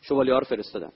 شوالیه 0.00 0.34
رو 0.34 0.44
فرستادن. 0.44 0.90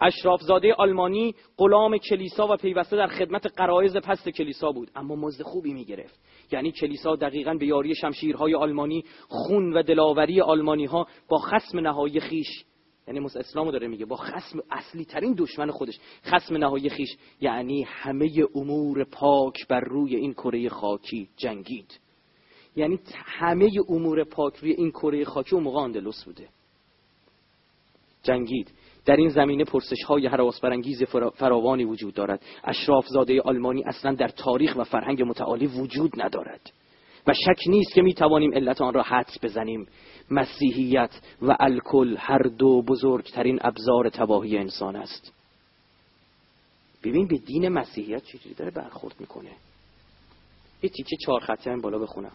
اشرافزاده 0.00 0.74
آلمانی 0.74 1.34
غلام 1.56 1.98
کلیسا 1.98 2.48
و 2.48 2.56
پیوسته 2.56 2.96
در 2.96 3.06
خدمت 3.06 3.46
غرایز 3.56 3.96
پست 3.96 4.28
کلیسا 4.28 4.72
بود. 4.72 4.90
اما 4.96 5.16
مزد 5.16 5.42
خوبی 5.42 5.72
می‌گرفت. 5.72 6.20
یعنی 6.52 6.72
کلیسا 6.72 7.16
دقیقا 7.16 7.54
به 7.54 7.66
یاری 7.66 7.94
شمشیرهای 7.94 8.54
آلمانی 8.54 9.04
خون 9.28 9.72
و 9.72 9.82
دلاوری 9.82 10.40
آلمانی 10.40 10.84
ها 10.84 11.06
با 11.28 11.38
خسم 11.38 11.78
نهایی 11.78 12.20
خیش 12.20 12.64
یعنی 13.08 13.20
موسی 13.20 13.38
اسلامو 13.38 13.70
داره 13.70 13.88
میگه 13.88 14.04
با 14.04 14.16
خسم 14.16 14.58
اصلی 14.70 15.04
ترین 15.04 15.34
دشمن 15.38 15.70
خودش. 15.70 15.98
خسم 16.24 16.56
نهایی 16.56 16.88
خیش 16.88 17.16
یعنی 17.40 17.82
همه 17.82 18.30
امور 18.54 19.04
پاک 19.04 19.68
بر 19.68 19.80
روی 19.80 20.16
این 20.16 20.32
کره 20.32 20.68
خاکی 20.68 21.28
جنگید. 21.36 22.00
یعنی 22.76 22.98
همه 23.14 23.70
امور 23.88 24.24
پاک 24.24 24.56
روی 24.56 24.72
این 24.72 24.90
کره 24.90 25.24
خاکی 25.24 25.54
اون 25.54 25.64
موقع 25.64 25.78
اندلس 25.78 26.24
بوده. 26.24 26.48
جنگید. 28.22 28.72
در 29.04 29.16
این 29.16 29.28
زمینه 29.28 29.64
پرسش 29.64 30.02
های 30.04 30.26
حراس 30.26 30.60
برانگیز 30.60 31.02
فراوانی 31.34 31.84
وجود 31.84 32.14
دارد. 32.14 32.42
اشرافزاده 32.64 33.40
آلمانی 33.40 33.82
اصلا 33.84 34.14
در 34.14 34.28
تاریخ 34.28 34.76
و 34.76 34.84
فرهنگ 34.84 35.22
متعالی 35.22 35.66
وجود 35.66 36.22
ندارد. 36.22 36.70
و 37.26 37.34
شک 37.34 37.68
نیست 37.68 37.94
که 37.94 38.02
می 38.02 38.14
توانیم 38.14 38.54
علت 38.54 38.80
آن 38.80 38.94
را 38.94 39.02
حدس 39.02 39.38
بزنیم. 39.42 39.86
مسیحیت 40.30 41.20
و 41.42 41.56
الکل 41.60 42.16
هر 42.18 42.42
دو 42.42 42.82
بزرگترین 42.82 43.58
ابزار 43.62 44.08
تباهی 44.08 44.58
انسان 44.58 44.96
است. 44.96 45.32
ببین 47.04 47.26
به 47.26 47.38
دین 47.38 47.68
مسیحیت 47.68 48.24
چجوری 48.24 48.54
داره 48.54 48.70
برخورد 48.70 49.14
می‌کنه؟ 49.20 49.50
یه 50.82 50.90
تیکه 50.90 51.16
چهار 51.16 51.40
خطی 51.40 51.70
هم 51.70 51.80
بالا 51.80 51.98
بخونم. 51.98 52.32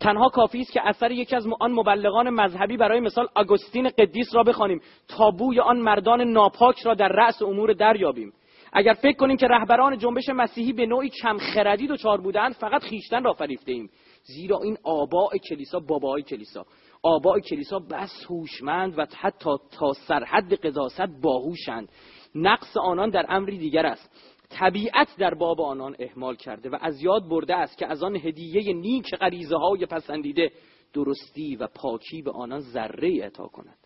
تنها 0.00 0.28
کافی 0.28 0.60
است 0.60 0.72
که 0.72 0.88
اثر 0.88 1.10
یکی 1.10 1.36
از 1.36 1.46
آن 1.60 1.72
مبلغان 1.72 2.30
مذهبی 2.30 2.76
برای 2.76 3.00
مثال 3.00 3.28
آگوستین 3.34 3.88
قدیس 3.88 4.34
را 4.34 4.42
بخوانیم. 4.42 4.80
تا 5.08 5.30
بوی 5.30 5.60
آن 5.60 5.78
مردان 5.78 6.20
ناپاک 6.20 6.80
را 6.80 6.94
در 6.94 7.08
رأس 7.08 7.42
امور 7.42 7.72
دریابیم. 7.72 8.32
اگر 8.72 8.92
فکر 8.92 9.16
کنیم 9.16 9.36
که 9.36 9.46
رهبران 9.46 9.98
جنبش 9.98 10.28
مسیحی 10.28 10.72
به 10.72 10.86
نوعی 10.86 11.08
کم 11.22 11.38
خردی 11.38 11.86
دچار 11.86 12.20
بودند 12.20 12.54
فقط 12.54 12.82
خیشتن 12.82 13.24
را 13.24 13.32
فریفته 13.32 13.72
ایم 13.72 13.90
زیرا 14.22 14.58
این 14.62 14.76
آباء 14.84 15.30
کلیسا 15.48 15.80
بابای 15.80 16.22
کلیسا. 16.22 16.66
آباء 17.02 17.38
کلیسا 17.38 17.78
بس 17.78 18.26
هوشمند 18.30 18.98
و 18.98 19.06
حتی 19.16 19.50
تا 19.78 19.92
سرحد 19.92 20.54
قضاست 20.54 21.08
باهوشند. 21.22 21.88
نقص 22.34 22.76
آنان 22.76 23.10
در 23.10 23.26
امری 23.28 23.58
دیگر 23.58 23.86
است. 23.86 24.37
طبیعت 24.50 25.08
در 25.18 25.34
باب 25.34 25.60
آنان 25.60 25.96
اهمال 25.98 26.36
کرده 26.36 26.70
و 26.70 26.78
از 26.80 27.02
یاد 27.02 27.28
برده 27.28 27.54
است 27.54 27.78
که 27.78 27.86
از 27.86 28.02
آن 28.02 28.16
هدیه 28.16 28.72
نیک 28.72 29.14
غریزه 29.14 29.56
های 29.56 29.86
پسندیده 29.86 30.52
درستی 30.92 31.56
و 31.56 31.66
پاکی 31.66 32.22
به 32.22 32.30
آنان 32.30 32.60
ذره 32.60 33.24
عطا 33.24 33.46
کند. 33.46 33.78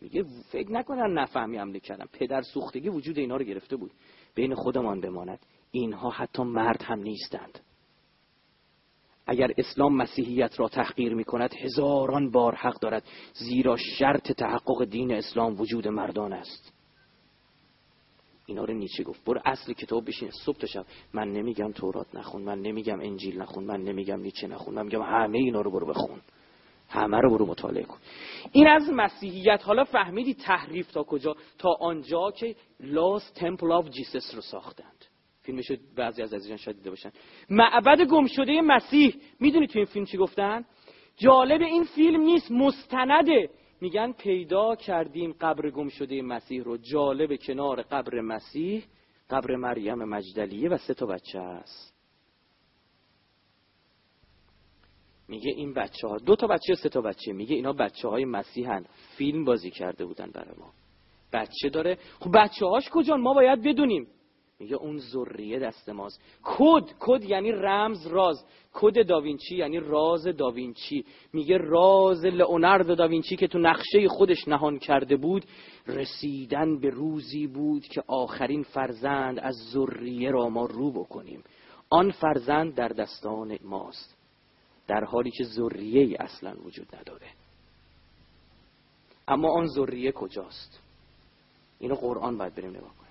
میگه 0.00 0.24
فکر 0.50 0.72
نکنن 0.72 1.18
نفهمی 1.18 1.56
عمله 1.56 1.80
کردن. 1.80 2.06
پدر 2.12 2.42
سوختگی 2.42 2.88
وجود 2.88 3.18
اینا 3.18 3.36
رو 3.36 3.44
گرفته 3.44 3.76
بود. 3.76 3.90
بین 4.34 4.54
خودمان 4.54 5.00
بماند. 5.00 5.38
اینها 5.70 6.10
حتی 6.10 6.42
مرد 6.42 6.82
هم 6.82 7.00
نیستند. 7.00 7.60
اگر 9.26 9.52
اسلام 9.58 9.96
مسیحیت 9.96 10.60
را 10.60 10.68
تحقیر 10.68 11.14
می 11.14 11.24
کند 11.24 11.54
هزاران 11.54 12.30
بار 12.30 12.54
حق 12.54 12.80
دارد. 12.80 13.04
زیرا 13.32 13.76
شرط 13.76 14.32
تحقق 14.32 14.84
دین 14.84 15.12
اسلام 15.12 15.60
وجود 15.60 15.88
مردان 15.88 16.32
است. 16.32 16.71
اینا 18.46 18.64
رو 18.64 18.74
نیچه 18.74 19.02
گفت. 19.02 19.24
برو 19.24 19.40
اصل 19.44 19.72
کتاب 19.72 20.04
بشین. 20.06 20.30
صبح 20.30 20.56
تا 20.56 20.66
شب. 20.66 20.86
من 21.12 21.32
نمیگم 21.32 21.72
تورات 21.72 22.14
نخون. 22.14 22.42
من 22.42 22.58
نمیگم 22.58 23.00
انجیل 23.00 23.42
نخون. 23.42 23.64
من 23.64 23.80
نمیگم 23.82 24.20
نیچه 24.20 24.46
نخون. 24.46 24.74
من 24.74 24.84
میگم 24.84 25.02
همه 25.02 25.38
اینا 25.38 25.60
رو 25.60 25.70
برو 25.70 25.86
بخون. 25.86 26.20
همه 26.88 27.20
رو 27.20 27.30
برو 27.30 27.46
مطالعه 27.46 27.84
کن. 27.84 27.98
این 28.52 28.66
از 28.66 28.90
مسیحیت. 28.92 29.62
حالا 29.64 29.84
فهمیدی 29.84 30.34
تحریف 30.34 30.90
تا 30.90 31.02
کجا؟ 31.02 31.36
تا 31.58 31.76
آنجا 31.80 32.30
که 32.30 32.54
Lost 32.80 33.30
Temple 33.30 33.72
of 33.72 33.90
Jesus 33.90 34.34
رو 34.34 34.40
ساختند. 34.40 35.04
فیلمش 35.42 35.72
بعضی 35.96 36.22
از 36.22 36.34
عزیزان 36.34 36.56
شاید 36.56 36.76
دیده 36.76 36.90
باشن. 36.90 37.10
معبد 37.50 38.00
گم 38.00 38.26
شده 38.26 38.60
مسیح. 38.60 39.14
می‌دونی 39.40 39.66
تو 39.66 39.78
این 39.78 39.86
فیلم 39.86 40.04
چی 40.04 40.16
گفتن؟ 40.16 40.64
جالب 41.16 41.60
این 41.60 41.84
فیلم 41.84 42.20
نیست. 42.20 42.50
مستنده 42.50 43.50
میگن 43.82 44.12
پیدا 44.12 44.74
کردیم 44.74 45.32
قبر 45.40 45.70
گم 45.70 45.88
شده 45.88 46.22
مسیح 46.22 46.62
رو. 46.62 46.76
جالب 46.76 47.36
کنار 47.36 47.82
قبر 47.82 48.20
مسیح 48.20 48.84
قبر 49.30 49.56
مریم 49.56 50.04
مجدلیه 50.04 50.68
و 50.68 50.78
سه 50.78 50.94
تا 50.94 51.06
بچه 51.06 51.38
است. 51.38 51.94
میگه 55.28 55.50
این 55.56 55.74
بچه 55.74 56.08
ها 56.08 56.18
دو 56.18 56.36
تا 56.36 56.46
بچه 56.46 56.74
سه 56.74 56.88
تا 56.88 57.00
بچه. 57.00 57.32
میگه 57.32 57.56
اینا 57.56 57.72
بچه 57.72 58.08
های 58.08 58.24
مسیحن. 58.24 58.84
فیلم 59.16 59.44
بازی 59.44 59.70
کرده 59.70 60.04
بودن 60.04 60.30
برای 60.30 60.54
ما. 60.58 60.72
بچه 61.32 61.68
داره. 61.68 61.98
خب 62.20 62.30
بچه 62.34 62.66
هاش 62.66 62.88
کجان؟ 62.90 63.20
ما 63.20 63.34
باید 63.34 63.62
بدونیم. 63.62 64.06
میگه 64.62 64.76
اون 64.76 64.98
ذریه 64.98 65.58
دست 65.58 65.88
ماست. 65.88 66.20
کد 66.42 66.84
کد 67.00 67.24
یعنی 67.24 67.52
رمز 67.52 68.06
راز. 68.06 68.44
کد 68.72 69.06
داوینچی 69.06 69.56
یعنی 69.56 69.80
راز 69.80 70.26
داوینچی. 70.26 71.04
میگه 71.32 71.56
راز 71.58 72.24
لئوناردو 72.24 72.94
داوینچی 72.94 73.36
که 73.36 73.46
تو 73.46 73.58
نقشه 73.58 74.08
خودش 74.08 74.48
نهان 74.48 74.78
کرده 74.78 75.16
بود 75.16 75.44
رسیدن 75.86 76.78
به 76.78 76.90
روزی 76.90 77.46
بود 77.46 77.82
که 77.82 78.02
آخرین 78.06 78.62
فرزند 78.62 79.38
از 79.38 79.54
ذریه 79.72 80.30
را 80.30 80.48
ما 80.48 80.66
رو 80.66 80.90
بکنیم. 80.90 81.44
آن 81.90 82.10
فرزند 82.10 82.74
در 82.74 82.88
دستان 82.88 83.58
ماست 83.64 84.16
در 84.88 85.04
حالی 85.04 85.30
که 85.30 85.44
ذریه 85.44 86.16
اصلا 86.20 86.54
وجود 86.64 86.96
نداره. 86.96 87.26
اما 89.28 89.52
آن 89.52 89.66
ذریه 89.66 90.12
کجاست؟ 90.12 90.80
اینو 91.78 91.94
قرآن 91.94 92.38
باید 92.38 92.54
بریم 92.54 92.70
نگاه 92.70 93.01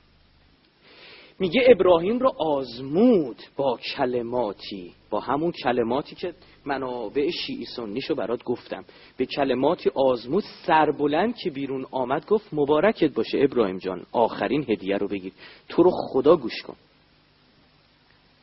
میگه 1.41 1.61
ابراهیم 1.67 2.19
رو 2.19 2.31
آزمود 2.37 3.35
با 3.57 3.79
کلماتی 3.95 4.93
با 5.09 5.19
همون 5.19 5.51
کلماتی 5.51 6.15
که 6.15 6.33
منابع 6.65 7.29
شیعی 7.29 7.65
سنیشو 7.65 8.15
برات 8.15 8.43
گفتم. 8.43 8.85
به 9.17 9.25
کلماتی 9.25 9.91
آزمود 9.95 10.43
سربلند 10.65 11.35
که 11.35 11.49
بیرون 11.49 11.85
آمد 11.91 12.25
گفت 12.25 12.53
مبارکت 12.53 13.13
باشه 13.13 13.37
ابراهیم 13.41 13.77
جان 13.77 14.05
آخرین 14.11 14.65
هدیه 14.69 14.97
رو 14.97 15.07
بگیر. 15.07 15.33
تو 15.69 15.83
رو 15.83 15.91
خدا 15.93 16.35
گوش 16.35 16.61
کن. 16.61 16.75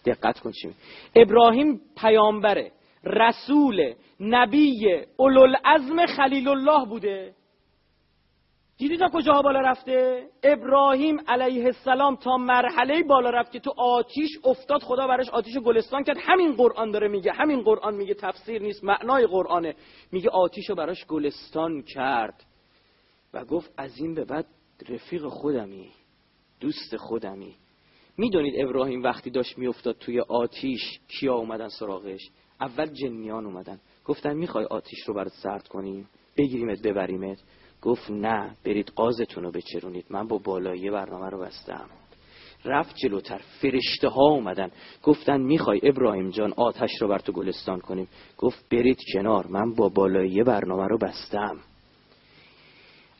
دقت 0.04 0.40
کن 0.40 0.52
ابراهیم 1.16 1.80
پیامبره 1.96 2.72
رسول 3.04 3.94
نبی 4.20 4.86
اولوالعزم 5.16 6.06
خلیل 6.06 6.48
الله 6.48 6.86
بوده. 6.86 7.34
دیدی 8.78 8.96
تا 8.96 9.08
کجاها 9.08 9.42
بالا 9.42 9.60
رفته؟ 9.60 10.26
ابراهیم 10.42 11.20
علیه 11.28 11.64
السلام 11.64 12.16
تا 12.16 12.36
مرحله 12.36 13.02
بالا 13.02 13.30
رفت 13.30 13.52
که 13.52 13.60
تو 13.60 13.74
آتیش 13.76 14.30
افتاد 14.44 14.82
خدا 14.82 15.06
براش 15.06 15.28
آتیش 15.28 15.58
گلستان 15.58 16.04
کرد. 16.04 16.16
همین 16.20 16.52
قرآن 16.52 16.90
داره 16.90 17.08
میگه 17.08 17.32
همین 17.32 17.62
قرآن 17.62 17.94
میگه 17.94 18.14
تفسیر 18.14 18.62
نیست 18.62 18.84
معنای 18.84 19.26
قرآنه. 19.26 19.74
میگه 20.12 20.30
آتیش 20.30 20.68
رو 20.68 20.74
براش 20.74 21.06
گلستان 21.06 21.82
کرد. 21.82 22.44
و 23.34 23.44
گفت 23.44 23.72
از 23.76 23.98
این 23.98 24.14
به 24.14 24.24
بعد 24.24 24.46
رفیق 24.88 25.26
خودمی 25.26 25.90
دوست 26.60 26.96
خودمی. 26.96 27.54
می‌دونید 28.18 28.54
ابراهیم 28.64 29.02
وقتی 29.02 29.30
داشت 29.30 29.58
میافتاد 29.58 29.96
توی 29.98 30.20
آتیش 30.20 31.00
کیا 31.08 31.34
اومدن 31.34 31.68
سراغش؟ 31.68 32.30
اول 32.60 32.86
جنیان 32.86 33.46
اومدن. 33.46 33.80
گفتن 34.04 34.36
می‌خوای 34.36 34.64
آتیش 34.64 34.98
رو 35.06 35.14
برات 35.14 35.32
سرد 35.42 35.68
کنیم؟ 35.68 36.08
بگیریمت 36.36 36.82
ببریمت. 36.82 37.38
گفت 37.82 38.10
نه 38.10 38.56
برید 38.64 38.92
قازتون 38.96 39.44
رو 39.44 39.50
بچرونید. 39.50 40.04
من 40.10 40.28
با 40.28 40.38
بالایی 40.38 40.90
برنامه 40.90 41.30
رو 41.30 41.38
بستم. 41.38 41.86
رفت 42.64 42.96
جلوتر. 42.96 43.40
فرشته 43.60 44.08
ها 44.08 44.30
اومدن. 44.30 44.70
گفتن 45.02 45.40
می‌خوای 45.40 45.80
ابراهیم 45.82 46.30
جان 46.30 46.52
آتش 46.56 46.90
رو 47.00 47.08
بر 47.08 47.18
تو 47.18 47.32
گلستان 47.32 47.80
کنیم. 47.80 48.08
گفت 48.38 48.68
برید 48.70 48.98
کنار. 49.14 49.46
من 49.46 49.74
با 49.74 49.88
بالایی 49.88 50.42
برنامه 50.42 50.86
رو 50.86 50.98
بستم. 50.98 51.58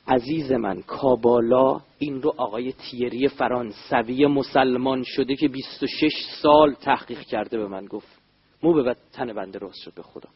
عزیز 0.06 0.52
من 0.52 0.82
کابالا 0.82 1.80
این 1.98 2.22
رو 2.22 2.34
آقای 2.36 2.72
تیری 2.72 3.28
فرانسوی 3.28 4.26
مسلمان 4.26 5.02
شده 5.06 5.36
که 5.36 5.48
26 5.48 6.12
سال 6.42 6.74
تحقیق 6.74 7.20
کرده 7.20 7.58
به 7.58 7.68
من 7.68 7.86
گفت. 7.86 8.18
مو 8.62 8.72
به 8.72 8.96
تن 9.12 9.32
بنده 9.32 9.58
راست 9.58 9.80
شد 9.84 9.94
به 9.94 10.02
خدا. 10.02 10.28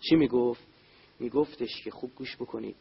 چی 0.00 0.16
می‌گفت؟ 0.16 0.66
میگفتش 1.20 1.82
که 1.84 1.90
خوب 1.90 2.10
گوش 2.16 2.36
بکنید. 2.36 2.76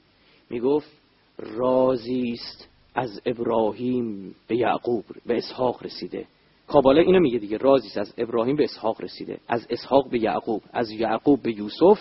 می‌گفت 0.50 0.92
رازی 1.38 2.32
است 2.32 2.70
از 2.96 3.22
ابراهیم 3.26 4.36
به 4.48 4.56
یعقوب 4.56 5.06
به 5.26 5.38
اسحاق 5.38 5.84
رسیده. 5.84 6.26
کابالا 6.68 7.02
اینو 7.02 7.20
میگه 7.20 7.40
دیگه 7.40 7.58
رازی 7.58 7.88
است 7.88 7.98
از 7.98 8.14
ابراهیم 8.18 8.56
به 8.56 8.64
اسحاق 8.64 9.02
رسیده. 9.02 9.40
از 9.48 9.68
اسحاق 9.70 10.10
به 10.10 10.20
یعقوب 10.20 10.62
از 10.74 10.92
یعقوب 10.92 11.42
به 11.42 11.58
یوسف 11.58 12.00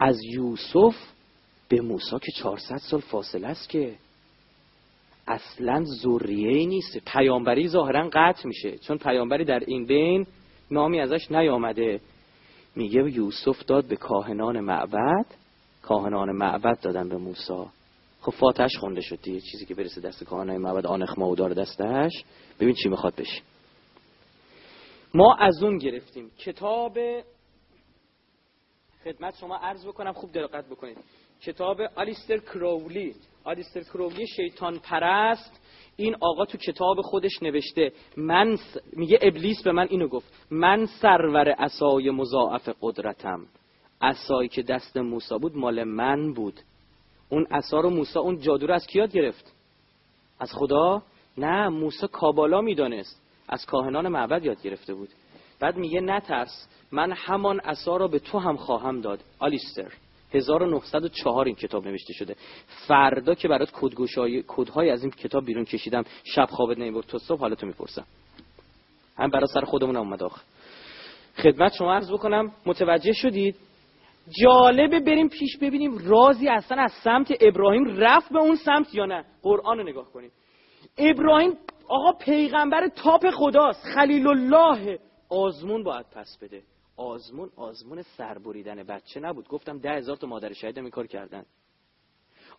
از 0.00 0.16
یوسف 0.24 0.94
به 1.68 1.80
موسی 1.80 2.18
که 2.22 2.32
400 2.32 2.76
سال 2.76 3.00
فاصله 3.00 3.46
است 3.46 3.68
که 3.68 3.94
اصلا 5.26 5.84
ذریه 5.84 6.66
نیست. 6.66 6.98
پیامبری 7.06 7.68
ظاهرا 7.68 8.10
قطع 8.12 8.48
میشه 8.48 8.78
چون 8.78 8.98
پیامبری 8.98 9.44
در 9.44 9.60
این 9.66 9.86
بین 9.86 10.26
نامی 10.70 11.00
ازش 11.00 11.30
نیامده. 11.30 12.00
میگه 12.76 13.10
یوسف 13.10 13.64
داد 13.64 13.84
به 13.84 13.96
کاهنان 13.96 14.60
معبد 14.60 15.26
کاهنان 15.82 16.32
معبد 16.32 16.80
دادن 16.80 17.08
به 17.08 17.16
موسی. 17.16 17.64
خب 18.20 18.32
فاتحش 18.32 18.76
خونده 18.76 19.00
شد 19.00 19.18
دیگه. 19.22 19.40
چیزی 19.40 19.66
که 19.66 19.74
برسه 19.74 20.00
دست 20.00 20.24
کاهنان 20.24 20.56
معبد 20.56 20.86
آنخ 20.86 21.18
ما 21.18 21.34
دستش. 21.34 22.24
ببین 22.60 22.74
چی 22.74 22.88
می‌خواد 22.88 23.14
بشه. 23.14 23.42
ما 25.14 25.34
از 25.34 25.62
اون 25.62 25.78
گرفتیم. 25.78 26.30
کتاب 26.38 26.98
خدمت 29.04 29.36
شما 29.40 29.56
عرض 29.56 29.86
بکنم 29.86 30.12
خوب 30.12 30.32
دقت 30.32 30.66
بکنید. 30.66 30.98
کتاب 31.42 31.80
آلیستر 31.96 32.38
کرولی. 32.38 33.14
آلیستر 33.44 33.80
کرولی 33.80 34.26
شیطان 34.26 34.78
پرست. 34.78 35.60
این 35.96 36.16
آقا 36.20 36.44
تو 36.44 36.58
کتاب 36.58 37.00
خودش 37.00 37.42
نوشته. 37.42 37.92
من 38.16 38.58
میگه 38.92 39.18
ابلیس 39.22 39.62
به 39.62 39.72
من 39.72 39.86
اینو 39.90 40.08
گفت. 40.08 40.46
من 40.50 40.86
سرور 40.86 41.48
اسای 41.58 42.10
مضاعف 42.10 42.68
قدرتم. 42.80 43.46
اسایی 44.02 44.48
که 44.48 44.62
دست 44.62 44.96
موسی 44.96 45.38
بود 45.38 45.56
مال 45.56 45.84
من 45.84 46.32
بود. 46.32 46.60
اون 47.28 47.46
اسا 47.50 47.80
رو 47.80 47.90
موسی 47.90 48.18
اون 48.18 48.40
جادو 48.40 48.66
رو 48.66 48.74
از 48.74 48.86
کیاد 48.86 49.12
گرفت؟ 49.12 49.52
از 50.40 50.52
خدا؟ 50.52 51.02
نه 51.38 51.68
موسی 51.68 52.06
کابالا 52.12 52.60
می‌دانست. 52.60 53.22
از 53.48 53.66
کاهنان 53.66 54.08
معبد 54.08 54.44
یاد 54.44 54.62
گرفته 54.62 54.94
بود. 54.94 55.08
بعد 55.60 55.76
میگه 55.76 56.00
نترس 56.00 56.68
من 56.92 57.12
همان 57.12 57.60
اسا 57.60 57.96
را 57.96 58.08
به 58.08 58.18
تو 58.18 58.38
هم 58.38 58.56
خواهم 58.56 59.00
داد. 59.00 59.20
آلیستر 59.38 59.92
1904 60.34 61.46
این 61.46 61.54
کتاب 61.54 61.88
نوشته 61.88 62.12
شده. 62.12 62.36
فردا 62.66 63.34
که 63.34 63.48
برات 63.48 63.70
کدگوشای 63.72 64.44
کدهای 64.46 64.90
از 64.90 65.02
این 65.02 65.10
کتاب 65.10 65.44
بیرون 65.44 65.64
کشیدم 65.64 66.04
شب 66.24 66.46
خوابت 66.50 66.78
نمی‌برد 66.78 67.06
تو 67.06 67.18
صبح 67.18 67.40
حالتو 67.40 67.66
می‌پرسم. 67.66 68.04
هم 69.18 69.30
برای 69.30 69.46
سر 69.54 69.60
خودمون 69.60 69.96
اومد 69.96 70.22
آخه. 70.22 70.40
خدمت 71.36 71.74
شما 71.74 71.94
عرض 71.94 72.10
بکنم 72.10 72.52
متوجه 72.66 73.12
شدید 73.12 73.56
جالبه 74.42 75.00
بریم 75.00 75.28
پیش 75.28 75.56
ببینیم 75.56 75.98
رازی 75.98 76.48
اصلا 76.48 76.82
از 76.82 76.92
سمت 77.04 77.32
ابراهیم 77.40 77.96
رفت 77.96 78.32
به 78.32 78.38
اون 78.38 78.56
سمت 78.56 78.94
یا 78.94 79.06
نه. 79.06 79.24
قرآن 79.42 79.78
رو 79.78 79.84
نگاه 79.84 80.12
کنیم. 80.12 80.30
ابراهیم 80.98 81.52
آقا 81.88 82.12
پیغمبر 82.12 82.88
تاپ 82.88 83.30
خداست. 83.30 83.84
خلیل 83.94 84.28
الله 84.28 84.98
آزمون 85.28 85.82
باید 85.82 86.06
پس 86.12 86.38
بده. 86.42 86.62
آزمون 86.96 87.50
آزمون 87.56 88.02
سربریدن 88.02 88.82
بچه 88.82 89.20
نبود. 89.20 89.48
گفتم 89.48 89.78
ده 89.78 89.90
هزار 89.90 90.16
تا 90.16 90.26
مادر 90.26 90.52
شهید 90.52 90.78
این 90.78 90.90
کار 90.90 91.06
کردن. 91.06 91.44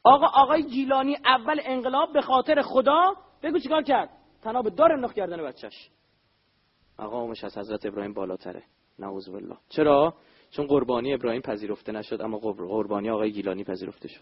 آقا 0.04 0.28
آقای 0.28 0.64
جیلانی 0.64 1.18
اول 1.26 1.60
انقلاب 1.64 2.14
به 2.14 2.22
خاطر 2.22 2.62
خدا 2.62 3.16
بگو 3.44 3.60
چیکار 3.60 3.84
کرد؟ 3.84 4.10
تناب 4.42 4.70
دار 4.70 4.92
انداخت 4.92 5.16
کردن 5.16 5.44
بچهش. 5.44 5.90
مقامش 7.00 7.44
از 7.44 7.58
حضرت 7.58 7.86
ابراهیم 7.86 8.14
بالاتره. 8.14 8.64
نعوذ 9.00 9.30
بالله. 9.30 9.58
چرا؟ 9.70 10.14
چون 10.52 10.68
قربانی 10.68 11.14
ابراهیم 11.14 11.42
پذیرفته 11.42 11.92
نشد 11.92 12.22
اما 12.22 12.38
قربانی 12.38 13.10
آقای 13.10 13.32
گیلانی 13.32 13.64
پذیرفته 13.64 14.08
شد. 14.08 14.22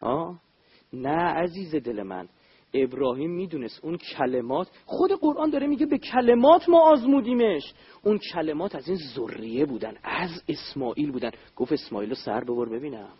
آه 0.00 0.40
نه 0.92 1.22
عزیز 1.22 1.74
دل 1.74 2.02
من. 2.02 2.28
ابراهیم 2.74 3.30
می‌دونست 3.30 3.84
اون 3.84 3.96
کلمات 3.96 4.68
خود 4.86 5.12
قرآن 5.12 5.50
داره 5.50 5.66
میگه 5.66 5.86
به 5.86 5.98
کلمات 5.98 6.68
ما 6.68 6.90
آزمودیمش. 6.90 7.72
اون 8.02 8.20
کلمات 8.34 8.74
از 8.74 8.88
این 8.88 8.98
ذریه 9.14 9.64
بودن 9.66 9.94
از 10.02 10.42
اسماعیل 10.48 11.10
بودن. 11.12 11.30
گفت 11.56 11.72
اسماعیل 11.72 12.08
رو 12.08 12.14
سر 12.14 12.44
ببر 12.44 12.68
ببینم. 12.68 13.12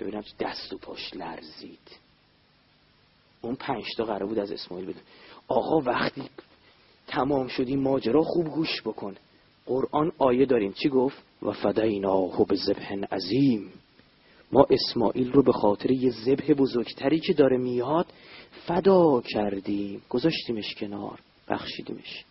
ببینم 0.00 0.22
دست 0.40 0.72
و 0.72 0.78
پاش 0.78 1.14
لرزید. 1.14 1.98
اون 3.40 3.54
پنج 3.54 3.84
تا 3.96 4.04
قرار 4.04 4.26
بود 4.26 4.38
از 4.38 4.52
اسماعیل 4.52 4.86
بده 4.86 5.00
آقا 5.48 5.78
وقتی 5.78 6.30
تمام 7.06 7.48
شدی 7.48 7.76
ماجرا 7.76 8.22
خوب 8.22 8.46
گوش 8.46 8.82
بکن. 8.82 9.14
قرآن 9.66 10.12
آیه 10.18 10.46
داریم. 10.46 10.72
چی 10.72 10.88
گفت؟ 10.88 11.22
و 11.42 11.52
فدیناه 11.52 12.46
به 12.46 12.56
ذبح 12.56 13.04
عظیم. 13.12 13.72
ما 14.52 14.66
اسماعیل 14.70 15.32
رو 15.32 15.42
به 15.42 15.52
خاطر 15.52 15.90
یه 15.90 16.10
ذبح 16.10 16.52
بزرگتری 16.52 17.20
که 17.20 17.32
داره 17.32 17.56
میاد 17.56 18.06
فدا 18.66 19.20
کردیم. 19.20 20.02
گذاشتیمش 20.08 20.74
کنار. 20.74 21.18
بخشیدیمش. 21.48 22.24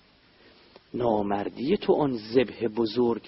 نامردی 0.94 1.78
تو 1.78 1.94
آن 1.94 2.18
ذبح 2.18 2.68
بزرگ 2.68 3.22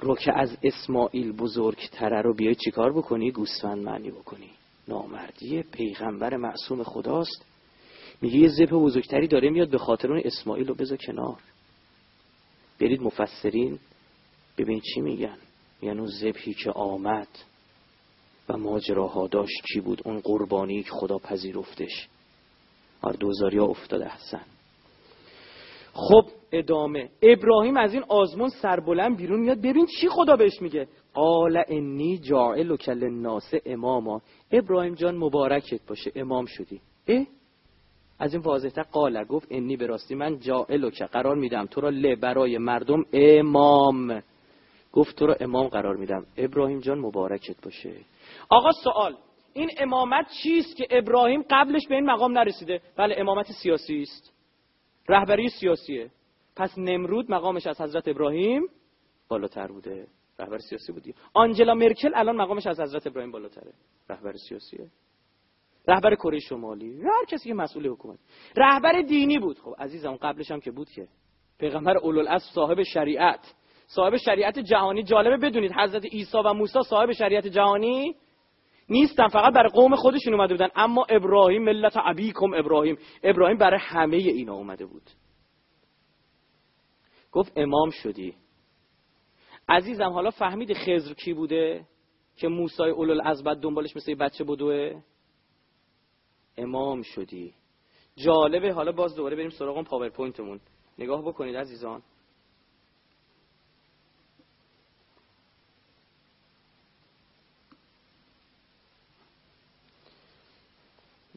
رو 0.00 0.16
که 0.16 0.38
از 0.38 0.56
اسماعیل 0.62 1.32
بزرگتره 1.32 2.22
رو 2.22 2.34
بیای 2.34 2.54
چیکار 2.54 2.92
بکنی؟ 2.92 3.30
گوسفند 3.30 3.84
معنی 3.84 4.10
بکنی. 4.10 4.50
نامردی 4.88 5.62
پیغمبر 5.62 6.36
معصوم 6.36 6.82
خداست. 6.82 7.44
میگه 8.22 8.36
یه 8.36 8.48
ذبح 8.48 8.70
بزرگتری 8.70 9.28
داره 9.28 9.50
میاد 9.50 9.70
به 9.70 9.78
خاطر 9.78 10.12
اون 10.12 10.22
اسماعیل 10.24 10.66
رو 10.66 10.74
بذار 10.74 10.98
کنار. 11.06 11.38
برید 12.82 13.02
مفسرین 13.02 13.78
ببین 14.58 14.80
چی 14.80 15.00
میگن. 15.00 15.38
یعنی 15.82 15.98
اون 15.98 16.08
ذبحی 16.08 16.54
که 16.54 16.70
آمد 16.70 17.28
و 18.48 18.56
ماجراها 18.56 19.26
داشت 19.26 19.62
چی 19.72 19.80
بود؟ 19.80 20.02
اون 20.04 20.20
قربانی 20.20 20.82
که 20.82 20.90
خدا 20.90 21.18
پذیرفتش. 21.18 22.08
هر 23.04 23.12
دوزاری 23.12 23.58
ها 23.58 23.66
افتاده 23.66 24.08
حسن. 24.08 24.44
خب 25.92 26.24
ادامه. 26.52 27.10
ابراهیم 27.22 27.76
از 27.76 27.94
این 27.94 28.04
آزمون 28.08 28.48
سربلند 28.48 29.16
بیرون 29.16 29.40
میاد. 29.40 29.58
ببین 29.58 29.86
چی 30.00 30.08
خدا 30.08 30.36
بهش 30.36 30.62
میگه؟ 30.62 30.88
قال 31.14 31.64
انی 31.68 32.18
جاعل 32.18 32.70
و 32.70 32.76
کل 32.76 33.04
ناس 33.04 33.54
اماما. 33.66 34.22
ابراهیم 34.52 34.94
جان 34.94 35.16
مبارکت 35.16 35.80
باشه. 35.86 36.12
امام 36.14 36.46
شدی؟ 36.46 36.80
از 38.22 38.34
این 38.34 38.42
واضحتر 38.42 38.82
قال 38.82 39.24
گفت 39.24 39.46
انی 39.50 39.76
به 39.76 39.86
راستی 39.86 40.14
من 40.14 40.38
جاعل 40.38 40.84
و 40.84 40.90
که 40.90 41.04
قرار 41.04 41.36
میدم. 41.36 41.66
تو 41.66 41.80
را 41.80 41.90
ل 41.90 42.14
برای 42.14 42.58
مردم 42.58 43.04
امام. 43.12 44.22
گفت 44.92 45.16
تو 45.16 45.26
را 45.26 45.34
امام 45.40 45.68
قرار 45.68 45.96
میدم. 45.96 46.26
ابراهیم 46.36 46.80
جان 46.80 46.98
مبارکت 46.98 47.64
باشه. 47.64 47.94
آقا 48.48 48.72
سوال. 48.72 49.16
این 49.52 49.70
امامت 49.78 50.26
چیست 50.42 50.76
که 50.76 50.86
ابراهیم 50.90 51.44
قبلش 51.50 51.86
به 51.88 51.94
این 51.94 52.10
مقام 52.10 52.38
نرسیده؟ 52.38 52.80
بله 52.96 53.14
امامت 53.18 53.52
سیاسی 53.52 54.02
است. 54.02 54.32
رهبری 55.08 55.48
سیاسیه. 55.48 56.10
پس 56.56 56.78
نمرود 56.78 57.30
مقامش 57.30 57.66
از 57.66 57.80
حضرت 57.80 58.08
ابراهیم 58.08 58.62
بالاتر 59.28 59.66
بوده. 59.66 60.06
رهبر 60.38 60.58
سیاسی 60.58 60.92
بودی. 60.92 61.14
آنجلا 61.34 61.74
مرکل 61.74 62.10
الان 62.14 62.36
مقامش 62.36 62.66
از 62.66 62.80
حضرت 62.80 63.06
ابراهیم 63.06 63.30
بالاتره. 63.30 63.72
رهبر 64.10 64.32
سیاسیه 64.48 64.86
رهبر 65.88 66.14
کره 66.14 66.38
شمالی 66.38 67.02
هر 67.02 67.24
کسی 67.28 67.48
که 67.48 67.54
مسئول 67.54 67.86
حکومت. 67.86 68.18
رهبر 68.56 69.02
دینی 69.02 69.38
بود. 69.38 69.58
خب 69.58 69.74
عزیزم 69.78 70.16
قبلش 70.16 70.50
هم 70.50 70.60
که 70.60 70.70
بود 70.70 70.88
که. 70.88 71.08
پیغمبر 71.58 71.96
اولوالعصر 71.96 72.54
صاحب 72.54 72.82
شریعت. 72.82 73.54
صاحب 73.86 74.16
شریعت 74.16 74.58
جهانی. 74.58 75.02
جالبه 75.02 75.36
بدونید 75.36 75.72
حضرت 75.72 76.04
عیسی 76.04 76.38
و 76.44 76.52
موسی 76.52 76.78
صاحب 76.82 77.12
شریعت 77.12 77.46
جهانی 77.46 78.14
نیستن. 78.88 79.28
فقط 79.28 79.54
برای 79.54 79.70
قوم 79.70 79.94
خودشون 79.94 80.34
اومده 80.34 80.54
بودن. 80.54 80.68
اما 80.76 81.06
ابراهیم 81.08 81.62
ملت 81.62 81.92
ابیکم 81.96 82.54
ابراهیم. 82.54 82.98
ابراهیم 83.22 83.58
برای 83.58 83.80
همه 83.82 84.16
اینا 84.16 84.54
اومده 84.54 84.86
بود. 84.86 85.10
گفت 87.32 87.52
امام 87.56 87.90
شدی. 87.90 88.34
عزیزم 89.68 90.10
حالا 90.10 90.30
فهمید 90.30 90.72
خضر 90.72 91.14
کی 91.14 91.32
بوده؟ 91.32 91.86
که 92.36 92.48
موسی 92.48 92.82
اولوالعزم 92.82 93.54
دنبالش 93.54 93.96
مثل 93.96 94.14
بچه 94.14 94.44
بدوه؟ 94.44 95.02
امام 96.56 97.02
شدی. 97.02 97.54
جالبه. 98.16 98.72
حالا 98.72 98.92
باز 98.92 99.16
دوباره 99.16 99.36
بریم 99.36 99.50
سراغ 99.50 99.74
اون 99.74 99.84
پاورپوینتمون. 99.84 100.60
نگاه 100.98 101.22
بکنید 101.22 101.56
عزیزان. 101.56 102.02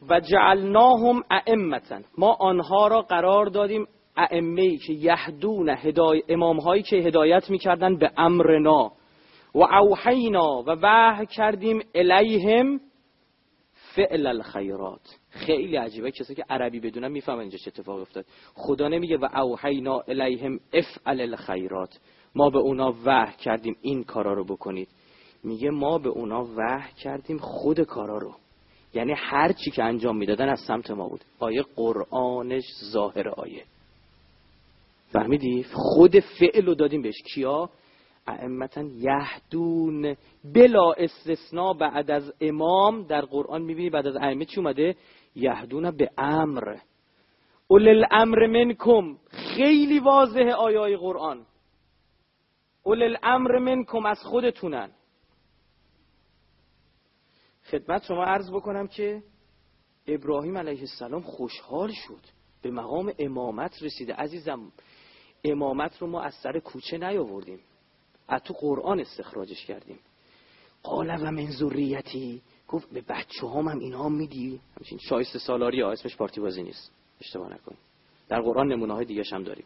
و 0.08 0.20
جعلناهم 0.20 1.22
ائمتا 1.30 2.00
ما 2.18 2.32
آنها 2.32 2.86
را 2.86 3.02
قرار 3.02 3.46
دادیم 3.46 3.86
ائمه 4.16 4.76
که 4.76 4.92
یهدون 4.92 5.68
هدای 5.68 6.22
امام 6.28 6.58
هایی 6.60 6.82
که 6.82 6.96
هدایت 6.96 7.50
می‌کردن 7.50 7.96
به 7.96 8.10
امرنا. 8.16 8.92
و 9.54 9.62
اوحینا 9.62 10.62
و 10.62 10.76
وحی 10.82 11.26
کردیم 11.26 11.82
الیهم 11.94 12.80
فعل 13.96 14.26
الخیرات. 14.26 15.16
خیلی 15.30 15.76
عجیبه. 15.76 16.10
کسی 16.10 16.34
که 16.34 16.44
عربی 16.50 16.80
بدونن 16.80 17.08
می‌فهمن 17.08 17.40
اینجا 17.40 17.58
چه 17.58 17.68
اتفاق 17.68 18.00
افتاد. 18.00 18.24
خدا 18.54 18.88
نمیگه 18.88 19.16
و 19.16 19.28
اوحینا 19.34 20.00
الیهم 20.08 20.60
افعل 20.72 21.20
الخیرات. 21.20 21.98
ما 22.34 22.50
به 22.50 22.58
اونا 22.58 22.94
وحی 23.04 23.36
کردیم. 23.36 23.76
این 23.80 24.04
کارا 24.04 24.32
رو 24.32 24.44
بکنید. 24.44 24.88
میگه 25.44 25.70
ما 25.70 25.98
به 25.98 26.08
اونا 26.08 26.48
وحی 26.56 26.92
کردیم 26.92 27.38
خود 27.38 27.80
کارا 27.80 28.18
رو. 28.18 28.34
یعنی 28.94 29.12
هر 29.16 29.52
چی 29.52 29.70
که 29.70 29.84
انجام 29.84 30.16
می‌دادن 30.16 30.48
از 30.48 30.60
سمت 30.60 30.90
ما 30.90 31.08
بود. 31.08 31.24
آیه 31.38 31.62
قرآنش 31.76 32.64
ظاهر 32.92 33.28
آیه. 33.28 33.64
فهمیدی؟ 35.12 35.66
خود 35.72 36.20
فعل 36.20 36.66
رو 36.66 36.74
دادیم 36.74 37.02
بهش. 37.02 37.22
کیا؟ 37.34 37.70
ائمتا 38.26 38.82
یهدون. 38.82 40.16
بلا 40.44 40.92
استثناء 40.92 41.72
بعد 41.72 42.10
از 42.10 42.32
امام 42.40 43.02
در 43.02 43.20
قرآن 43.20 43.62
می‌بینی 43.62 43.90
بعد 43.90 44.06
از 44.06 44.16
ائمه 44.16 44.44
چی 44.44 44.60
اومده؟ 44.60 44.96
یهدون 45.34 45.90
به 45.90 46.10
امر. 46.18 46.76
اول 47.68 47.88
الامر 47.88 48.46
منکم. 48.46 49.16
خیلی 49.28 49.98
واضحه 49.98 50.52
آیای 50.52 50.96
قرآن. 50.96 51.46
اول 52.82 53.02
الامر 53.02 53.58
منکم 53.58 54.06
از 54.06 54.18
خودتونن. 54.22 54.90
خدمت 57.70 58.02
شما 58.04 58.24
عرض 58.24 58.50
بکنم 58.50 58.86
که 58.86 59.22
ابراهیم 60.06 60.58
علیه 60.58 60.80
السلام 60.80 61.22
خوشحال 61.22 61.92
شد. 61.92 62.20
به 62.62 62.70
مقام 62.70 63.12
امامت 63.18 63.82
رسیده. 63.82 64.14
عزیزم 64.14 64.72
امامت 65.44 65.98
رو 65.98 66.06
ما 66.06 66.22
از 66.22 66.34
سر 66.34 66.58
کوچه 66.58 66.98
نیاوردیم. 66.98 67.60
از 68.28 68.42
تو 68.42 68.54
قرآن 68.54 69.00
استخراجش 69.00 69.66
کردیم. 69.66 69.98
قال 70.82 71.10
و 71.10 71.30
من 71.30 71.50
ذریتی. 71.50 72.42
گفت 72.68 72.90
به 72.90 73.00
بچه 73.00 73.46
هم, 73.46 73.68
هم 73.68 73.78
اینا 73.78 74.04
هم 74.04 74.12
میدی؟ 74.12 74.60
همچین 74.78 74.98
شایسته 74.98 75.38
سالاری 75.38 75.80
ها 75.80 75.92
اسمش 75.92 76.16
پارتی 76.16 76.40
بازی 76.40 76.62
نیست. 76.62 76.90
اشتباه 77.20 77.52
نکن 77.52 77.74
در 78.28 78.40
قرآن 78.40 78.72
نمونه 78.72 78.94
های 78.94 79.04
دیگه 79.04 79.22
هم 79.32 79.42
داریم. 79.42 79.64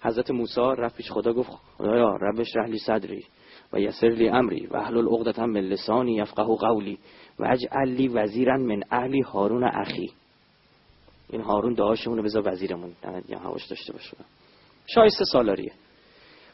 حضرت 0.00 0.30
موسی 0.30 0.60
رفت 0.60 0.96
پیش 0.96 1.12
خدا 1.12 1.32
گفت 1.32 1.50
خدایا 1.78 2.16
ربش 2.16 2.56
رحلی 2.56 2.78
صدری 2.78 3.24
و 3.72 3.80
یسر 3.80 4.08
لی 4.08 4.28
امری 4.28 4.66
و 4.66 4.76
احلل 4.76 5.08
عقدتا 5.08 5.46
من 5.46 5.60
لسانی 5.60 6.14
یفقه 6.14 6.44
قولی 6.44 6.98
و 7.38 7.44
اجعل 7.44 7.88
لی 7.88 8.08
من 8.08 8.82
اهلی 8.90 9.20
هارون 9.20 9.64
اخی. 9.64 10.12
این 11.28 11.40
هارون 11.40 11.74
دعاشمون 11.74 12.16
رو 12.16 12.22
بذار 12.22 12.48
وزیرمون. 12.48 12.92
یا 13.28 13.38
هواش 13.38 13.66
داشته 13.66 13.92
باشه 13.92 14.16
شایسته 14.86 15.24
سالاریه 15.32 15.72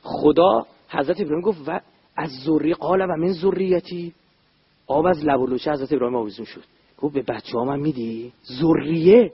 خدا 0.06 0.66
حضرت 0.88 1.20
ابراهیم 1.20 1.40
گفت 1.40 1.68
و 1.68 1.80
از 2.16 2.30
ذری 2.44 2.74
قال 2.74 3.00
و 3.00 3.06
من 3.06 3.32
ذریتی. 3.32 4.14
آب 4.86 5.06
از 5.06 5.24
لب 5.24 5.40
و 5.40 5.46
حضرت 5.46 5.92
ابراهیم 5.92 6.16
آویزون 6.16 6.46
شد. 6.46 6.64
گفت 6.98 7.14
به 7.14 7.22
بچه 7.22 7.58
من 7.58 7.80
میدی؟ 7.80 8.32
ذریه. 8.60 9.32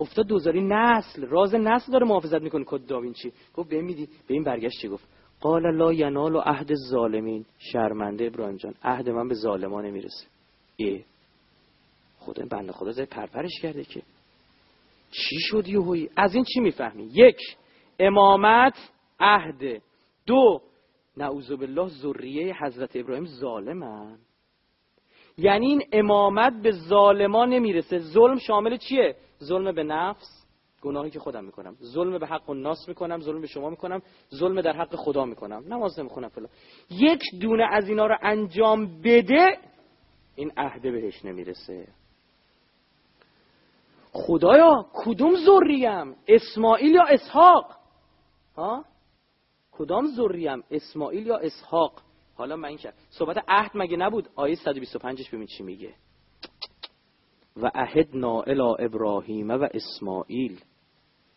افتاد 0.00 0.26
دوزاری 0.26 0.60
نسل 0.60 1.26
راز 1.26 1.54
نسل 1.54 1.92
داره 1.92 2.06
محافظت 2.06 2.42
می‌کنه. 2.42 2.64
کد 2.64 2.86
داوینچی 2.86 3.32
گفت 3.54 3.68
به 3.68 3.82
میدی. 3.82 4.08
به 4.26 4.34
این 4.34 4.44
برگشت 4.44 4.80
چی 4.80 4.88
گفت؟ 4.88 5.04
قال 5.40 5.76
لا 5.76 5.92
ینال 5.92 6.34
و 6.34 6.38
عهد 6.38 6.74
ظالمین 6.74 7.44
شرمنده 7.58 8.24
ابراهیم 8.24 8.56
جان 8.56 8.74
عهد 8.82 9.08
من 9.08 9.28
به 9.28 9.34
ظالمان 9.34 9.86
نمی‌رسه 9.86 10.26
ای 10.76 11.04
خدا 12.18 12.44
بنده 12.50 12.72
خدا 12.72 12.92
زای 12.92 13.06
پرپرش 13.06 13.60
کرده 13.62 13.84
که. 13.84 14.02
چی 15.10 15.36
شد 15.40 15.68
یهویی 15.68 16.10
از 16.16 16.34
این 16.34 16.44
چی 16.44 16.60
می‌فهمی؟ 16.60 17.04
یک 17.04 17.38
امامت 18.00 18.74
عهد 19.20 19.82
دو 20.28 20.60
نعوذ 21.16 21.52
بالله 21.52 21.88
ذریه 21.88 22.64
حضرت 22.64 22.96
ابراهیم 22.96 23.24
ظالمن. 23.26 24.18
یعنی 25.38 25.66
این 25.66 25.82
امامت 25.92 26.52
به 26.62 26.70
ظالمان 26.72 27.48
نمی‌رسه. 27.48 27.98
ظلم 27.98 28.38
شامل 28.38 28.76
چیه؟ 28.76 29.16
ظلم 29.44 29.74
به 29.74 29.82
نفس 29.82 30.46
گناهی 30.82 31.10
که 31.10 31.18
خودم 31.18 31.44
می‌کنم. 31.44 31.76
ظلم 31.82 32.18
به 32.18 32.26
حق 32.26 32.50
الناس 32.50 32.88
می‌کنم 32.88 33.20
ظلم 33.20 33.40
به 33.40 33.46
شما 33.46 33.70
می‌کنم 33.70 34.02
ظلم 34.34 34.60
در 34.60 34.72
حق 34.72 34.96
خدا 34.96 35.24
می‌کنم. 35.24 35.64
نماز 35.74 35.98
نمی‌خونم 35.98 36.28
فلان. 36.28 36.48
یک 36.90 37.20
دونه 37.40 37.64
از 37.72 37.88
اینا 37.88 38.06
رو 38.06 38.16
انجام 38.22 39.00
بده 39.00 39.58
این 40.36 40.52
عهده 40.56 40.90
بهش 40.90 41.24
نمی‌رسه. 41.24 41.88
خدایا 44.12 44.86
کدوم 44.94 45.34
ذریم 45.36 46.16
اسماعیل 46.28 46.94
یا 46.94 47.04
اسحاق؟ 47.08 47.76
ها؟ 48.56 48.84
کدام 49.78 50.06
ذریم 50.16 50.62
اسماعیل 50.70 51.26
یا 51.26 51.36
اسحاق؟ 51.36 52.02
حالا 52.34 52.56
من 52.56 52.68
این 52.68 52.78
کرد 52.78 52.94
صحبت 53.10 53.44
عهد 53.48 53.70
مگه 53.74 53.96
نبود؟ 53.96 54.28
آیه 54.36 54.56
125ش 54.56 55.30
ببین 55.30 55.46
چی 55.46 55.62
میگه. 55.62 55.94
و 57.56 57.70
عهدنا 57.74 58.42
الی 58.42 58.84
ابراهیم 58.84 59.50
و 59.50 59.68
اسماعیل. 59.74 60.60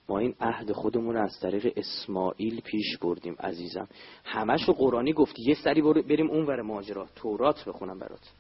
ما 0.10 0.20
این 0.20 0.36
عهد 0.40 0.72
خودمون 0.72 1.18
از 1.18 1.40
طریق 1.42 1.74
اسماعیل 1.76 2.62
پیش 2.62 2.98
بردیم 2.98 3.36
عزیزم. 3.40 3.88
همش 4.24 4.70
قرآنی 4.70 5.14
گفت. 5.14 5.40
یه 5.40 5.56
سری 5.64 5.82
بریم 5.82 6.30
اون 6.30 6.46
ور 6.46 6.62
ماجرا. 6.62 7.08
تورات 7.16 7.66
بخونم 7.66 8.00
برات. 8.00 8.32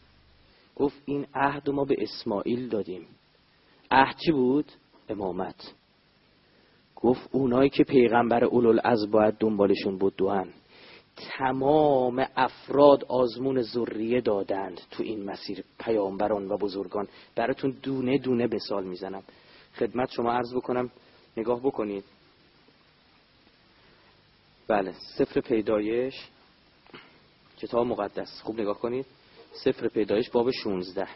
گفت 0.75 1.01
این 1.05 1.27
عهد 1.33 1.69
ما 1.69 1.85
به 1.85 1.95
اسماعیل 1.99 2.69
دادیم. 2.69 3.07
عهد 3.91 4.15
چی 4.25 4.31
بود؟ 4.31 4.71
امامت. 5.09 5.73
گفت 7.01 7.29
اونایی 7.31 7.69
که 7.69 7.83
پیغمبر 7.83 8.43
اولول 8.43 8.79
از 8.83 9.11
باید 9.11 9.33
دنبالشون 9.39 9.97
بود 9.97 10.15
دوان. 10.15 10.53
تمام 11.37 12.27
افراد 12.35 13.03
آزمون 13.03 13.61
ذریه 13.61 14.21
دادند 14.21 14.81
تو 14.91 15.03
این 15.03 15.23
مسیر 15.23 15.63
پیامبران 15.79 16.47
و 16.47 16.57
بزرگان. 16.57 17.07
براتون 17.35 17.77
دونه 17.83 18.17
دونه 18.17 18.47
به 18.47 18.59
سال 18.59 18.83
می‌زنم. 18.83 19.23
خدمت 19.75 20.11
شما 20.11 20.31
عرض 20.31 20.53
بکنم 20.55 20.89
نگاه 21.37 21.59
بکنید. 21.59 22.03
بله 24.67 24.93
سفر 25.17 25.41
پیدایش 25.41 26.27
کتاب 27.57 27.87
مقدس. 27.87 28.41
خوب 28.43 28.59
نگاه 28.59 28.79
کنید. 28.79 29.05
سفر 29.53 29.87
پیدایش 29.87 30.29
باب 30.29 30.51
16 30.51 31.07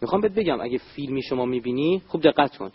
می‌خوام 0.00 0.20
بهت 0.20 0.32
بگم 0.32 0.60
اگه 0.60 0.78
فیلمی 0.78 1.22
شما 1.22 1.44
می‌بینی 1.44 2.02
خوب 2.06 2.22
دقت 2.22 2.56
کن. 2.56 2.72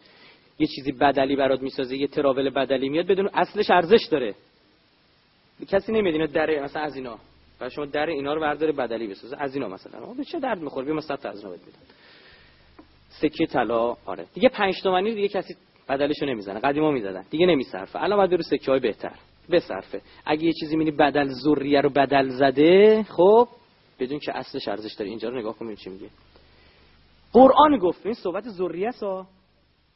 یه 0.59 0.67
چیزی 0.67 0.91
بدلی 0.91 1.36
برات 1.36 1.61
می‌سازه 1.61 1.97
یه 1.97 2.07
تراول 2.07 2.49
بدلی 2.49 2.89
میاد 2.89 3.05
بدون 3.05 3.30
اصلش 3.34 3.69
ارزش 3.69 4.07
داره. 4.11 4.36
کسی 5.67 5.91
نمیاد 5.91 6.15
اینا 6.15 6.26
دره 6.26 6.63
مثلا 6.63 6.82
از 6.82 6.95
اینا. 6.95 7.17
برای 7.59 7.72
شما 7.72 7.86
در 7.86 8.05
اینا 8.05 8.34
رو 8.34 8.41
برداره 8.41 8.72
بدلی 8.72 9.07
بسازه. 9.07 9.38
از 9.39 9.55
اینا 9.55 9.67
مثلا. 9.67 10.13
به 10.13 10.24
چه 10.24 10.39
درد 10.39 10.59
می‌خوره؟ 10.61 10.86
بیا 10.86 10.95
مثلا 10.95 11.17
از 11.24 11.38
اینا 11.38 11.49
میدن 11.51 11.65
سکه 13.09 13.45
طلا 13.45 13.95
آره. 14.05 14.26
دیگه 14.34 14.49
5 14.49 14.82
تومانی 14.84 15.15
دیگه 15.15 15.28
کسی 15.28 15.55
بدلشو 15.89 16.26
نمی‌زنه. 16.26 16.59
قدیما 16.59 16.91
می‌زدن. 16.91 17.26
دیگه 17.30 17.45
نمیصرفه. 17.45 18.03
الان 18.03 18.17
باید 18.17 18.34
رو 18.34 18.43
سکه 18.43 18.72
های 18.72 18.80
بهتر. 18.80 19.13
بصرفه. 19.51 20.01
اگه 20.26 20.43
یه 20.43 20.53
چیزی 20.59 20.76
می‌بینی 20.76 20.97
بدل 20.97 21.28
ذریه 21.28 21.82
رو 21.82 21.89
بدل 21.89 22.30
زده 22.30 23.03
خب 23.03 23.47
بدون 23.99 24.19
که 24.19 24.38
اصلش 24.38 24.67
ارزش 24.67 24.93
داره. 24.93 25.09
اینجا 25.09 25.30
رو 25.30 25.39
نگاه 25.39 25.57
کن 25.57 25.76
چی 25.76 25.89
میگه. 25.89 26.07
قرآن 27.34 27.77
گفت. 27.77 28.05
این 28.05 28.15
صحبت 28.15 28.49
ذریه 28.49 28.91
سا 28.91 29.27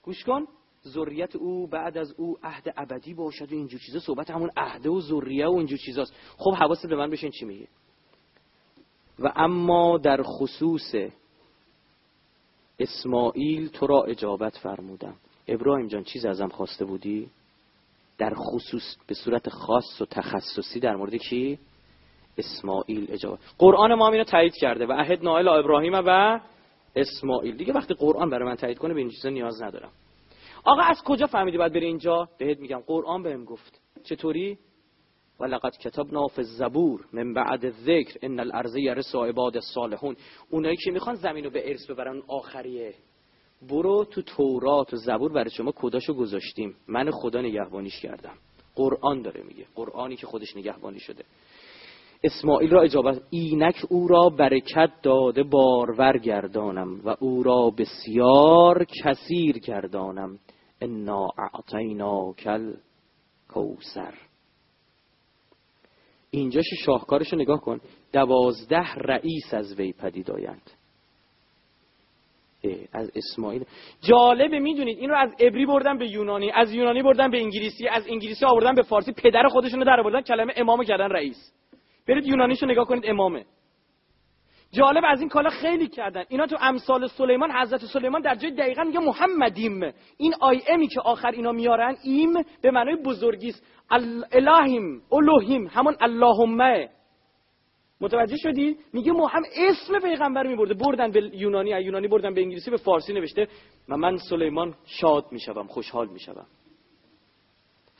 گوش 0.03 0.23
کن. 0.23 0.47
ذریت 0.87 1.35
او 1.35 1.67
بعد 1.67 1.97
از 1.97 2.13
او 2.17 2.37
عهد 2.43 2.73
ابدی 2.77 3.13
باشد 3.13 3.53
و 3.53 3.55
اینجور 3.55 3.79
چیزا. 3.79 3.99
صحبت 3.99 4.31
همون 4.31 4.49
عهد 4.57 4.87
و 4.87 5.01
ذریه 5.01 5.47
و 5.47 5.53
اینجور 5.53 5.77
چیزاست. 5.77 6.13
خب 6.37 6.53
حواست 6.53 6.87
به 6.87 6.95
من 6.95 7.09
بشین 7.09 7.31
چی 7.31 7.45
میگه 7.45 7.67
و 9.19 9.31
اما 9.35 9.97
در 9.97 10.21
خصوص 10.23 10.95
اسماعیل 12.79 13.67
تو 13.67 13.87
را 13.87 14.03
اجابت 14.03 14.57
فرمودم. 14.57 15.15
ابراهیم 15.47 15.87
جان 15.87 16.03
چیز 16.03 16.25
ازم 16.25 16.47
خواسته 16.47 16.85
بودی؟ 16.85 17.29
در 18.17 18.33
خصوص 18.35 18.97
به 19.07 19.15
صورت 19.15 19.49
خاص 19.49 20.01
و 20.01 20.05
تخصصی 20.05 20.79
در 20.79 20.95
مورد 20.95 21.15
کی؟ 21.15 21.59
اسماعیل 22.37 23.07
اجابت. 23.11 23.39
قرآن 23.57 23.93
ما 23.93 24.09
اینو 24.09 24.23
تایید 24.23 24.53
کرده. 24.55 24.85
و 24.85 24.91
عهد 24.91 25.23
نائل 25.23 25.47
ابراهیم 25.47 25.93
و 25.93 26.39
اسماعیل. 26.95 27.57
دیگه 27.57 27.73
وقتی 27.73 27.93
قرآن 27.93 28.29
برای 28.29 28.49
من 28.49 28.55
تایید 28.55 28.77
کنه 28.77 28.93
به 28.93 28.99
این 28.99 29.09
چیزا 29.09 29.29
نیاز 29.29 29.61
ندارم. 29.61 29.91
آقا 30.63 30.81
از 30.81 31.01
کجا 31.05 31.27
فهمیدی 31.27 31.57
باید 31.57 31.73
بری 31.73 31.85
اینجا؟ 31.85 32.29
بهت 32.37 32.59
میگم 32.59 32.79
قرآن 32.87 33.23
بهم 33.23 33.45
گفت. 33.45 33.81
چطوری؟ 34.03 34.57
ولقد 35.39 35.77
کتبنا 35.77 36.27
فی 36.27 36.41
الزبور 36.41 37.05
من 37.13 37.33
بعد 37.33 37.65
الذکر 37.65 38.19
ان 38.21 38.39
الارض 38.39 38.75
یرث 38.75 39.15
عباد 39.15 39.55
الصالحون. 39.55 40.15
اونایی 40.49 40.77
که 40.77 40.91
می‌خوان 40.91 41.15
زمینو 41.15 41.49
به 41.49 41.69
ارث 41.69 41.89
ببرن 41.89 42.21
آخریه. 42.27 42.93
برو 43.69 44.05
تو 44.05 44.21
تورات 44.21 44.93
و 44.93 44.97
زبور 44.97 45.31
برای 45.31 45.49
شما 45.49 45.73
کداشو 45.75 46.13
گذاشتیم. 46.13 46.75
من 46.87 47.11
خدا 47.11 47.41
نگهبانیش 47.41 47.99
کردم. 47.99 48.33
قرآن 48.75 49.21
داره 49.21 49.43
میگه. 49.43 49.65
قرآنی 49.75 50.15
که 50.15 50.27
خودش 50.27 50.57
نگهبانی 50.57 50.99
شده. 50.99 51.23
اسماعیل 52.25 52.71
را 52.71 52.81
اجابت 52.81 53.21
اینک 53.29 53.85
او 53.89 54.07
را 54.07 54.29
برکت 54.29 54.91
داده 55.03 55.43
بارور 55.43 56.17
گردانم 56.17 57.01
و 57.03 57.15
او 57.19 57.43
را 57.43 57.69
بسیار 57.77 58.85
کثیر 59.03 59.59
گردانم. 59.59 60.39
انا 60.81 61.27
اعطینا 61.37 62.33
کل 62.33 62.73
کوسر 63.49 64.13
اینجاش 66.29 66.65
شاهکارش 66.85 67.33
رو 67.33 67.39
نگاه 67.39 67.61
کن. 67.61 67.79
دوازده 68.13 68.93
رئیس 68.93 69.53
از 69.53 69.79
وی 69.79 69.93
پدید 69.93 70.31
آیند. 70.31 70.71
از 72.93 73.11
اسماعیل. 73.15 73.63
جالبه 74.01 74.59
می‌دونید 74.59 74.97
این 74.97 75.09
رو 75.09 75.17
از 75.17 75.29
ابری 75.39 75.65
بردن 75.65 75.97
به 75.97 76.09
یونانی 76.09 76.51
از 76.51 76.73
یونانی 76.73 77.03
بردن 77.03 77.31
به 77.31 77.37
انگلیسی 77.37 77.87
از 77.87 78.07
انگلیسی 78.07 78.45
آوردن 78.45 78.75
به 78.75 78.81
فارسی 78.81 79.11
پدر 79.11 79.47
خودشون 79.47 79.79
رو 79.79 79.85
در 79.85 80.03
بردن 80.03 80.21
کلمه 80.21 80.53
امامو 80.55 80.83
کردن 80.83 81.09
رئیس. 81.09 81.51
برید 82.07 82.25
یونانیشو 82.25 82.65
نگاه 82.65 82.85
کنید 82.85 83.03
امامه. 83.05 83.45
جالب 84.71 85.03
از 85.07 85.19
این 85.19 85.29
کالا 85.29 85.49
خیلی 85.49 85.87
کردن. 85.87 86.23
اینا 86.29 86.47
تو 86.47 86.57
امثال 86.61 87.07
سلیمان 87.07 87.51
حضرت 87.51 87.85
سلیمان 87.85 88.21
در 88.21 88.35
جای 88.35 88.51
دقیقا 88.51 88.83
میگه 88.83 88.99
محمدیم. 88.99 89.93
این 90.17 90.33
آی 90.39 90.61
امی 90.67 90.87
که 90.87 91.01
آخر 91.01 91.31
اینا 91.31 91.51
میارن 91.51 91.95
ایم 92.03 92.33
به 92.61 92.71
معنای 92.71 92.95
بزرگی 92.95 93.49
است 93.49 93.63
الهیم 94.31 95.01
الوهیم 95.11 95.67
همون 95.67 95.95
اللهمه. 95.99 96.89
متوجه 98.01 98.37
شدی؟ 98.37 98.77
میگه 98.93 99.11
محمد 99.11 99.45
اسم 99.57 99.99
پیغمبر 99.99 100.47
میبرده. 100.47 100.73
بردن 100.73 101.11
به 101.11 101.31
یونانی 101.33 101.69
یونانی 101.69 102.07
بردن 102.07 102.33
به 102.33 102.41
انگلیسی 102.41 102.71
به 102.71 102.77
فارسی 102.77 103.13
نوشته. 103.13 103.47
و 103.89 103.97
من 103.97 104.17
سلیمان 104.17 104.75
شاد 104.85 105.25
می‌شوم 105.31 105.67
خوشحال 105.67 106.07
می‌شوم. 106.07 106.45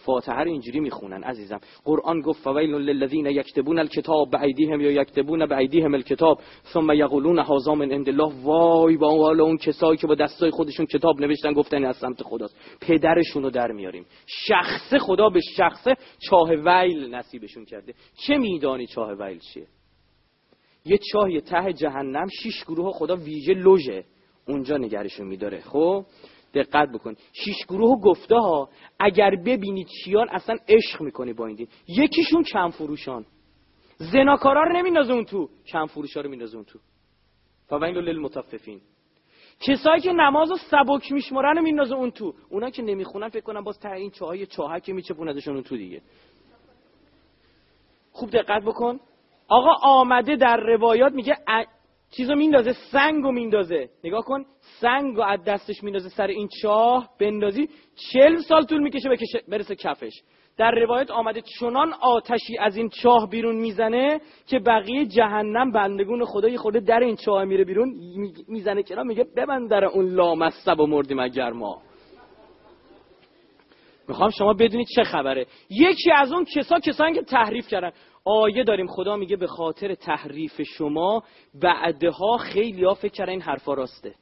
فاتحه 0.06 0.44
رو 0.44 0.52
اینجوری 0.52 0.80
می‌خونن 0.80 1.24
عزیزم. 1.24 1.60
قرآن 1.86 2.22
گفت 2.22 2.44
فویل 2.44 2.70
للذین 2.70 3.26
یکتبون 3.26 3.80
الکتاب 3.80 4.32
بعیدیهم 4.32 4.82
یا 4.82 4.92
یکتبون 4.92 5.46
بعیدیهم 5.46 5.94
الکتاب 5.94 6.40
ثم 6.74 6.92
یقولون 6.92 7.40
هذا 7.40 7.76
من 7.76 7.92
عند 7.92 8.10
الله. 8.10 8.34
وای 8.44 8.98
با 8.98 9.10
حال 9.12 9.42
اون 9.42 9.58
کسایی 9.58 9.98
که 9.98 10.08
با 10.08 10.16
دستای 10.16 10.52
خودشون 10.52 10.86
کتاب 10.86 11.22
نوشتن 11.22 11.54
گفتن 11.54 11.86
از 11.86 11.98
سمت 11.98 12.24
خداست. 12.24 12.56
پدرشون 12.82 13.44
رو 13.44 13.50
در 13.50 13.72
میاریم. 13.72 14.06
شخص 14.26 14.94
خدا 14.94 15.30
به 15.30 15.40
شخص 15.58 15.88
چاه 16.30 16.50
ویل 16.50 17.16
نصیبشون 17.16 17.66
کرده. 17.66 17.94
چه 18.28 18.38
میدانی 18.38 18.88
چاه 18.88 19.14
ویل 19.20 19.40
چیه؟ 19.40 19.68
یه 20.86 21.00
چاه 21.12 21.40
ته 21.40 21.74
جهنم 21.74 22.28
شش 22.28 22.64
گروه 22.64 22.92
خدا 22.92 23.16
ویژه 23.16 23.54
لوژه. 23.54 24.04
اونجا 24.48 24.78
نگرشون 24.78 25.28
میداره. 25.28 25.62
خب؟ 25.62 26.06
دقت 26.56 26.90
بکن. 26.94 27.16
شش 27.34 27.66
گروه 27.68 28.02
گفته 28.02 28.36
ها 28.36 28.70
اگر 29.00 29.36
ببینید 29.36 29.88
چیان 29.88 30.30
اصلا 30.30 30.56
عشق 30.68 31.02
می‌کنی 31.02 31.34
با 31.34 31.48
این 31.48 31.56
دین. 31.56 31.68
یکیشون 31.88 32.44
کم 32.44 32.70
فروشان. 32.70 33.26
زناکارا 33.98 34.64
رو 34.64 34.74
نمیندازه 34.78 35.14
اون 35.14 35.26
تو. 35.26 35.50
کم 35.68 35.86
فروشا 35.86 36.22
رو 36.22 36.30
میندازه 36.30 36.56
اون 36.56 36.66
تو. 36.66 36.80
فویل 37.68 37.98
للمطففین. 37.98 38.82
کسایی 39.60 40.02
که 40.02 40.14
نماز 40.14 40.52
و 40.52 40.58
سبک 40.58 41.12
میشمرن 41.12 41.62
میندازه 41.62 41.96
اون 41.96 42.12
تو. 42.12 42.34
اونا 42.50 42.70
که 42.70 42.82
نمی‌خونن 42.82 43.30
فکر 43.30 43.44
کنن 43.44 43.62
باز 43.62 43.80
ته 43.80 43.92
این 43.92 44.12
چاهای 44.12 44.46
چاهک 44.46 44.90
میچپوندشون 44.90 45.54
اون 45.54 45.64
تو 45.64 45.78
دیگه. 45.78 46.02
خوب 48.12 48.30
دقت 48.30 48.64
بکن. 48.64 49.00
آقا 49.48 49.72
آمده 49.84 50.36
در 50.36 50.58
روایات 50.58 51.14
میگه 51.14 51.38
چیزو 52.18 52.36
میندازه 52.36 52.74
سنگو 52.74 53.32
میندازه. 53.32 53.90
نگاه 54.04 54.24
کن 54.24 54.46
سنگو 54.82 55.22
از 55.22 55.44
دستش 55.44 55.84
میندازه 55.84 56.10
سر 56.10 56.28
این 56.28 56.50
چاه 56.62 57.10
بندازی 57.20 57.70
چل 58.14 58.38
سال 58.38 58.66
طول 58.66 58.84
می‌کشه 58.84 59.10
بکشه 59.10 59.42
برسه 59.48 59.76
کفش. 59.76 60.14
در 60.58 60.72
روایت 60.72 61.12
آمده 61.12 61.42
چنان 61.60 61.94
آتشی 61.94 62.58
از 62.60 62.78
این 62.78 62.90
چاه 62.90 63.30
بیرون 63.30 63.56
می‌زنه 63.56 64.22
که 64.48 64.60
بقیه 64.60 65.06
جهنم 65.06 65.72
بندگون 65.72 66.26
خدای 66.26 66.58
خود 66.58 66.74
در 66.74 67.00
این 67.00 67.16
چاه 67.16 67.44
میره 67.44 67.64
بیرون 67.64 67.94
می‌زنه 68.48 68.84
کرا 68.84 69.04
میگه 69.04 69.26
ببند 69.36 69.70
در 69.70 69.86
اون 69.86 70.06
لامصب 70.06 70.80
و 70.80 70.88
مردیم 70.88 71.20
اگر 71.20 71.52
ما. 71.52 71.82
می‌خوام 74.08 74.30
شما 74.30 74.54
بدونید 74.54 74.88
چه 74.96 75.04
خبره. 75.04 75.46
یکی 75.70 76.12
از 76.12 76.32
اون 76.32 76.46
کسا 76.56 76.80
کسانی 76.80 77.14
که 77.14 77.22
تحریف 77.22 77.68
کردن. 77.68 77.92
آیه 78.26 78.64
داریم 78.64 78.88
خدا 78.88 79.16
میگه 79.16 79.36
به 79.36 79.48
خاطر 79.48 79.96
تحریف 79.96 80.62
شما 80.62 81.24
بعدها 81.62 82.38
خیلی 82.38 82.84
ها 82.84 82.94
فکر 82.94 83.12
کردن 83.12 83.32
این 83.32 83.42
حرفا 83.42 83.74
راسته. 83.74 84.16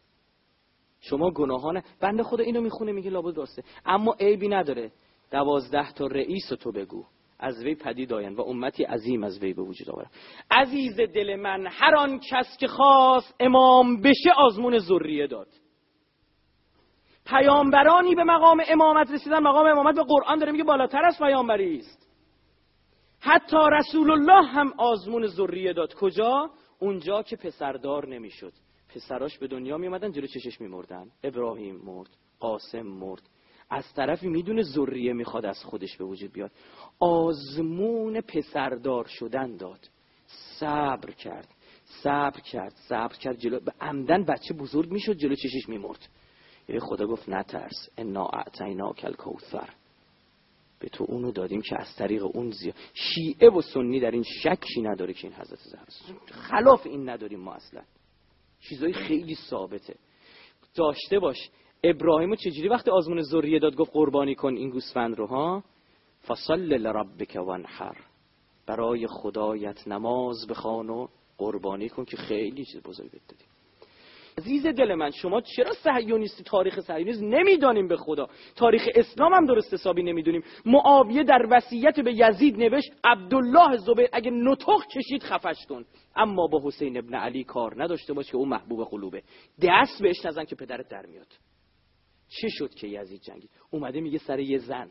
شما 1.01 1.31
گناهانه. 1.31 1.83
بنده 2.01 2.23
خدا 2.23 2.43
اینو 2.43 2.61
می‌خونه 2.61 2.91
میگه 2.91 3.09
لابد 3.09 3.37
راسته. 3.37 3.63
اما 3.85 4.15
عیبی 4.19 4.47
نداره. 4.47 4.91
دوازده 5.31 5.91
تا 5.91 6.07
رئیس 6.07 6.49
تو 6.49 6.71
بگو. 6.71 7.05
از 7.39 7.63
وی 7.63 7.75
پدید 7.75 8.13
آین 8.13 8.35
و 8.35 8.41
امتی 8.41 8.83
عظیم 8.83 9.23
از 9.23 9.39
وی 9.39 9.53
به 9.53 9.61
وجود 9.61 9.89
آورد. 9.89 10.11
عزیز 10.51 10.95
دل 10.95 11.35
من 11.35 11.67
هر 11.67 11.95
آن 11.95 12.19
کس 12.19 12.57
که 12.59 12.67
خواست 12.67 13.35
امام 13.39 14.01
بشه 14.01 14.31
آزمون 14.37 14.79
ذریه 14.79 15.27
داد. 15.27 15.47
پیامبرانی 17.25 18.15
به 18.15 18.23
مقام 18.23 18.63
امامت 18.67 19.11
رسیدن 19.11 19.39
مقام 19.39 19.67
امامت 19.67 19.95
به 19.95 20.03
قرآن 20.03 20.39
داره 20.39 20.51
میگه 20.51 20.63
بالاتر 20.63 21.05
از 21.05 21.17
پیامبری 21.17 21.77
است. 21.77 22.02
حتی 23.25 23.57
رسول 23.71 24.11
الله 24.11 24.47
هم 24.47 24.73
آزمون 24.77 25.27
ذریه 25.27 25.73
داد. 25.73 25.93
کجا؟ 25.93 26.49
اونجا 26.79 27.23
که 27.23 27.35
پسردار 27.35 28.07
نمی‌شد. 28.07 28.53
پسراش 28.95 29.37
به 29.37 29.47
دنیا 29.47 29.77
می 29.77 29.87
اومدن 29.87 30.11
جلو 30.11 30.27
چشش 30.27 30.61
میمردن. 30.61 31.07
ابراهیم 31.23 31.75
مرد 31.75 32.09
قاسم 32.39 32.81
مرد. 32.81 33.21
از 33.69 33.93
طرفی 33.93 34.27
می‌دونه 34.27 34.61
ذریه 34.61 35.13
می‌خواد 35.13 35.45
از 35.45 35.63
خودش 35.63 35.97
به 35.97 36.05
وجود 36.05 36.31
بیاد. 36.31 36.51
آزمون 36.99 38.21
پسردار 38.21 39.05
شدن 39.07 39.57
داد. 39.57 39.89
صبر 40.59 41.11
کرد. 41.11 41.47
صبر 41.85 42.39
کرد. 42.39 42.73
صبر 42.89 43.15
کرد. 43.15 43.37
جلو 43.37 43.59
به 43.59 43.73
عمدن 43.81 44.23
بچه 44.23 44.53
بزرگ 44.53 44.91
می‌شد 44.91 45.13
جلو 45.13 45.35
چشش 45.35 45.69
میمرد. 45.69 46.07
خدا 46.81 47.05
گفت 47.05 47.29
نترس. 47.29 47.89
انا 47.97 48.25
اعطینا 48.25 48.93
کل 48.93 49.13
کوثر 49.13 49.69
به 50.83 50.89
تو 50.89 51.05
اونو 51.07 51.31
دادیم 51.31 51.61
که 51.61 51.81
از 51.81 51.95
طریق 51.95 52.23
اون 52.23 52.51
زیاد 52.51 52.75
شیعه 52.93 53.49
و 53.49 53.61
سنی 53.61 53.99
در 53.99 54.11
این 54.11 54.23
شکی 54.23 54.81
نداره 54.81 55.13
که 55.13 55.27
این 55.27 55.37
حضرت 55.37 55.59
زهر 55.59 56.17
خلاف 56.31 56.85
این 56.85 57.09
نداریم 57.09 57.39
ما 57.39 57.53
اصلا. 57.53 57.81
چیزای 58.59 58.93
خیلی 58.93 59.35
ثابته. 59.35 59.95
داشته 60.75 61.19
باش. 61.19 61.49
ابراهیم 61.83 62.35
چجوری 62.35 62.67
وقتی 62.67 62.91
آزمون 62.91 63.21
ذریه 63.21 63.59
داد 63.59 63.75
گفت 63.75 63.91
قربانی 63.93 64.35
کن 64.35 64.55
این 64.55 64.69
گوسفند 64.69 65.17
رو 65.17 65.27
ها؟ 65.27 65.63
فصل 66.27 66.77
لربک 66.77 67.35
وانحر. 67.35 67.97
برای 68.65 69.07
خدایت 69.07 69.87
نماز 69.87 70.47
بخوان 70.49 70.89
و 70.89 71.07
قربانی 71.37 71.89
کن 71.89 72.05
که 72.05 72.17
خیلی 72.17 72.65
چیز 72.65 72.81
بزرگی 72.83 73.19
دادیم. 73.29 73.47
عزیز 74.37 74.67
دل 74.67 74.95
من 74.95 75.11
شما 75.11 75.41
چرا 75.41 75.73
صهیونیستی 75.73 76.43
تاریخ 76.43 76.79
صهیونیسم 76.79 77.25
نمی‌دانیم 77.25 77.87
به 77.87 77.97
خدا. 77.97 78.27
تاریخ 78.55 78.89
اسلام 78.95 79.33
هم 79.33 79.45
درست 79.45 79.73
حسابی 79.73 80.03
نمی‌دونیم. 80.03 80.43
معاویه 80.65 81.23
در 81.23 81.47
وصیت 81.49 81.99
به 81.99 82.13
یزید 82.13 82.57
نوشت 82.57 82.91
عبدالله 83.03 83.77
زبیر 83.77 84.07
اگه 84.13 84.31
نطق 84.31 84.87
کشید 84.95 85.23
خفش 85.23 85.65
کن. 85.69 85.85
اما 86.15 86.47
با 86.47 86.61
حسین 86.65 86.97
ابن 86.97 87.15
علی 87.15 87.43
کار 87.43 87.83
نداشته 87.83 88.13
باش 88.13 88.31
که 88.31 88.37
او 88.37 88.45
محبوب 88.45 88.83
قلوبه. 88.83 89.23
دست 89.61 90.01
بهش 90.01 90.25
نزن 90.25 90.43
که 90.45 90.55
پدرت 90.55 90.89
در 90.89 91.05
میاد. 91.05 91.27
چه 92.41 92.47
شد 92.49 92.73
که 92.73 92.87
یزید 92.87 93.21
جنگید؟ 93.21 93.49
اومده 93.71 94.01
میگه 94.01 94.17
سر 94.17 94.39
یه 94.39 94.57
زن. 94.57 94.89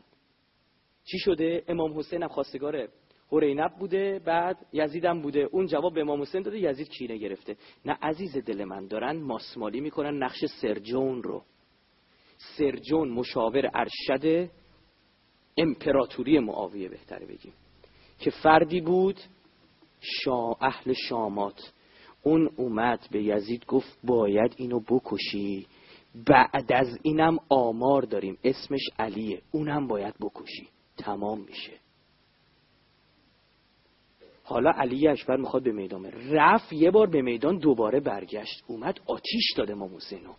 چی 1.05 1.19
شده؟ 1.19 1.63
امام 1.67 1.99
حسین 1.99 2.23
هم 2.23 2.29
خواستگاره. 2.29 2.89
هرینب 3.33 3.71
بوده 3.79 4.21
بعد 4.25 4.65
یزیدم 4.73 5.21
بوده. 5.21 5.39
اون 5.39 5.65
جواب 5.65 5.93
به 5.93 6.01
امام 6.01 6.21
حسین 6.21 6.41
داده 6.41 6.59
یزید 6.59 6.89
کینه 6.89 7.17
گرفته. 7.17 7.55
نه 7.85 7.97
عزیز 8.01 8.37
دل 8.37 8.63
من 8.63 8.87
دارن 8.87 9.21
ماسمالی 9.21 9.81
می‌کنن 9.81 10.23
نقش 10.23 10.45
سرجون 10.61 11.23
رو. 11.23 11.43
سرجون 12.37 13.09
مشاور 13.09 13.71
ارشد 13.73 14.49
امپراتوری 15.57 16.39
معاویه 16.39 16.89
بهتره 16.89 17.25
بگیم. 17.25 17.53
که 18.19 18.31
فردی 18.31 18.81
بود 18.81 19.19
شا 20.01 20.51
اهل 20.61 20.93
شامات. 20.93 21.73
اون 22.23 22.49
اومد 22.55 23.07
به 23.11 23.23
یزید 23.23 23.65
گفت 23.65 23.97
باید 24.03 24.55
اینو 24.57 24.79
بکشی. 24.79 25.67
بعد 26.27 26.73
از 26.73 26.99
اینم 27.01 27.37
آمار 27.49 28.01
داریم. 28.01 28.37
اسمش 28.43 28.89
علیه. 28.99 29.41
اونم 29.51 29.87
باید 29.87 30.13
بکشی. 30.21 30.67
تمام 30.97 31.39
میشه. 31.39 31.82
حالا 34.43 34.71
علی 34.71 35.07
اکبر 35.07 35.37
می‌خواد 35.37 35.63
به 35.63 35.71
میدان 35.71 36.11
رفت 36.31 36.73
یه 36.73 36.91
بار 36.91 37.07
به 37.07 37.21
میدان 37.21 37.57
دوباره 37.57 37.99
برگشت. 37.99 38.63
اومد 38.67 38.99
آتیش 39.07 39.53
داده 39.57 39.73
ما 39.73 39.89
حسینو 39.95 40.33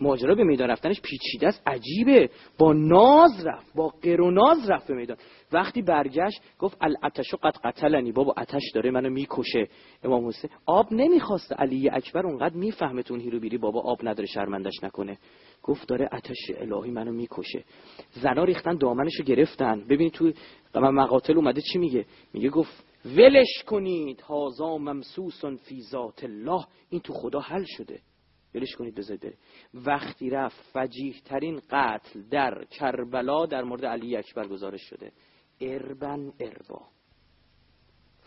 ماجرا 0.00 0.34
به 0.34 0.44
میدان 0.44 0.70
رفتنش 0.70 1.00
پیچیده 1.00 1.48
است. 1.48 1.62
عجیبه. 1.66 2.30
با 2.58 2.72
ناز 2.72 3.46
رفت. 3.46 3.74
با 3.74 3.88
قروناز 4.02 4.70
رفت 4.70 4.88
به 4.88 4.94
میدان. 4.94 5.16
وقتی 5.52 5.82
برگشت 5.82 6.42
گفت 6.58 6.76
الاتشو 6.80 7.36
قد 7.36 7.54
قتلنی. 7.64 8.12
بابا 8.12 8.34
اتش 8.38 8.62
داره 8.74 8.90
منو 8.90 9.10
می‌کشه. 9.10 9.68
امام 10.04 10.26
حسین 10.26 10.50
آب 10.66 10.86
نمی‌خواست 10.92 11.52
علی 11.52 11.90
اکبر 11.90 12.26
اونقدر 12.26 12.54
می‌فهمه 12.54 13.02
تو 13.02 13.16
هیرو 13.16 13.40
بیری 13.40 13.58
بابا 13.58 13.80
آب 13.80 13.98
نداره 14.02 14.26
شرمندش 14.26 14.74
نکنه. 14.82 15.18
گفت 15.62 15.88
داره 15.88 16.08
اتش 16.12 16.50
الهی 16.56 16.90
منو 16.90 17.12
می‌کشه. 17.12 17.64
زنا 18.12 18.44
ریختن 18.44 18.76
دامنشو 18.76 19.22
گرفتن. 19.22 19.80
ببین 19.88 20.10
تو 20.10 20.32
مقاتل 20.74 21.36
اومده 21.36 21.60
چی 21.72 21.78
میگه؟ 21.78 22.06
میگه 22.32 22.48
گفت 22.48 22.84
ولش 23.04 23.62
کنید 23.66 24.20
هازا 24.20 24.78
ممسوسن 24.78 25.56
فی 25.56 25.82
ذات 25.82 26.24
الله. 26.24 26.64
این 26.90 27.00
تو 27.00 27.12
خدا 27.12 27.40
حل 27.40 27.64
شده. 27.64 28.00
ولش 28.54 28.76
کنید 28.76 28.94
بذارید 28.94 29.20
بره. 29.20 29.34
وقتی 29.74 30.30
رفت 30.30 30.56
فجیح 30.72 31.20
ترین 31.24 31.60
قتل 31.70 32.22
در 32.30 32.64
کربلا 32.64 33.46
در 33.46 33.62
مورد 33.64 33.84
علی 33.84 34.16
اکبر 34.16 34.48
گزارش 34.48 34.82
شده. 34.82 35.12
اربن 35.60 36.32
اربا 36.40 36.82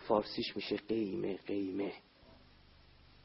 فارسیش 0.07 0.55
میشه 0.55 0.75
قیمه 0.75 1.37
قیمه. 1.47 1.93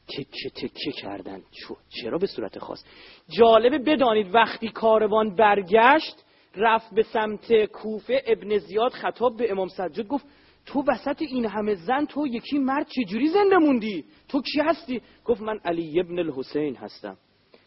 تکه 0.07 0.49
تکه 0.49 0.91
کردن. 0.91 1.41
چرا 1.89 2.17
به 2.17 2.27
صورت 2.27 2.59
خاص؟ 2.59 2.83
جالبه 3.29 3.77
بدانید 3.77 4.35
وقتی 4.35 4.69
کاروان 4.69 5.35
برگشت 5.35 6.25
رفت 6.55 6.95
به 6.95 7.03
سمت 7.03 7.65
کوفه 7.65 8.23
ابن 8.27 8.57
زیاد 8.57 8.91
خطاب 8.91 9.37
به 9.37 9.51
امام 9.51 9.67
سجاد 9.67 10.07
گفت 10.07 10.25
تو 10.65 10.83
وسط 10.87 11.21
این 11.21 11.45
همه 11.45 11.75
زن 11.75 12.05
تو 12.05 12.27
یکی 12.27 12.57
مرد 12.57 12.87
چجوری 12.87 13.27
زنده 13.27 13.57
موندی؟ 13.57 14.05
تو 14.27 14.41
کی 14.41 14.61
هستی؟ 14.61 15.01
گفت 15.25 15.41
من 15.41 15.59
علی 15.65 15.99
ابن 15.99 16.19
الحسین 16.19 16.75
هستم. 16.75 17.17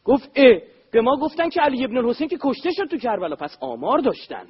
گفت 0.05 0.31
اه 0.37 0.61
به 0.93 1.01
ما 1.01 1.17
گفتن 1.17 1.49
که 1.49 1.61
علی 1.61 1.85
ابن 1.85 1.97
الحسین 1.97 2.29
که 2.29 2.39
کشته 2.41 2.71
شد 2.73 2.85
تو 2.85 2.97
کربلا 2.97 3.37
پس 3.37 3.57
آمار 3.61 3.99
داشتن. 3.99 4.47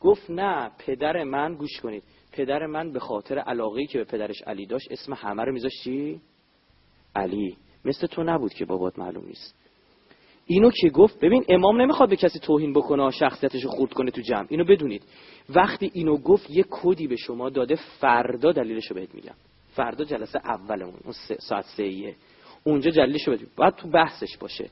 گفت 0.00 0.30
نه 0.30 0.70
پدر 0.78 1.24
من 1.24 1.54
گوش 1.54 1.80
کنید. 1.80 2.02
پدر 2.34 2.66
من 2.66 2.92
به 2.92 3.00
خاطر 3.00 3.38
علاقه 3.38 3.86
که 3.86 3.98
به 3.98 4.04
پدرش 4.04 4.42
علی 4.42 4.66
داشت 4.66 4.88
اسم 4.90 5.12
همه 5.12 5.44
رو 5.44 5.52
میذاشت 5.52 5.82
چی؟ 5.84 6.20
علی. 7.16 7.56
مثل 7.84 8.06
تو 8.06 8.22
نبود 8.22 8.54
که 8.54 8.64
بابات 8.64 8.98
معلوم 8.98 9.24
نیست. 9.26 9.54
اینو 10.46 10.70
که 10.70 10.90
گفت 10.90 11.20
ببین 11.20 11.44
امام 11.48 11.80
نمی‌خواد 11.80 12.08
به 12.08 12.16
کسی 12.16 12.38
توهین 12.38 12.72
بکنه 12.72 13.10
شخصیتش 13.10 13.66
خورد 13.66 13.92
کنه 13.92 14.10
تو 14.10 14.20
جمع. 14.20 14.46
اینو 14.48 14.64
بدونید. 14.64 15.02
وقتی 15.48 15.90
اینو 15.94 16.16
گفت 16.16 16.50
یه 16.50 16.64
کدی 16.70 17.06
به 17.06 17.16
شما 17.16 17.50
داده 17.50 17.74
فردا 18.00 18.52
دلیلشو 18.52 18.94
بهت 18.94 19.14
میگم. 19.14 19.34
فردا 19.74 20.04
جلسه 20.04 20.40
اولمون 20.44 21.00
اون 21.04 21.14
ساعت 21.38 21.64
سه 21.64 22.14
اونجا 22.64 22.90
دلیلشو 22.90 23.30
بهت 23.30 23.40
باید 23.56 23.74
تو 23.74 23.88
بحثش 23.88 24.36
باشه. 24.36 24.70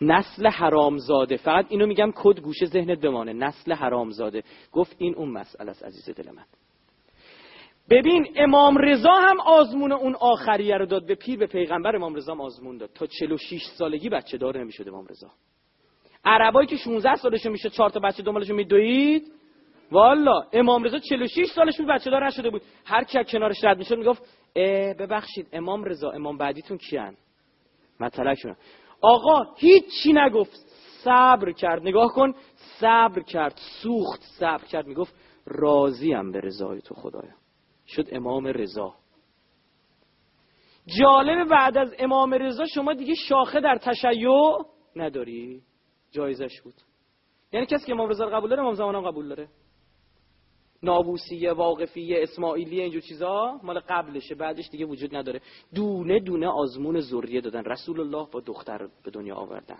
نسل 0.00 0.46
حرامزاده. 0.46 1.36
فقط 1.36 1.66
اینو 1.68 1.86
میگم 1.86 2.12
کد 2.16 2.40
گوشه 2.40 2.66
ذهنت 2.66 3.00
بمانه. 3.00 3.32
نسل 3.32 3.72
حرامزاده. 3.72 4.42
گفت 4.72 4.96
این 4.98 5.14
اون 5.14 5.28
مسئله 5.28 5.70
است 5.70 5.84
عزیز 5.84 6.10
دل 6.16 6.30
من. 6.30 6.44
ببین 7.90 8.26
امام 8.36 8.76
رضا 8.76 9.12
هم 9.12 9.40
آزمون 9.40 9.92
اون 9.92 10.16
آخریه 10.20 10.76
رو 10.76 10.86
داد 10.86 11.06
به 11.06 11.14
پیر 11.14 11.38
به 11.38 11.46
پیغمبر 11.46 11.96
امام 11.96 12.14
رضا 12.14 12.32
هم 12.32 12.40
آزمون 12.40 12.76
داد. 12.78 12.90
تا 12.94 13.06
46 13.06 13.62
سالگی 13.78 14.08
بچه 14.08 14.38
دار 14.38 14.58
نمی‌شد 14.60 14.88
امام 14.88 15.06
رضا. 15.10 15.30
عربایی 16.24 16.66
که 16.66 16.76
16 16.76 17.14
سالشون 17.14 17.52
میشه 17.52 17.70
چهار 17.70 17.90
تا 17.90 18.00
بچه 18.00 18.22
دنبالشون 18.22 18.56
میدوید؟ 18.56 19.32
والا 19.92 20.42
امام 20.52 20.84
رضا 20.84 20.98
46 20.98 21.46
سالش 21.54 21.78
بود 21.78 21.88
بچه 21.88 22.10
دار 22.10 22.26
نشده 22.26 22.50
بود. 22.50 22.62
هر 22.84 23.04
کی 23.04 23.24
کنارش 23.24 23.64
رد 23.64 23.78
می‌شد 23.78 23.98
می‌گفت 23.98 24.22
ببخشید 24.98 25.46
امام 25.52 25.84
رضا 25.84 26.10
امام 26.10 26.38
بعدیتون 26.38 26.78
کیان؟ 26.78 27.16
مطلق 28.00 28.36
آقا 29.00 29.54
هیچی 29.56 30.12
نگفت. 30.12 30.56
صبر 31.04 31.52
کرد. 31.52 31.82
نگاه 31.82 32.12
کن. 32.12 32.34
صبر 32.80 33.22
کرد. 33.22 33.60
سوخت. 33.82 34.20
صبر 34.22 34.64
کرد. 34.64 34.86
می‌گفت 34.86 35.14
راضیم 35.46 36.32
به 36.32 36.40
رضای 36.40 36.80
تو 36.80 36.94
خدایا. 36.94 37.34
شد 37.88 38.08
امام 38.12 38.46
رضا. 38.46 38.94
جالب 40.98 41.48
بعد 41.48 41.78
از 41.78 41.94
امام 41.98 42.34
رضا 42.34 42.64
شما 42.74 42.94
دیگه 42.94 43.14
شاخه 43.14 43.60
در 43.60 43.78
تشیع 43.78 44.58
نداری. 44.96 45.62
جایزش 46.10 46.60
بود. 46.60 46.74
یعنی 47.52 47.66
کسی 47.66 47.86
که 47.86 47.92
امام 47.92 48.08
رضا 48.08 48.26
قبول 48.26 48.50
داره 48.50 48.62
امام 48.62 48.74
زمان 48.74 48.94
هم 48.94 49.10
قبول 49.10 49.28
داره. 49.28 49.48
نابوسیه 50.82 51.52
واقفیه 51.52 52.22
اسماعیلیه 52.22 52.82
اینجور 52.82 53.02
چیزا 53.02 53.60
مال 53.62 53.80
قبلشه 53.80 54.34
بعدش 54.34 54.68
دیگه 54.68 54.84
وجود 54.84 55.16
نداره. 55.16 55.40
دونه 55.74 56.20
دونه 56.20 56.48
آزمون 56.48 57.00
ذریه 57.00 57.40
دادن. 57.40 57.64
رسول 57.64 58.00
الله 58.00 58.28
با 58.32 58.40
دختر 58.40 58.88
به 59.04 59.10
دنیا 59.10 59.34
آوردن. 59.34 59.78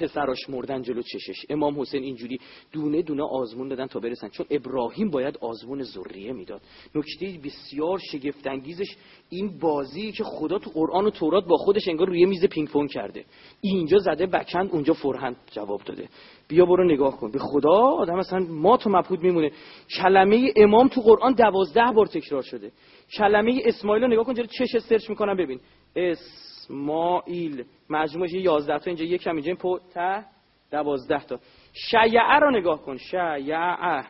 پسراش 0.00 0.50
مردن 0.50 0.82
جلو 0.82 1.02
چشش. 1.02 1.46
امام 1.50 1.80
حسین 1.80 2.02
اینجوری 2.02 2.40
دونه 2.72 3.02
دونه 3.02 3.22
آزمون 3.22 3.68
دادن 3.68 3.86
تا 3.86 4.00
برسن. 4.00 4.28
چون 4.28 4.46
ابراهیم 4.50 5.10
باید 5.10 5.38
آزمون 5.40 5.82
ذریه 5.82 6.32
می‌داد. 6.32 6.60
نکته 6.94 7.38
بسیار 7.44 7.98
شگفت 7.98 8.46
انگیزش 8.46 8.96
این 9.30 9.58
بازی 9.58 10.12
که 10.12 10.24
خدا 10.24 10.58
تو 10.58 10.70
قرآن 10.70 11.06
و 11.06 11.10
تورات 11.10 11.44
با 11.44 11.56
خودش 11.56 11.88
انگار 11.88 12.08
روی 12.08 12.24
میز 12.24 12.44
پینگ 12.44 12.68
پونگ 12.68 12.90
کرده. 12.90 13.24
اینجا 13.60 13.98
زده 13.98 14.26
بکند 14.26 14.70
اونجا 14.72 14.92
فرهند 14.92 15.36
جواب 15.50 15.80
داده. 15.84 16.08
بیا 16.48 16.66
برو 16.66 16.84
نگاه 16.84 17.16
کن. 17.16 17.30
به 17.30 17.38
خدا 17.38 17.76
آدم 17.76 18.18
اصلا 18.18 18.38
ما 18.38 18.76
تو 18.76 18.90
مبهوت 18.90 19.20
میمونه. 19.20 19.50
کلمه 19.96 20.52
امام 20.56 20.88
تو 20.88 21.00
قرآن 21.00 21.32
دوازده 21.32 21.92
بار 21.94 22.06
تکرار 22.06 22.42
شده. 22.42 22.72
کلمه 23.18 23.62
اسماعیل 23.64 24.04
نگاه 24.04 24.24
کن 24.24 24.34
چش 24.34 24.78
سرچ 24.78 25.10
می‌کنم؟ 25.10 25.36
ببین. 25.36 25.60
اس 25.96 26.47
اسماعیل. 26.68 27.64
مجموعش 27.90 28.32
11 28.32 28.78
تا 28.78 28.84
اینجا 28.86 29.04
یکم 29.04 29.30
اینجا 29.30 29.46
این 29.46 29.56
پو 29.56 29.78
ته 29.94 30.24
12 30.70 31.24
تا. 31.24 31.38
شیعه 31.72 32.38
رو 32.40 32.50
نگاه 32.50 32.82
کن. 32.82 32.96
شیعه 32.96 34.04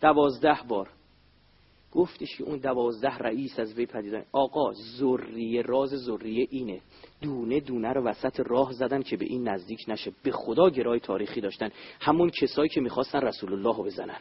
12 0.00 0.56
بار. 0.68 0.88
گفتش 1.92 2.36
که 2.36 2.44
اون 2.44 2.58
دوازده 2.58 3.18
رئیس 3.18 3.58
از 3.58 3.74
وی 3.74 3.86
پدیدن 3.86 4.24
آقا 4.32 4.72
ذریه 4.98 5.62
راز 5.62 5.90
ذریه 5.90 6.46
اینه. 6.50 6.80
دونه 7.22 7.60
دونه 7.60 7.92
رو 7.92 8.02
وسط 8.04 8.40
راه 8.40 8.72
زدن 8.72 9.02
که 9.02 9.16
به 9.16 9.24
این 9.24 9.48
نزدیک 9.48 9.80
نشه. 9.88 10.12
به 10.22 10.30
خدا 10.30 10.70
گرای 10.70 11.00
تاریخی 11.00 11.40
داشتن. 11.40 11.70
همون 12.00 12.30
کسایی 12.30 12.68
که 12.68 12.80
می‌خواستن 12.80 13.20
رسول 13.20 13.52
الله 13.52 13.76
رو 13.76 13.84
بزنن. 13.84 14.18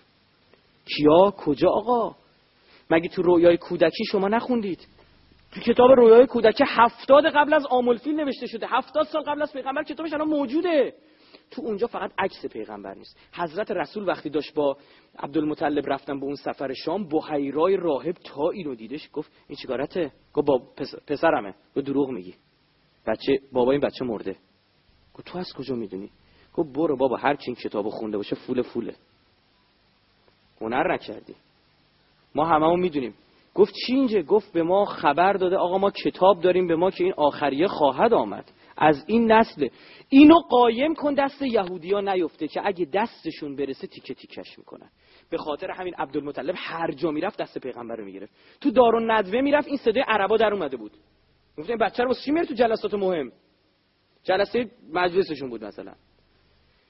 کیا؟ 0.85 1.33
کجا؟ 1.37 1.69
آقا. 1.69 2.15
مگه 2.89 3.09
تو 3.09 3.21
رویای 3.21 3.57
کودکی 3.57 4.05
شما 4.05 4.27
نخوندید؟ 4.27 4.87
تو 5.53 5.59
کتاب 5.59 5.91
رویای 5.91 6.27
کودک 6.27 6.63
هفتاد 6.67 7.25
قبل 7.25 7.53
از 7.53 7.65
آمولفیل 7.65 8.15
نوشته 8.15 8.47
شده. 8.47 8.67
هفتاد 8.69 9.05
سال 9.05 9.21
قبل 9.21 9.41
از 9.41 9.53
پیغمبر 9.53 9.83
کتابش 9.83 10.13
الان 10.13 10.27
موجوده. 10.27 10.93
تو 11.51 11.61
اونجا 11.61 11.87
فقط 11.87 12.11
عکس 12.17 12.45
پیغمبر 12.45 12.93
نیست. 12.93 13.19
حضرت 13.33 13.71
رسول 13.71 14.07
وقتی 14.07 14.29
داشت 14.29 14.53
با 14.53 14.77
عبدالمطلب 15.19 15.89
رفتن 15.89 16.19
به 16.19 16.25
اون 16.25 16.35
سفر 16.35 16.73
شام 16.73 17.07
بحیرای 17.07 17.77
راهب 17.77 18.13
تا 18.13 18.49
اینو 18.49 18.75
دیدش 18.75 19.09
گفت 19.13 19.31
این 19.47 19.57
چیکارته 19.61 20.11
گفت 20.33 20.47
با 20.47 20.61
پسرمه. 21.07 21.55
گفت 21.75 21.85
دروغ 21.85 22.09
میگی. 22.09 22.35
بچه 23.07 23.39
بابا 23.51 23.71
این 23.71 23.81
بچه 23.81 24.05
مرده. 24.05 24.35
گفت 25.13 25.27
تو 25.27 25.37
از 25.37 25.53
کجا 25.57 25.75
می‌دونی؟ 25.75 26.09
گفت 26.53 26.69
برو 26.73 26.97
بابا 26.97 27.17
هر 27.17 27.35
چین 27.35 27.55
کتابو 27.55 27.89
خونده 27.89 28.17
باشه 28.17 28.35
فول 28.35 28.61
فوله 28.61 28.95
هنر 30.61 30.93
نکردی. 30.93 31.35
ما 32.35 32.45
هممون 32.45 32.79
می‌دونیم. 32.79 33.13
گفت 33.55 33.73
چی 33.73 33.93
اینجا؟ 33.93 34.21
گفت 34.21 34.53
به 34.53 34.63
ما 34.63 34.85
خبر 34.85 35.33
داده 35.33 35.57
آقا 35.57 35.77
ما 35.77 35.91
کتاب 35.91 36.41
داریم 36.41 36.67
به 36.67 36.75
ما 36.75 36.91
که 36.91 37.03
این 37.03 37.13
آخریه 37.17 37.67
خواهد 37.67 38.13
آمد. 38.13 38.51
از 38.77 39.03
این 39.07 39.31
نسل. 39.31 39.67
اینو 40.09 40.39
قایم 40.39 40.95
کن 40.95 41.13
دست 41.13 41.41
یهودیا 41.41 42.01
نیفته 42.01 42.47
که 42.47 42.61
اگه 42.65 42.87
دستشون 42.93 43.55
برسه 43.55 43.87
تیکه 43.87 44.13
تیکش 44.13 44.59
می‌کنن. 44.59 44.89
به 45.29 45.37
خاطر 45.37 45.71
همین 45.71 45.93
عبدالمطلب 45.95 46.55
هر 46.57 46.91
جا 46.91 47.11
می‌رفت 47.11 47.41
دست 47.41 47.57
پیغمبر 47.57 47.95
رو 47.95 48.05
می‌گرفت. 48.05 48.33
تو 48.61 48.71
دار 48.71 48.95
و 48.95 48.99
ندوه 48.99 49.41
می‌رفت 49.41 49.67
این 49.67 49.77
صدای 49.77 50.03
عربا 50.07 50.37
در 50.37 50.53
اومده 50.53 50.77
بود. 50.77 50.91
گفت 51.57 51.69
این 51.69 51.79
بچه 51.79 52.03
رو 52.03 52.13
چی 52.25 52.31
میره 52.31 52.45
تو 52.45 52.53
جلسات 52.53 52.93
مهم؟ 52.93 53.31
جلسه 54.23 54.71
مجلسشون 54.93 55.49
بود 55.49 55.63
مثلا. 55.63 55.93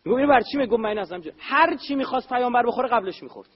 میگم 0.06 0.18
اینو 0.18 0.30
بر 0.30 0.42
چی؟ 0.42 0.58
میگم 0.58 0.82
من 0.82 0.98
ازم 0.98 1.22
هر 1.38 1.76
چی 1.88 1.96
می‌خواست 1.96 2.30
پیامبر 2.30 2.64
بخوره 2.66 2.90
قبلش 2.90 3.24
می‌خورد. 3.24 3.50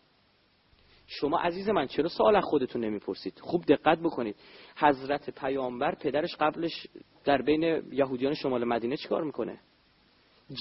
شما 1.07 1.39
عزیز 1.39 1.69
من 1.69 1.87
چرا 1.87 2.09
سوال 2.09 2.35
از 2.35 2.43
خودتون 2.43 2.83
نمی‌پرسید؟ 2.83 3.39
خوب 3.41 3.65
دقت 3.65 3.99
بکنید. 3.99 4.35
حضرت 4.75 5.29
پیامبر 5.29 5.95
پدرش 5.95 6.35
قبلش 6.35 6.87
در 7.25 7.41
بین 7.41 7.63
یهودیان 7.91 8.33
شمال 8.33 8.63
مدینه 8.63 8.97
چیکار 8.97 9.23
می‌کنه؟ 9.23 9.59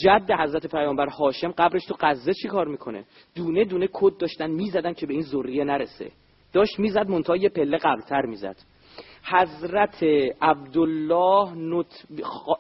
جد 0.05 0.31
حضرت 0.31 0.67
پیامبر 0.67 1.07
هاشم 1.07 1.53
قبلش 1.59 1.85
تو 1.85 1.97
غزه 2.01 2.35
چیکار 2.35 2.69
می‌کنه؟ 2.69 3.05
دونه 3.35 3.65
دونه 3.65 3.89
کد 3.93 4.17
داشتن 4.17 4.51
می‌زدن 4.51 4.93
که 4.93 5.07
به 5.07 5.13
این 5.13 5.23
ذریه 5.23 5.65
نرسه. 5.65 6.11
داشت 6.53 6.79
می‌زد 6.79 7.09
منتها 7.09 7.37
یه 7.37 7.49
پله 7.49 7.77
قبلتر 7.77 8.27
می‌زد. 8.27 8.57
حضرت 9.25 10.03
عبدالله 10.41 11.55
نط... 11.55 11.93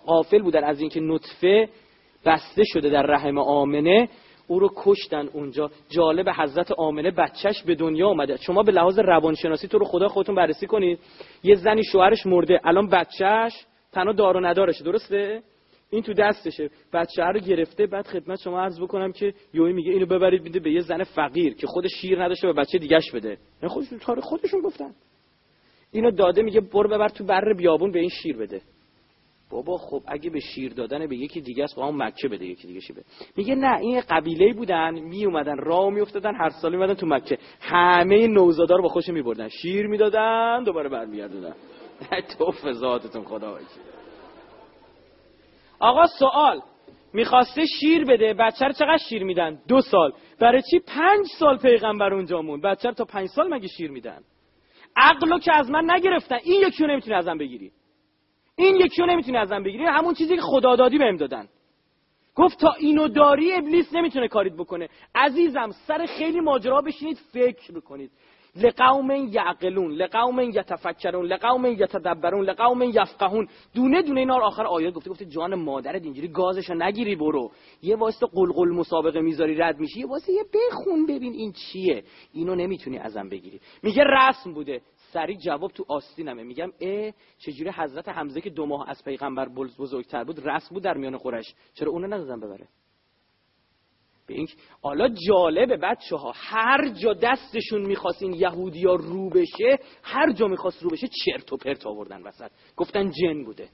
غافل 0.07 0.43
بودن 0.43 0.64
از 0.64 0.80
اینکه 0.80 1.01
نطفه 1.01 1.68
بسته 2.24 2.64
شده 2.64 2.91
در 2.91 3.03
رحم 3.03 3.39
آمنه. 3.39 4.09
او 4.47 4.59
رو 4.59 4.70
کشتن 4.76 5.28
اونجا. 5.32 5.70
جالب 5.88 6.28
حضرت 6.28 6.72
آمنه 6.72 7.11
بچهش 7.11 7.62
به 7.62 7.74
دنیا 7.74 8.09
آمده 8.09 8.36
شما 8.36 8.62
به 8.62 8.72
لحاظ 8.72 8.99
روانشناسی 8.99 9.68
تو 9.68 9.78
رو 9.78 9.84
خدا 9.84 10.09
خودتون 10.09 10.34
بررسی 10.34 10.66
کنید. 10.66 10.99
یه 11.42 11.55
زنی 11.55 11.84
شوهرش 11.84 12.26
مرده. 12.26 12.61
الان 12.64 12.88
بچهش 12.88 13.66
تنها 13.92 14.12
دار 14.12 14.36
و 14.36 14.40
ندارشه. 14.40 14.84
درسته؟ 14.84 15.42
این 15.90 16.03
تو 16.03 16.14
دستشه. 16.14 16.70
بچه 16.92 17.22
رو 17.22 17.40
گرفته. 17.40 17.86
بعد 17.86 18.07
خدمت 18.07 18.40
شما 18.40 18.61
عرض 18.61 18.80
بکنم 18.80 19.12
که 19.12 19.34
یوی 19.55 19.72
میگه 19.72 19.92
اینو 19.92 20.07
ببرید 20.07 20.42
میده 20.42 20.61
به 20.61 20.72
یه 20.72 20.80
زن 20.80 21.05
فقیر 21.05 21.55
که 21.55 21.66
خودش 21.66 21.90
شیر 22.01 22.24
نداشته 22.24 22.49
و 22.49 22.53
بچه 22.53 22.78
دیگهش 22.78 23.11
بده. 23.11 23.38
خودشون 23.66 24.20
خودشون 24.20 24.61
گفتن. 24.61 24.94
اینو 25.92 26.11
داده 26.11 26.42
میگه 26.42 26.61
برو 26.61 26.88
ببر 26.88 27.09
تو 27.09 27.24
بر 27.24 27.53
بیابون 27.53 27.92
به 27.92 28.01
این 28.01 28.09
شیر 28.09 28.36
بده. 28.36 28.61
بابا 29.51 29.78
خب 29.78 30.03
اگه 30.07 30.30
به 30.30 30.40
شیر 30.40 30.72
دادن 30.72 31.07
به 31.07 31.16
یکی 31.16 31.40
دیگه 31.40 31.64
است 31.64 31.76
با 31.76 31.86
اون 31.86 32.03
مکه 32.03 32.28
بده 32.28 32.47
یکی 32.47 32.66
دیگه 32.66 32.80
بده. 32.92 33.05
میگه 33.36 33.55
نه 33.55 33.78
این 33.78 34.01
قبیله 34.01 34.53
بودن 34.53 34.94
می 34.94 35.24
اومدن 35.24 35.57
راه 35.57 35.90
می 35.90 36.01
افتادن 36.01 36.34
هر 36.34 36.49
سال 36.49 36.74
اومدن 36.74 36.94
تو 36.94 37.07
مکه. 37.07 37.38
همه 37.61 38.26
نوزادا 38.26 38.76
رو 38.76 38.82
با 38.82 38.88
خوش 38.88 39.09
میبردن. 39.09 39.49
شیر 39.49 39.86
می‌دادن 39.86 40.64
دوباره 40.64 40.88
برمیگردوندن. 40.88 41.55
تو 42.38 42.53
فزاتتون 42.53 43.24
خدا 43.24 43.59
آقا 45.78 46.07
سوال 46.07 46.61
می‌خواسته 47.12 47.62
شیر 47.80 48.05
بده 48.05 48.34
بچه 48.34 48.72
چقدر 48.72 48.99
شیر 49.09 49.24
میدن؟ 49.24 49.59
دو 49.68 49.80
سال. 49.80 50.12
برای 50.40 50.62
چی 50.70 50.78
پنج 50.78 51.26
سال 51.38 51.59
پیغمبر 51.59 52.14
اونجا 52.14 52.42
مون 52.42 52.61
بچه 52.61 52.92
تا 52.92 53.05
پنج 53.05 53.28
سال 53.28 53.55
مگه 53.55 53.68
شیر 53.68 53.90
میدن؟ 53.90 54.18
عقلو 54.97 55.38
که 55.38 55.53
از 55.59 55.70
من 55.70 55.90
نگرفتن. 55.90 56.38
این 56.44 56.62
یکی 56.68 56.84
رو 56.84 56.90
نمی‌تونی 56.90 57.16
ازم 57.16 57.38
بگیری. 57.38 57.72
این 58.57 58.76
یکی 58.76 59.02
رو 59.02 59.07
نمی‌تونی 59.07 59.36
ازم 59.36 59.62
بگیری 59.62 59.84
همون 59.84 60.14
چیزی 60.14 60.36
که 60.36 60.42
خدا 60.42 60.76
دادی 60.76 60.98
بهم 60.98 61.16
دادن. 61.16 61.48
گفت 62.34 62.61
تا 62.61 62.72
اینو 62.72 63.09
داری 63.09 63.52
ابلیس 63.52 63.94
نمی‌تونه 63.94 64.28
کاریت 64.28 64.52
بکنه. 64.52 64.88
عزیزم 65.14 65.70
سر 65.86 66.07
خیلی 66.07 66.40
ماجرا 66.40 66.80
بشینید 66.80 67.18
فکر 67.32 67.72
بکنید. 67.72 68.11
لقوم 68.62 69.11
یعقلون 69.11 69.92
لقوم 69.92 70.40
یتفکرون 70.40 71.26
لقوم 71.26 71.66
یتدبرون 71.66 72.44
لقوم 72.44 72.82
یفقهون. 72.82 73.48
دونه 73.74 74.02
دونه 74.02 74.20
اینا 74.20 74.36
آخر 74.46 74.62
آیات 74.66 74.94
گفته 74.94 75.11
گفته 75.11 75.24
جان 75.24 75.54
مادرت 75.54 76.04
اینجوری 76.04 76.28
گازشو 76.28 76.74
نگیری 76.74 77.16
برو. 77.16 77.50
یه 77.82 77.96
واسه 77.96 78.26
قلقل 78.26 78.68
مسابقه 78.68 79.20
می‌ذاری 79.20 79.54
رد 79.54 79.80
میشی. 79.80 80.00
یه 80.00 80.07
واسه 80.07 80.32
یه 80.32 80.44
بخون 80.54 81.07
ببین 81.07 81.32
این 81.32 81.52
چیه. 81.52 82.04
اینو 82.32 82.54
نمی‌تونی 82.54 82.98
ازم 82.98 83.28
بگیری. 83.28 83.61
میگه 83.82 84.04
رسم 84.04 84.52
بوده. 84.52 84.80
سریع 85.16 85.36
جواب 85.36 85.70
تو 85.70 85.84
آستینمه. 85.88 86.42
میگم 86.42 86.72
اه 86.80 87.12
چجوری 87.38 87.70
حضرت 87.70 88.08
حمزه 88.08 88.40
که 88.40 88.50
دو 88.50 88.66
ماه 88.66 88.90
از 88.90 89.04
پیغمبر 89.04 89.48
بزرگتر 89.78 90.24
بود 90.24 90.48
رسم 90.48 90.74
بود 90.74 90.82
در 90.82 90.94
میان 90.94 91.16
قرش 91.16 91.54
چرا 91.74 91.90
اونو 91.90 92.06
ندادن 92.06 92.40
ببره 92.40 92.68
به 94.26 94.34
این 94.34 94.48
حالا 94.82 95.08
جالبه 95.28 95.76
بچه 95.76 96.16
ها 96.16 96.32
هر 96.34 96.88
جا 96.88 97.12
دستشون 97.12 97.86
می‌خواست 97.86 98.22
این 98.22 98.32
یهودی 98.32 98.84
ها 98.84 98.94
رو 98.94 99.30
بشه 99.30 99.78
هر 100.02 100.32
جا 100.32 100.46
می‌خواست 100.46 100.82
رو 100.82 100.90
بشه 100.90 101.08
چرت 101.24 101.52
و 101.52 101.56
پرت 101.56 101.86
آوردن 101.86 102.22
وسط. 102.22 102.50
گفتن 102.76 103.10
جن 103.10 103.44
بوده. 103.44 103.68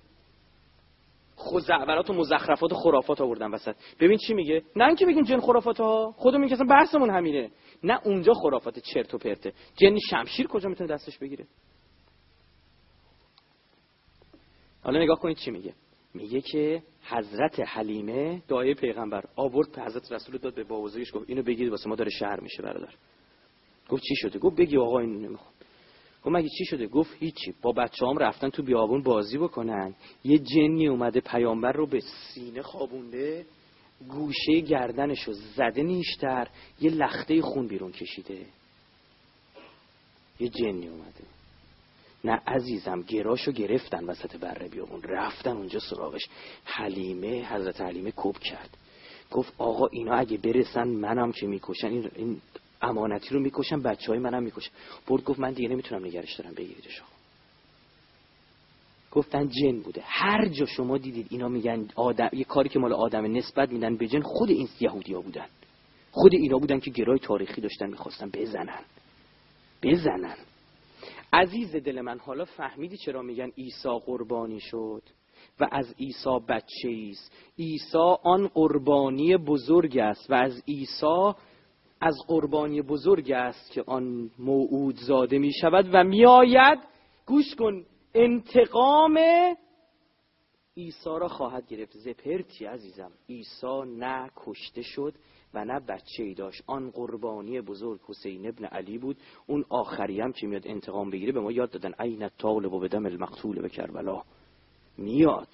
خزعبرات 1.38 2.10
و 2.10 2.12
مزخرفات 2.12 2.72
و 2.72 2.74
خرافات 2.74 3.20
آوردن 3.20 3.50
وسط. 3.50 3.76
ببین 4.00 4.18
چی 4.18 4.34
میگه؟ 4.34 4.62
نه 4.76 4.86
اینکه 4.86 5.06
بگین 5.06 5.24
جن 5.24 5.40
خرافات 5.40 5.80
ها 5.80 6.14
خودمون 6.16 6.52
اصلا 6.52 6.66
بحثمون 6.66 7.10
همینه. 7.10 7.50
نه 7.84 8.00
اونجا 8.04 8.32
خرافات 8.34 8.78
چرت 8.78 9.14
و 9.14 9.18
پرته. 9.18 9.52
جن 9.76 9.96
شمشیر 10.10 10.46
کجا 10.46 10.68
می‌تونه 10.68 10.90
دستش 10.90 11.18
بگیره؟ 11.18 11.46
حالا 14.82 15.00
نگاه 15.02 15.18
کنید 15.18 15.36
چی 15.36 15.50
میگه. 15.50 15.74
میگه 16.14 16.40
که 16.40 16.82
حضرت 17.02 17.60
حلیمه 17.60 18.42
دایه 18.48 18.74
پیغمبر 18.74 19.24
آورد 19.36 19.72
به 19.72 19.82
حضرت 19.82 20.12
رسول 20.12 20.38
داد 20.38 20.54
به 20.54 20.64
بابوزیش 20.64 21.14
گفت 21.14 21.24
اینو 21.28 21.42
بگید 21.42 21.68
واسه 21.68 21.88
ما 21.88 21.96
داره 21.96 22.10
شهر 22.10 22.40
میشه 22.40 22.62
برادر. 22.62 22.94
گفت 23.88 24.02
چی 24.02 24.16
شده؟ 24.16 24.38
گفت 24.38 24.56
بگی 24.56 24.76
آقا 24.76 24.98
اینو 24.98 25.18
نمی‌خوام. 25.18 25.52
گفت 26.24 26.34
مگه 26.36 26.48
چی 26.58 26.64
شده؟ 26.64 26.86
گفت 26.86 27.16
هیچی. 27.18 27.54
با 27.62 27.72
بچه 27.72 28.06
هم 28.06 28.18
رفتن 28.18 28.50
تو 28.50 28.62
بیابون 28.62 29.02
بازی 29.02 29.38
بکنن. 29.38 29.94
یه 30.24 30.38
جنی 30.38 30.88
اومده 30.88 31.20
پیامبر 31.20 31.72
رو 31.72 31.86
به 31.86 32.00
سینه 32.00 32.62
خوابونده. 32.62 33.46
گوشه 34.08 34.60
گردنشو 34.60 35.32
زده 35.32 35.82
نیشتر 35.82 36.48
یه 36.80 36.90
لخته 36.90 37.42
خون 37.42 37.66
بیرون 37.68 37.92
کشیده. 37.92 38.46
یه 40.40 40.48
جنی 40.48 40.88
اومده. 40.88 41.24
نه 42.24 42.40
عزیزم 42.46 43.02
گراشو 43.02 43.52
گرفتن 43.52 44.04
وسط 44.04 44.36
بره 44.36 44.68
بیابون 44.68 45.02
رفتن 45.02 45.50
اونجا 45.50 45.80
سراغش. 45.80 46.28
حلیمه 46.64 47.54
حضرت 47.54 47.80
حلیمه 47.80 48.12
کب 48.16 48.38
کرد. 48.38 48.76
گفت 49.30 49.52
آقا 49.58 49.86
اینا 49.86 50.14
اگه 50.14 50.36
برسن 50.36 50.88
منم 50.88 51.32
که 51.32 51.46
می‌کشن 51.46 51.86
این, 51.86 52.40
امانتی 52.82 53.34
رو 53.34 53.40
می‌کشن 53.40 53.82
بچه 53.82 54.06
های 54.06 54.18
منم 54.18 54.42
می‌کشن. 54.42 54.70
برد 55.06 55.24
گفت 55.24 55.40
من 55.40 55.52
دیگه 55.52 55.68
نمی‌تونم 55.68 56.04
نگرش 56.04 56.34
دارم 56.34 56.54
بگیریدش 56.54 57.02
گفتن 59.12 59.48
جن 59.48 59.80
بوده. 59.80 60.02
هر 60.04 60.48
جا 60.48 60.66
شما 60.66 60.98
دیدید 60.98 61.26
اینا 61.30 61.48
میگن 61.48 61.88
آدم 61.96 62.28
یه 62.32 62.44
کاری 62.44 62.68
که 62.68 62.78
مال 62.78 62.92
آدم 62.92 63.36
نسبت 63.36 63.72
میدن 63.72 63.96
به 63.96 64.08
جن 64.08 64.20
خود 64.20 64.50
این 64.50 64.68
یهودیا 64.80 65.20
بودن. 65.20 65.46
خود 66.12 66.34
اینا 66.34 66.58
بودن 66.58 66.80
که 66.80 66.90
گرای 66.90 67.18
تاریخی 67.18 67.60
داشتن 67.60 67.86
می‌خواستن 67.86 68.30
بزنن. 68.34 68.80
بزنن. 69.82 70.36
عزیز 71.32 71.76
دل 71.76 72.00
من 72.00 72.18
حالا 72.18 72.44
فهمیدی 72.44 72.96
چرا 72.96 73.22
میگن 73.22 73.50
عیسی 73.58 73.88
قربانی 74.06 74.60
شد؟ 74.60 75.02
و 75.60 75.68
از 75.72 75.94
عیسی 75.98 76.38
بچه 76.48 77.10
است. 77.10 77.32
عیسی 77.58 78.16
آن 78.22 78.48
قربانی 78.48 79.36
بزرگ 79.36 79.98
است 79.98 80.30
و 80.30 80.34
از 80.34 80.62
عیسی 80.68 81.32
از 82.00 82.16
قربانی 82.28 82.82
بزرگ 82.82 83.32
است 83.32 83.72
که 83.72 83.84
آن 83.86 84.30
موعود 84.38 84.96
زاده 84.96 85.38
می 85.38 85.52
شود 85.60 85.88
و 85.92 86.04
میآید. 86.04 86.78
گوش 87.26 87.54
کن 87.54 87.84
انتقام 88.14 89.18
عیسی 90.76 91.10
را 91.20 91.28
خواهد 91.28 91.66
گرفت. 91.68 91.96
زپرتی 91.96 92.64
عزیزم. 92.64 93.10
عیسی 93.28 93.82
نه 93.86 94.30
کشته 94.36 94.82
شد 94.82 95.14
و 95.54 95.64
نه 95.64 95.80
بچه 95.80 96.22
ای 96.22 96.34
داشت. 96.34 96.62
آن 96.66 96.90
قربانی 96.90 97.60
بزرگ 97.60 98.00
حسین 98.08 98.48
ابن 98.48 98.64
علی 98.64 98.98
بود. 98.98 99.16
اون 99.46 99.64
آخری 99.68 100.20
هم 100.20 100.32
که 100.32 100.46
میاد 100.46 100.66
انتقام 100.66 101.10
بگیره 101.10 101.32
به 101.32 101.40
ما 101.40 101.52
یاد 101.52 101.70
دادن. 101.70 101.92
عین 101.98 102.28
طالب 102.38 102.72
و 102.72 102.80
بدم 102.80 103.06
المقتول 103.06 103.62
به 103.62 103.68
کربلا. 103.68 104.22
میاد. 104.98 105.48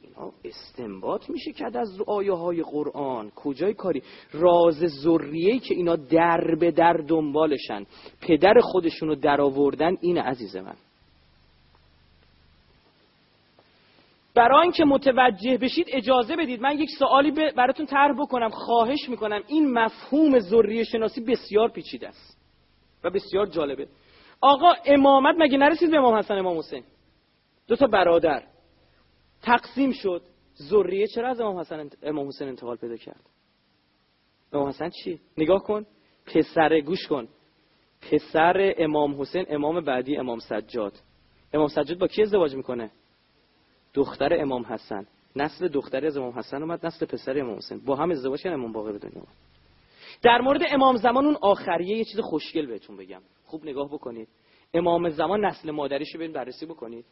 اینا 0.00 0.32
استنباط 0.44 1.30
میشه 1.30 1.52
که 1.52 1.66
از 1.78 2.00
آیه 2.06 2.32
های 2.32 2.62
قرآن. 2.62 3.30
کجای 3.30 3.74
کاری؟ 3.74 4.02
راز 4.32 4.78
ذریه 5.04 5.58
که 5.58 5.74
اینا 5.74 5.96
در 5.96 6.54
به 6.60 6.70
در 6.70 6.92
دنبالشن. 6.92 7.86
پدر 8.20 8.54
خودشونو 8.62 9.14
در 9.14 9.40
آوردن 9.40 9.96
این 10.00 10.18
عزیز 10.18 10.56
من. 10.56 10.76
برای 14.40 14.62
اینکه 14.62 14.84
متوجه 14.84 15.58
بشید 15.58 15.86
اجازه 15.88 16.36
بدید 16.36 16.60
من 16.60 16.78
یک 16.78 16.90
سوالی 16.98 17.30
براتون 17.30 17.86
طرح 17.86 18.12
بکنم 18.18 18.48
خواهش 18.48 19.08
می‌کنم. 19.08 19.42
این 19.46 19.72
مفهوم 19.72 20.38
ذریه 20.38 20.84
شناسی 20.84 21.20
بسیار 21.20 21.68
پیچیده 21.68 22.08
است 22.08 22.38
و 23.04 23.10
بسیار 23.10 23.46
جالبه. 23.46 23.88
آقا 24.40 24.72
امامت 24.86 25.34
مگه 25.38 25.58
نرسید 25.58 25.90
به 25.90 25.96
امام 25.96 26.14
حسن 26.14 26.38
امام 26.38 26.58
حسین؟ 26.58 26.84
دو 27.68 27.76
تا 27.76 27.86
برادر. 27.86 28.42
تقسیم 29.42 29.92
شد. 29.92 30.22
ذریه 30.62 31.06
چرا 31.06 31.28
از 31.28 31.40
امام 31.40 31.58
حسن 31.58 31.90
امام 32.02 32.28
حسین 32.28 32.48
انتقال 32.48 32.76
پیدا 32.76 32.96
کرد؟ 32.96 33.24
امام 34.52 34.68
حسن 34.68 34.90
چی؟ 35.04 35.20
نگاه 35.38 35.62
کن. 35.62 35.86
پسر 36.26 36.80
گوش 36.80 37.06
کن. 37.06 37.28
پسر 38.10 38.74
امام 38.78 39.20
حسین 39.20 39.46
امام 39.48 39.80
بعدی 39.80 40.16
امام 40.16 40.38
سجاد. 40.38 40.92
امام 41.52 41.68
سجاد 41.68 41.98
با 41.98 42.06
کی 42.06 42.22
ازدواج 42.22 42.54
می‌کنه؟ 42.54 42.90
دختر 43.94 44.40
امام 44.40 44.62
حسن. 44.62 45.06
نسل 45.36 45.68
دختر 45.68 46.06
از 46.06 46.16
امام 46.16 46.38
حسن 46.38 46.62
اومد 46.62 46.86
نسل 46.86 47.06
پسر 47.06 47.38
امام 47.38 47.56
حسین. 47.56 47.80
با 47.84 47.96
هم 47.96 48.10
ازدواج 48.10 48.42
کردن 48.42 48.54
امام 48.54 48.72
باقر 48.72 48.92
دنیا 48.92 49.22
در 50.22 50.40
مورد 50.40 50.60
امام 50.70 50.96
زمان 50.96 51.26
اون 51.26 51.36
آخریه 51.42 51.96
یه 51.96 52.04
چیز 52.04 52.20
خوشگل 52.20 52.66
بهتون 52.66 52.96
بگم. 52.96 53.22
خوب 53.44 53.64
نگاه 53.64 53.88
بکنید. 53.88 54.28
امام 54.74 55.08
زمان 55.08 55.44
نسل 55.44 55.70
مادریش 55.70 56.14
رو 56.14 56.32
بررسی 56.32 56.66
بکنید. 56.66 57.04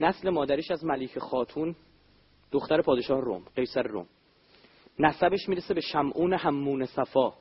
نسل 0.00 0.30
مادریش 0.30 0.70
از 0.70 0.84
ملیک 0.84 1.18
خاتون 1.18 1.76
دختر 2.52 2.82
پادشاه 2.82 3.20
روم 3.20 3.42
قیصر 3.56 3.82
روم. 3.82 4.06
نسبش 4.98 5.48
می‌رسه 5.48 5.74
به 5.74 5.80
شمعون 5.80 6.32
همون 6.32 6.86
صفا. 6.86 7.32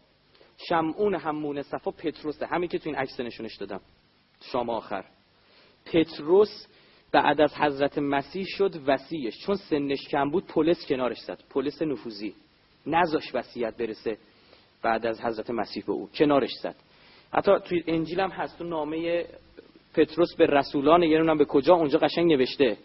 شمعون 0.70 1.16
همون 1.16 1.62
صفا 1.62 1.92
پتروسه. 1.92 2.46
همین 2.46 2.70
که 2.70 2.80
تو 2.80 2.90
این 2.90 2.98
عکس 2.98 3.20
نشونش 3.20 3.56
دادم. 3.56 3.82
شام 4.42 4.70
آخر. 4.70 5.06
پتروس 5.86 6.68
بعد 7.12 7.42
از 7.42 7.54
حضرت 7.56 7.98
مسیح 7.98 8.46
شد 8.48 8.76
وسیعش. 8.88 9.46
چون 9.46 9.56
سنش 9.56 10.08
کم 10.08 10.30
بود 10.30 10.46
پولس 10.46 10.88
کنارش 10.88 11.20
زد. 11.20 11.44
پولس 11.50 11.82
نفوذی. 11.82 12.34
نزاش 12.86 13.36
وصیت 13.36 13.78
برسه 13.78 14.18
بعد 14.82 15.06
از 15.06 15.22
حضرت 15.22 15.50
مسیح 15.50 15.84
به 15.88 15.92
او. 15.92 16.10
کنارش 16.16 16.52
زد. 16.62 16.76
حتی 17.34 17.52
توی 17.66 17.84
انجیل 17.88 18.20
هم 18.20 18.30
هست. 18.30 18.58
تو 18.58 18.64
نامه 18.64 19.26
پتروس 19.94 20.36
به 20.36 20.46
رسولان 20.46 21.04
یه 21.04 21.34
به 21.34 21.46
کجا؟ 21.46 21.76
اونجا 21.76 22.00
قشنگ 22.00 22.34
نوشته. 22.34 22.78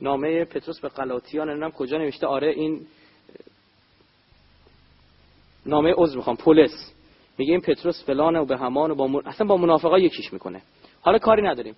نامه 0.00 0.44
پتروس 0.44 0.80
به 0.80 0.88
قلاطیان 0.88 1.48
نمی‌دونم 1.48 1.70
کجا 1.70 1.98
نوشته؟ 1.98 2.26
آره 2.26 2.50
این 2.50 2.86
نامه 5.66 5.94
عضو 5.96 6.16
می‌خوام. 6.16 6.36
پولس. 6.36 6.92
میگه 7.38 7.52
این 7.52 7.60
پتروس 7.60 8.04
فلانه 8.04 8.38
و 8.38 8.44
به 8.44 8.56
همان 8.56 8.90
و 8.90 8.94
با 8.94 9.06
من... 9.06 9.20
اصلا 9.26 9.46
با 9.46 9.56
منافقا 9.56 9.98
یکیش 9.98 10.32
می‌کنه. 10.32 10.62
حالا 11.00 11.18
کاری 11.18 11.42
نداریم. 11.42 11.74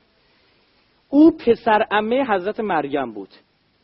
او 1.10 1.36
پسر 1.36 1.86
امه 1.90 2.24
حضرت 2.24 2.60
مریم 2.60 3.12
بود. 3.12 3.28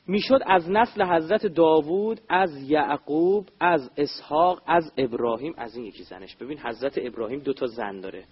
می‌شد 0.07 0.41
از 0.47 0.71
نسل 0.71 1.03
حضرت 1.03 1.47
داوود 1.47 2.21
از 2.29 2.63
یعقوب 2.63 3.49
از 3.61 3.91
اسحاق 3.97 4.63
از 4.67 4.93
ابراهیم 4.97 5.55
از 5.57 5.77
این 5.77 5.85
یکی 5.85 6.03
زنش. 6.03 6.37
ببین 6.37 6.59
حضرت 6.59 6.99
ابراهیم 7.03 7.39
دو 7.39 7.53
تا 7.53 7.67
زن 7.67 8.01
داره. 8.01 8.25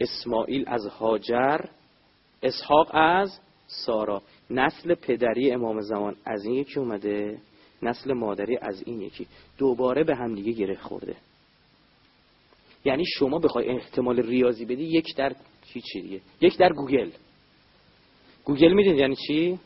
اسماعیل 0.00 0.64
از 0.66 0.86
هاجر 0.86 1.60
اسحاق 2.42 2.90
از 2.92 3.40
سارا. 3.66 4.22
نسل 4.50 4.94
پدری 4.94 5.50
امام 5.50 5.80
زمان 5.80 6.16
از 6.24 6.44
این 6.44 6.54
یکی 6.54 6.80
اومده 6.80 7.38
نسل 7.82 8.12
مادری 8.12 8.56
از 8.56 8.82
این 8.86 9.00
یکی. 9.00 9.26
دوباره 9.58 10.04
به 10.04 10.16
هم 10.16 10.34
دیگه 10.34 10.52
گره 10.52 10.76
خورده. 10.76 11.16
یعنی 12.84 13.04
شما 13.18 13.38
بخوای 13.38 13.68
احتمال 13.68 14.20
ریاضی 14.20 14.64
بدی 14.64 14.84
یک 14.84 15.16
در 15.16 15.36
چی 15.92 16.02
دیگه؟ 16.02 16.20
یک 16.40 16.58
در 16.58 16.72
گوگل. 16.72 17.10
گوگل 18.44 18.72
می‌دونید 18.72 19.00
یعنی 19.00 19.16
چی؟ 19.26 19.58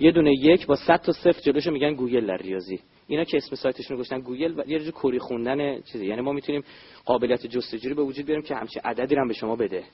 یه 0.00 0.10
دونه 0.10 0.32
یک 0.32 0.66
با 0.66 0.76
100 0.76 0.96
تا 0.96 1.12
صفر 1.12 1.40
جلوشو 1.40 1.70
میگن 1.70 1.94
گوگل 1.94 2.26
در 2.26 2.36
ریاضی. 2.36 2.80
اینا 3.06 3.24
که 3.24 3.36
اسم 3.36 3.56
سایتشون 3.56 3.96
رو 3.96 3.96
گذاشتن 3.96 4.20
گوگل 4.20 4.60
و 4.60 4.62
یه 4.66 4.78
جور 4.78 4.90
کوری 4.90 5.18
خوندن 5.18 5.80
چیزی. 5.80 6.06
یعنی 6.06 6.20
ما 6.20 6.32
می‌تونیم 6.32 6.64
قابلیت 7.04 7.46
جستجوی 7.46 7.94
به 7.94 8.02
وجود 8.02 8.26
بیاریم 8.26 8.44
که 8.44 8.54
همچین 8.54 8.82
عددی 8.84 9.14
هم 9.14 9.28
به 9.28 9.34
شما 9.34 9.56
بده. 9.56 9.84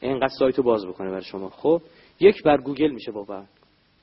اینقدر 0.00 0.34
سایتو 0.38 0.62
باز 0.62 0.86
بکنه 0.86 1.10
برای 1.10 1.24
شما. 1.24 1.48
خب؟ 1.48 1.82
یک 2.20 2.42
بر 2.42 2.60
گوگل 2.60 2.90
میشه 2.90 3.12
بابا. 3.12 3.44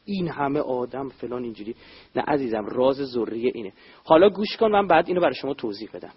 این 0.05 0.27
همه 0.27 0.59
آدم 0.59 1.09
فلان 1.09 1.43
اینجوری. 1.43 1.75
نه 2.15 2.23
عزیزم 2.27 2.65
راز 2.65 2.95
ذریه 2.95 3.51
اینه. 3.55 3.73
حالا 4.03 4.29
گوش 4.29 4.57
کن 4.57 4.71
من 4.71 4.87
بعد 4.87 5.07
اینو 5.07 5.21
برای 5.21 5.35
شما 5.35 5.53
توضیح 5.53 5.89
بدم. 5.93 6.13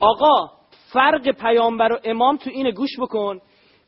آقا 0.00 0.50
فرق 0.92 1.30
پیامبر 1.30 1.92
و 1.92 2.00
امام 2.04 2.36
تو 2.36 2.50
اینه. 2.50 2.72
گوش 2.72 2.90
بکن. 3.00 3.40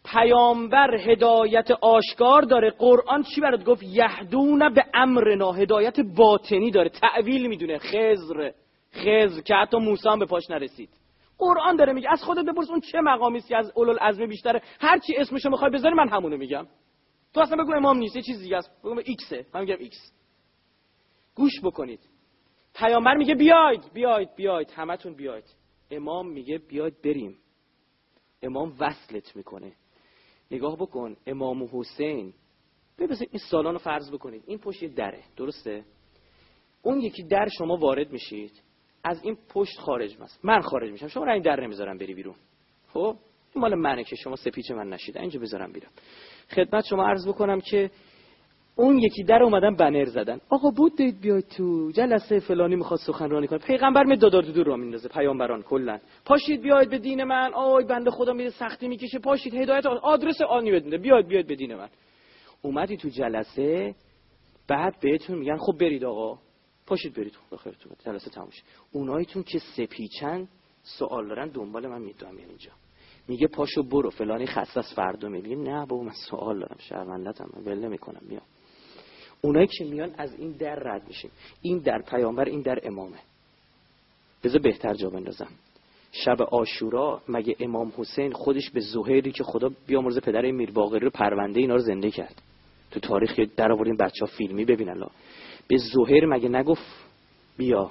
پیامبر 0.04 0.94
هدایت 0.94 1.70
آشکار 1.70 2.42
داره. 2.42 2.70
قرآن 2.70 3.22
چی 3.22 3.40
برات 3.40 3.64
گفت؟ 3.64 3.82
یهدون 3.82 4.74
به 4.74 4.84
امرنا. 4.94 5.52
هدایت 5.52 6.00
باطنی 6.00 6.70
داره. 6.70 6.88
تعویل 6.88 7.46
می‌دونه. 7.46 7.78
خزر 7.78 8.52
خزر 8.94 9.40
که 9.40 9.54
حتی 9.54 9.76
موسی 9.76 10.08
به 10.18 10.26
پاش 10.26 10.50
نرسید. 10.50 10.90
قرآن 11.38 11.76
داره 11.76 11.92
میگه 11.92 12.08
از 12.12 12.22
خودت 12.22 12.44
بپرس 12.44 12.70
اون 12.70 12.80
چه 12.80 13.00
مقامی 13.00 13.38
است 13.38 13.48
که 13.48 13.56
از 13.56 13.72
اولل 13.74 13.98
عزم 13.98 14.26
بیشتره. 14.26 14.62
هر 14.80 14.98
چی 14.98 15.16
اسمشو 15.16 15.50
می‌خوای 15.50 15.70
بذاری 15.70 15.94
من 15.94 16.08
همونو 16.08 16.36
میگم. 16.36 16.66
تو 17.34 17.40
اصلا 17.40 17.64
بگو 17.64 17.72
امام 17.72 17.96
نیست 17.96 18.16
یه 18.16 18.22
چیز 18.22 18.40
دیگه 18.40 18.56
است. 18.56 18.80
بگو 18.84 19.00
ایکسه 19.04 19.46
من 19.54 19.60
میگم 19.60 19.76
ایکس. 19.78 20.12
گوش 21.34 21.52
بکنید. 21.64 22.00
پیامبر 22.74 23.14
میگه 23.14 23.34
بیاید 23.34 23.92
بیاید 23.94 24.34
بیاید. 24.36 24.70
همتون 24.70 25.14
بیاید. 25.14 25.44
امام 25.90 26.28
میگه 26.28 26.58
بیاید 26.58 27.02
بریم. 27.02 27.38
امام 28.42 28.74
وصلت 28.80 29.36
می‌کنه. 29.36 29.72
نگاه 30.52 30.76
بکن 30.76 31.16
امام 31.26 31.68
حسین. 31.72 32.34
ببینید 32.98 33.28
این 33.30 33.40
سالن 33.50 33.72
رو 33.72 33.78
فرض 33.78 34.10
بکنید. 34.10 34.42
این 34.46 34.58
پشت 34.58 34.84
دره 34.84 35.22
درسته؟ 35.36 35.84
اون 36.82 37.00
یکی 37.00 37.22
در 37.22 37.48
شما 37.58 37.76
وارد 37.76 38.12
میشید 38.12 38.62
از 39.04 39.24
این 39.24 39.38
پشت 39.48 39.78
خارج 39.78 40.18
ماست 40.18 40.44
من 40.44 40.60
خارج 40.60 40.90
میشم. 40.90 41.08
شما 41.08 41.24
را 41.24 41.32
این 41.32 41.42
در 41.42 41.60
نمی‌ذارم 41.60 41.98
بری 41.98 42.14
بیرون. 42.14 42.34
خب؟ 42.88 43.16
این 43.54 43.62
مال 43.62 43.74
منه 43.74 44.04
که 44.04 44.16
شما 44.16 44.36
سپیچ 44.36 44.70
من 44.70 44.88
نشید. 44.88 45.18
اینجا 45.18 45.40
بذارم 45.40 45.72
بیرم 45.72 45.90
خدمت 46.50 46.84
شما 46.84 47.06
عرض 47.06 47.28
بکنم 47.28 47.60
که 47.60 47.90
اون 48.76 48.98
یکی 48.98 49.22
در 49.22 49.42
اومدن 49.42 49.76
بنر 49.76 50.04
زدن. 50.04 50.40
آقا 50.48 50.70
بود 50.70 50.96
دید 50.96 51.20
بیاید 51.20 51.48
تو 51.48 51.90
جلسه 51.90 52.38
فلانی 52.38 52.76
می‌خواد 52.76 53.00
سخنرانی 53.06 53.46
کنه. 53.46 53.58
پیغمبر 53.58 54.04
می 54.04 54.16
دادار 54.16 54.42
دور 54.42 54.66
را 54.66 54.76
میندازه 54.76 55.08
پیامبران 55.08 55.62
کلا. 55.62 55.98
پاشید 56.24 56.62
بیاید 56.62 56.90
به 56.90 56.98
دین 56.98 57.24
من. 57.24 57.54
آی 57.54 57.84
بنده 57.84 58.10
خدا 58.10 58.32
میره 58.32 58.50
سختی 58.50 58.88
می‌کشه. 58.88 59.18
پاشید 59.18 59.54
هدایت 59.54 59.86
آدرس 59.86 60.40
آنی 60.40 60.72
بده 60.72 60.98
بیاید 60.98 61.26
بیاید 61.26 61.46
به 61.46 61.54
دین 61.54 61.74
من. 61.74 61.88
اومدی 62.62 62.96
تو 62.96 63.08
جلسه 63.08 63.94
بعد 64.68 65.00
بهتون 65.00 65.38
میگن 65.38 65.56
خب 65.56 65.78
برید 65.78 66.04
آقا. 66.04 66.38
پاشید 66.86 67.14
برید. 67.14 67.32
بخیر 67.52 67.72
تو 67.72 67.90
جلسه 68.04 68.30
تموم 68.30 68.48
اوناییتون 68.92 69.42
که 69.42 69.58
سپیچن 69.76 70.48
سوال 70.82 71.28
دارن 71.28 71.48
دنبال 71.48 71.86
من 71.86 72.02
می‌دونم 72.02 72.36
اینجا. 72.36 72.70
میگه 73.28 73.46
پاشو 73.46 73.82
برو. 73.82 74.10
فلانی 74.10 74.46
از 74.74 74.94
فردا 74.96 75.28
میگه. 75.28 75.56
نه 75.56 75.86
بابا 75.86 76.02
من 76.02 76.14
سوال 76.30 76.60
دارم. 76.60 76.76
شرمندتم 76.78 77.50
ول 77.66 77.88
می‌کنم 77.88 78.20
میام. 78.28 78.42
اونایی 79.44 79.66
که 79.66 79.84
میان 79.84 80.14
از 80.18 80.34
این 80.34 80.52
در 80.52 80.74
رد 80.74 81.08
میشیم. 81.08 81.30
این 81.62 81.78
در 81.78 82.02
پیامبر 82.02 82.44
این 82.44 82.62
در 82.62 82.78
امامه. 82.82 83.18
بذار 84.44 84.60
بهتر 84.60 84.94
جا 84.94 85.10
بندازم. 85.10 85.48
شب 86.12 86.42
آشورا 86.42 87.22
مگه 87.28 87.56
امام 87.60 87.92
حسین 87.96 88.32
خودش 88.32 88.70
به 88.70 88.80
زهیری 88.80 89.32
که 89.32 89.44
خدا 89.44 89.70
بیامرزه 89.86 90.20
پدر 90.20 90.50
میر 90.50 90.70
باقری 90.70 91.00
رو 91.00 91.10
پرونده 91.10 91.60
اینا 91.60 91.74
رو 91.74 91.80
زنده 91.80 92.10
کرد؟ 92.10 92.42
تو 92.90 93.00
تاریخ 93.00 93.40
در 93.56 93.72
آوردین 93.72 93.96
بچه 93.96 94.24
ها 94.24 94.26
فیلمی 94.26 94.64
ببینن 94.64 95.06
به 95.68 95.76
زهیر 95.76 96.26
مگه 96.26 96.48
نگفت؟ 96.48 96.86
بیا. 97.56 97.90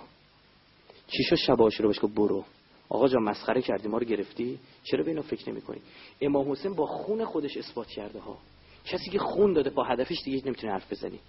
چی 1.07 1.23
شد 1.23 1.35
شب 1.35 1.61
آشورا 1.61 1.87
بهش 1.87 1.99
گفت 2.01 2.15
برو. 2.15 2.43
آقا 2.89 3.07
جان 3.07 3.23
مسخره 3.23 3.61
کردی 3.61 3.87
ما 3.87 3.97
رو 3.97 4.05
گرفتی؟ 4.05 4.59
چرا 4.83 5.03
به 5.03 5.09
اینو 5.09 5.21
فکر 5.21 5.49
نمی 5.49 5.61
کنی 5.61 5.81
امام 6.21 6.51
حسین 6.51 6.73
با 6.73 6.85
خون 6.85 7.25
خودش 7.25 7.57
اثبات 7.57 7.87
کرده 7.87 8.19
ها. 8.19 8.37
کسی 8.85 9.09
که 9.09 9.19
خون 9.19 9.53
داده 9.53 9.69
با 9.69 9.83
هدفش 9.83 10.21
دیگه 10.25 10.41
نمی‌تونه 10.45 10.73
حرف 10.73 10.91
بزنی 10.91 11.19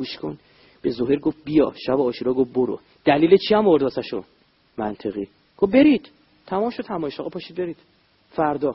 گوش 0.00 0.16
کن. 0.16 0.38
به 0.82 0.90
ظهر 0.90 1.16
گفت 1.16 1.44
بیا 1.44 1.72
شب 1.86 2.00
آشورا 2.00 2.34
گفت 2.34 2.52
برو. 2.52 2.80
دلیل 3.04 3.36
چی 3.36 3.54
هم 3.54 3.68
آورد 3.68 3.82
منطقی. 4.78 5.28
گفت 5.58 5.72
برید. 5.72 6.10
تمام 6.46 6.70
شد 6.70 6.82
تمایش 6.82 7.20
آقا 7.20 7.28
پاشید 7.28 7.56
برید. 7.56 7.76
فردا. 8.30 8.74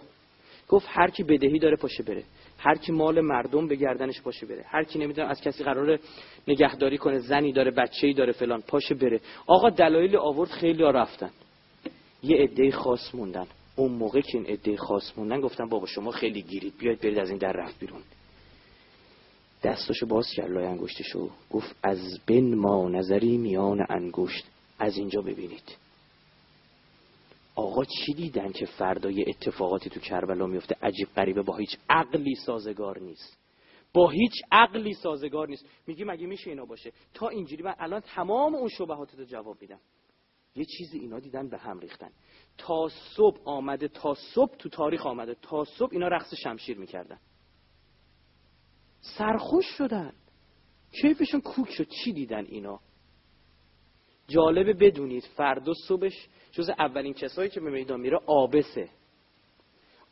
گفت 0.69 0.88
هر 0.89 1.09
کی 1.09 1.23
بدهی 1.23 1.59
داره 1.59 1.76
پاشه 1.76 2.03
بره. 2.03 2.23
هر 2.59 2.76
کی 2.76 2.91
مال 2.91 3.21
مردم 3.21 3.67
به 3.67 3.76
گردنش 3.76 4.21
پاشه 4.21 4.45
بره. 4.45 4.65
هر 4.67 4.84
کی 4.84 4.99
نمی‌دونه 4.99 5.28
از 5.28 5.41
کسی 5.41 5.63
قراره 5.63 5.99
نگهداری 6.47 6.97
کنه 6.97 7.19
زنی 7.19 7.51
داره 7.51 7.71
بچه‌ای 7.71 8.13
داره 8.13 8.32
فلان 8.32 8.61
پاشه 8.61 8.95
بره. 8.95 9.19
آقا 9.47 9.69
دلایل 9.69 10.17
آورد 10.17 10.49
خیلی 10.49 10.84
ها 10.84 10.89
رفتن. 10.89 11.30
یه 12.23 12.38
عده 12.38 12.71
خاص 12.71 13.15
موندن. 13.15 13.47
اون 13.76 13.91
موقع 13.91 14.21
که 14.21 14.38
این 14.38 14.47
عده 14.47 14.78
خاص 14.78 15.17
موندن 15.17 15.41
گفتن 15.41 15.69
بابا 15.69 15.86
شما 15.86 16.11
خیلی 16.11 16.41
گیرید. 16.41 16.73
بیاید 16.80 16.99
برید 16.99 17.19
از 17.19 17.30
این 17.30 17.38
در 17.38 17.51
رفت 17.51 17.80
بیرون. 17.80 18.01
دستاشو 19.66 20.05
باز 20.05 20.26
کرد 20.36 20.51
لای 20.51 20.66
انگشتشو 20.66 21.30
گفت 21.51 21.76
از 21.84 21.99
بین 22.26 22.55
ما 22.55 22.89
نظری 22.89 23.38
میان 23.38 23.86
انگشت 23.89 24.45
از 24.80 24.97
اینجا 24.97 25.22
ببینید. 25.22 25.78
آقا 27.55 27.84
چی 27.84 28.13
دیدن 28.13 28.51
که 28.51 28.66
فردا 28.66 29.11
یه 29.11 29.26
اتفاقاتی 29.28 29.89
تو 29.89 29.99
کربلا 29.99 30.47
میفته؟ 30.47 30.76
عجیب 30.82 31.07
غریبه 31.16 31.41
با 31.41 31.57
هیچ 31.57 31.78
عقلی 31.89 32.36
سازگار 32.36 32.99
نیست. 32.99 33.38
با 33.93 34.09
هیچ 34.09 34.32
عقلی 34.51 34.93
سازگار 34.93 35.47
نیست. 35.47 35.66
میگی 35.88 36.03
مگه 36.03 36.28
میشه 36.28 36.49
اینا 36.49 36.66
باشه؟ 36.66 36.91
تا 37.13 37.30
اینجوری 37.30 37.63
من 37.63 37.76
الان 37.80 38.01
تمام 38.01 38.55
اون 38.55 38.70
شبهات 38.70 39.16
رو 39.16 39.26
جواب 39.26 39.57
میدم. 39.61 39.80
یه 40.55 40.66
چیزی 40.66 40.99
اینا 40.99 41.20
دیدن 41.20 41.49
به 41.49 41.57
هم 41.57 41.80
ریختن. 41.80 42.09
تا 42.57 42.89
صبح 43.16 43.38
آمده 43.45 43.88
تا 43.88 44.13
صبح 44.13 44.55
تو 44.57 44.70
تاریخ 44.70 45.05
آمده 45.05 45.36
تا 45.41 45.63
صبح 45.63 45.89
اینا 45.91 46.07
رقص 46.07 46.34
شمشیر 46.43 46.78
می‌کردن. 46.78 47.20
سرخوش 49.18 49.66
شدن. 49.66 50.14
کیفشون 51.01 51.41
کوک 51.41 51.70
شد. 51.70 51.88
چی 51.88 52.14
دیدن 52.14 52.45
اینا؟ 52.49 52.80
جالبه 54.28 54.74
بدونید 54.74 55.24
فردا 55.36 55.74
صبحش 55.88 56.28
جز 56.51 56.70
اولین 56.70 57.14
کسایی 57.14 57.49
که 57.49 57.60
به 57.60 57.70
میدان 57.72 57.99
میره 57.99 58.20
آبسه. 58.26 58.89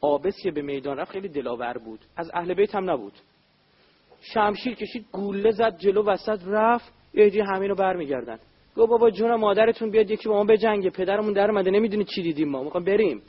آبس 0.02 0.36
که 0.44 0.52
به 0.52 0.62
میدان 0.62 0.98
رفت 0.98 1.12
خیلی 1.12 1.30
دلاور 1.30 1.78
بود. 1.78 2.00
از 2.16 2.32
اهل 2.34 2.54
بیت 2.54 2.76
هم 2.76 2.89
نبود. 2.89 3.14
شمشیر 4.22 4.76
کشید 4.76 5.06
گوله 5.12 5.52
زد 5.52 5.78
جلو 5.78 6.04
وسط 6.04 6.39
رفت. 6.48 6.94
یه 7.14 7.44
همین 7.44 7.70
رو 7.70 7.76
برمیگردن. 7.76 8.39
گو 8.76 8.88
بابا 8.88 9.10
جون 9.10 9.36
مادرتون 9.36 9.89
بیاد 9.91 10.12
یکی 10.12 10.30
با 10.30 10.36
ما 10.36 10.44
بجنگه. 10.44 10.89
پدرمون 10.89 11.34
در 11.34 11.50
اومده. 11.50 11.72
نمی‌دونی 11.72 12.04
چی 12.04 12.22
دیدیم 12.22 12.50
ما. 12.50 12.64
می‌خوام 12.64 12.84
بریم. 12.84 13.22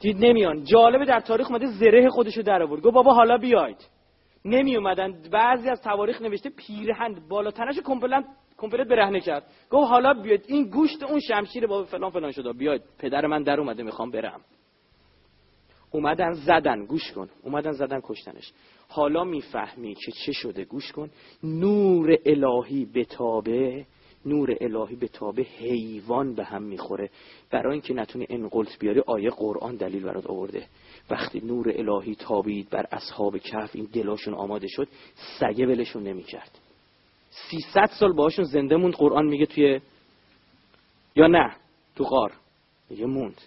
دید 0.00 0.16
نمیان. 0.24 0.64
جالبه 0.64 1.04
در 1.04 1.20
تاریخ 1.20 1.50
اومده 1.50 1.66
زره 1.66 2.08
خودشو 2.08 2.42
در 2.42 2.62
آورد. 2.62 2.82
گو 2.82 2.90
بابا 2.90 3.14
حالا 3.14 3.38
بیاید. 3.38 3.97
نمی 4.44 4.76
اومدن 4.76 5.22
بعضی 5.32 5.70
از 5.70 5.82
تواریخ 5.82 6.22
نوشته 6.22 6.50
پیرهن. 6.50 7.28
بالاتنش 7.28 7.78
کمپلت 7.84 8.24
کمپلت 8.58 8.88
برهنه 8.88 9.20
کرد. 9.20 9.44
گفت 9.70 9.90
حالا 9.90 10.14
بیاد 10.14 10.40
این 10.46 10.70
گوشت 10.70 11.02
اون 11.02 11.20
شمشیر 11.20 11.66
با 11.66 11.84
فلان 11.84 12.10
فلان 12.10 12.32
شده. 12.32 12.52
بیاید. 12.52 12.82
پدر 12.98 13.26
من 13.26 13.42
در 13.42 13.60
اومده. 13.60 13.82
می‌خوام 13.82 14.10
برم. 14.10 14.40
اومدن 15.90 16.32
زدن. 16.32 16.84
گوش 16.86 17.12
کن. 17.12 17.28
اومدن 17.42 17.72
زدن 17.72 18.00
کشتنش. 18.04 18.52
حالا 18.88 19.24
می‌فهمی 19.24 19.94
که 19.94 20.12
چه 20.12 20.32
شده. 20.32 20.64
گوش 20.64 20.92
کن. 20.92 21.10
نور 21.42 22.16
الهی 22.26 22.84
بتابه 22.94 23.86
نور 24.26 24.56
الهی 24.60 24.96
به 24.96 25.08
تابه 25.08 25.42
حیوان 25.42 26.34
به 26.34 26.44
هم 26.44 26.62
می‌خوره. 26.62 27.10
برای 27.50 27.72
اینکه 27.72 27.94
نتونی 27.94 28.26
انقلت 28.30 28.78
بیاری 28.78 29.00
آیه 29.06 29.30
قرآن 29.30 29.76
دلیل 29.76 30.02
برات 30.02 30.26
آورده. 30.26 30.66
وقتی 31.10 31.40
نور 31.40 31.72
الهی 31.76 32.14
تابید 32.14 32.70
بر 32.70 32.86
اصحاب 32.92 33.38
کف 33.38 33.70
این 33.74 33.88
دلاشون 33.92 34.34
آماده 34.34 34.66
شد 34.68 34.88
سگه 35.40 35.66
ولشون 35.66 36.02
نمی‌کرد. 36.02 36.58
300 37.30 37.86
سال 37.86 38.12
باهاشون 38.12 38.44
زنده 38.44 38.76
موند. 38.76 38.94
قرآن 38.94 39.26
میگه 39.26 39.46
توی 39.46 39.80
یا 41.16 41.26
نه 41.26 41.56
تو 41.96 42.04
غار. 42.04 42.32
میگه 42.90 43.06
موند. 43.06 43.40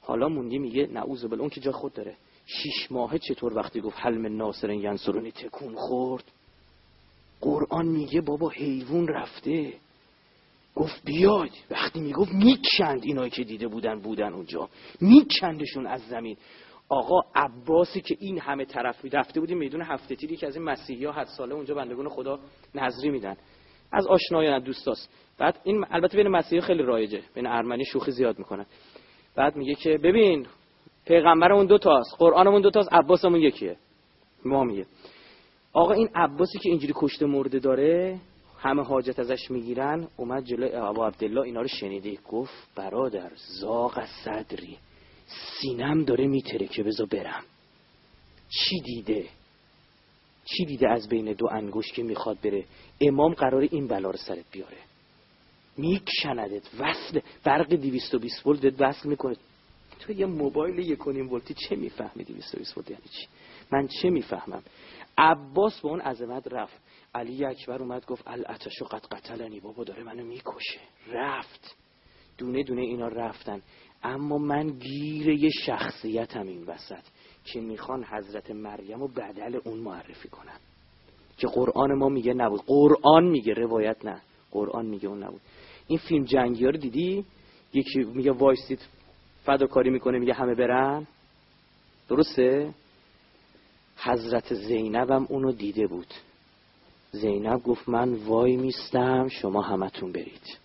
حالا 0.00 0.28
موندی 0.28 0.58
میگه 0.58 0.86
نعوذ 0.86 1.24
بالله 1.24 1.40
اون 1.40 1.50
که 1.50 1.60
جا 1.60 1.72
خود 1.72 1.92
داره. 1.92 2.16
شیش 2.46 2.92
ماهه 2.92 3.18
چطور 3.18 3.54
وقتی 3.54 3.80
گفت 3.80 3.96
حلم 4.00 4.36
ناصرین 4.36 4.80
ینصرونی 4.80 5.32
تکون 5.32 5.74
خورد؟ 5.74 6.24
قرآن 7.40 7.86
میگه 7.86 8.20
بابا 8.20 8.48
حیوان 8.48 9.08
رفته. 9.08 9.72
گفت 10.74 11.04
بیاید 11.04 11.52
وقتی 11.70 12.00
می‌گفت 12.00 12.32
می‌کند 12.32 13.04
اینایی 13.04 13.30
که 13.30 13.44
دیده 13.44 13.68
بودن 13.68 14.00
بودن 14.00 14.32
اونجا. 14.32 14.68
میکندشون 15.00 15.86
از 15.86 16.02
زمین. 16.08 16.36
آقا 16.92 17.20
عباسی 17.34 18.00
که 18.00 18.16
این 18.20 18.38
همه 18.38 18.64
طرف 18.64 19.04
رفته 19.12 19.40
بودیم 19.40 19.58
میدون 19.58 19.82
هفته 19.82 20.16
تیری 20.16 20.36
که 20.36 20.46
از 20.46 20.56
این 20.56 20.64
مسیحی 20.64 21.04
ها 21.04 21.12
حد 21.12 21.26
ساله 21.26 21.54
اونجا 21.54 21.74
بندگون 21.74 22.08
خدا 22.08 22.38
نظری 22.74 23.10
میدن. 23.10 23.36
از 23.92 24.06
آشنایان 24.06 24.62
دوستاست. 24.62 25.10
بعد 25.38 25.60
این 25.64 25.84
البته 25.90 26.16
بین 26.16 26.28
مسیحی 26.28 26.60
خیلی 26.60 26.82
رایجه. 26.82 27.22
بین 27.34 27.46
ارمنی 27.46 27.84
شوخی 27.84 28.10
زیاد 28.10 28.38
می‌کنن. 28.38 28.66
بعد 29.36 29.56
میگه 29.56 29.74
که 29.74 29.98
ببین 29.98 30.46
پیغمبرمون 31.06 31.66
دو 31.66 31.78
تاست 31.78 32.16
قرآنمون 32.18 32.62
دو 32.62 32.70
تاست 32.70 32.92
عباسمون 32.92 33.40
یکیه. 33.40 33.76
ما 34.44 34.64
میگه. 34.64 34.86
آقا 35.72 35.92
این 35.92 36.08
عباسی 36.14 36.58
که 36.58 36.68
اینجوری 36.68 36.92
کشته 36.96 37.26
مرده 37.26 37.58
داره 37.58 38.20
همه 38.58 38.82
حاجت 38.82 39.18
ازش 39.18 39.50
می‌گیرن 39.50 40.08
اومد 40.16 40.44
جلوی 40.44 40.74
ابا 40.74 41.06
عبدالله 41.06 41.40
اینا 41.40 41.60
رو 41.60 41.68
شنیده 41.68 42.18
گفت 42.28 42.74
برادر 42.76 43.30
زاغ 43.60 44.04
صدری. 44.24 44.78
سینم 45.60 46.04
داره 46.04 46.26
میتره 46.26 46.66
که 46.66 46.82
بذار 46.82 47.06
برم. 47.06 47.44
چی 48.48 48.80
دیده؟ 48.80 49.28
چی 50.44 50.64
دیده 50.64 50.88
از 50.88 51.08
بین 51.08 51.32
دو 51.32 51.46
انگوش 51.46 51.92
که 51.92 52.02
می‌خواد 52.02 52.40
بره؟ 52.40 52.64
امام 53.00 53.34
قرار 53.34 53.62
این 53.62 53.86
بلا 53.88 54.10
رو 54.10 54.16
سرت 54.16 54.44
بیاره. 54.52 54.76
میکشندت. 55.76 56.62
وصل. 56.78 57.20
برق 57.44 57.68
220 57.74 58.46
ولت 58.46 58.74
وصل 58.78 59.08
می‌کنه. 59.08 59.36
تو 60.00 60.12
یه 60.12 60.26
موبایل 60.26 60.78
یک 60.78 61.06
ولتی 61.06 61.54
چه 61.54 61.76
می‌فهمی 61.76 62.24
220 62.24 62.78
ولت 62.78 62.90
یعنی 62.90 63.02
چی؟ 63.10 63.26
من 63.72 63.88
چه 63.88 64.10
می‌فهمم؟ 64.10 64.62
عباس 65.18 65.80
با 65.80 65.90
اون 65.90 66.00
عظمت 66.00 66.48
رفت. 66.52 66.80
علی 67.14 67.44
اکبر 67.44 67.78
اومد 67.82 68.06
گفت 68.06 68.22
الاتش 68.26 68.82
قد 68.82 69.06
قتلنی 69.10 69.60
بابا 69.60 69.84
داره 69.84 70.02
منو 70.02 70.24
می‌کشه. 70.24 70.80
رفت. 71.08 71.76
دونه 72.38 72.62
دونه 72.62 72.80
اینا 72.80 73.08
رفتن. 73.08 73.62
اما 74.02 74.38
من 74.38 74.68
گیر 74.68 75.28
یه 75.28 75.50
شخصیتم 75.66 76.46
این 76.46 76.64
وسط 76.66 77.02
که 77.44 77.60
می‌خوان 77.60 78.04
حضرت 78.04 78.50
مریم 78.50 79.00
رو 79.00 79.08
بدل 79.08 79.60
اون 79.64 79.78
معرفی 79.78 80.28
کنن. 80.28 80.58
که 81.36 81.46
قرآن 81.46 81.94
ما 81.94 82.08
میگه 82.08 82.34
نبود. 82.34 82.60
قرآن 82.66 83.24
میگه 83.24 83.54
روایت 83.54 84.04
نه. 84.04 84.20
قرآن 84.50 84.86
میگه 84.86 85.08
اون 85.08 85.22
نبود. 85.22 85.40
این 85.86 85.98
فیلم 85.98 86.24
جنگی 86.24 86.64
رو 86.64 86.72
دیدی؟ 86.72 87.24
یکی 87.74 88.04
میگه 88.04 88.32
وایسید 88.32 88.80
فداکاری 89.44 89.90
می‌کنه 89.90 90.18
میگه 90.18 90.34
همه 90.34 90.54
برن. 90.54 91.06
درسته؟ 92.08 92.74
حضرت 93.96 94.54
زینبم 94.54 95.26
اونو 95.28 95.52
دیده 95.52 95.86
بود. 95.86 96.14
زینب 97.12 97.62
گفت 97.62 97.88
من 97.88 98.14
وای 98.14 98.56
میستم 98.56 99.28
شما 99.28 99.62
همتون 99.62 100.12
برید. 100.12 100.61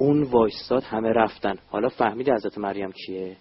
اون 0.00 0.22
وایستاد 0.22 0.82
همه 0.82 1.08
رفتن. 1.08 1.58
حالا 1.68 1.88
فهمید 1.88 2.30
حضرت 2.30 2.58
مریم 2.58 2.92
کیه؟ 2.92 3.36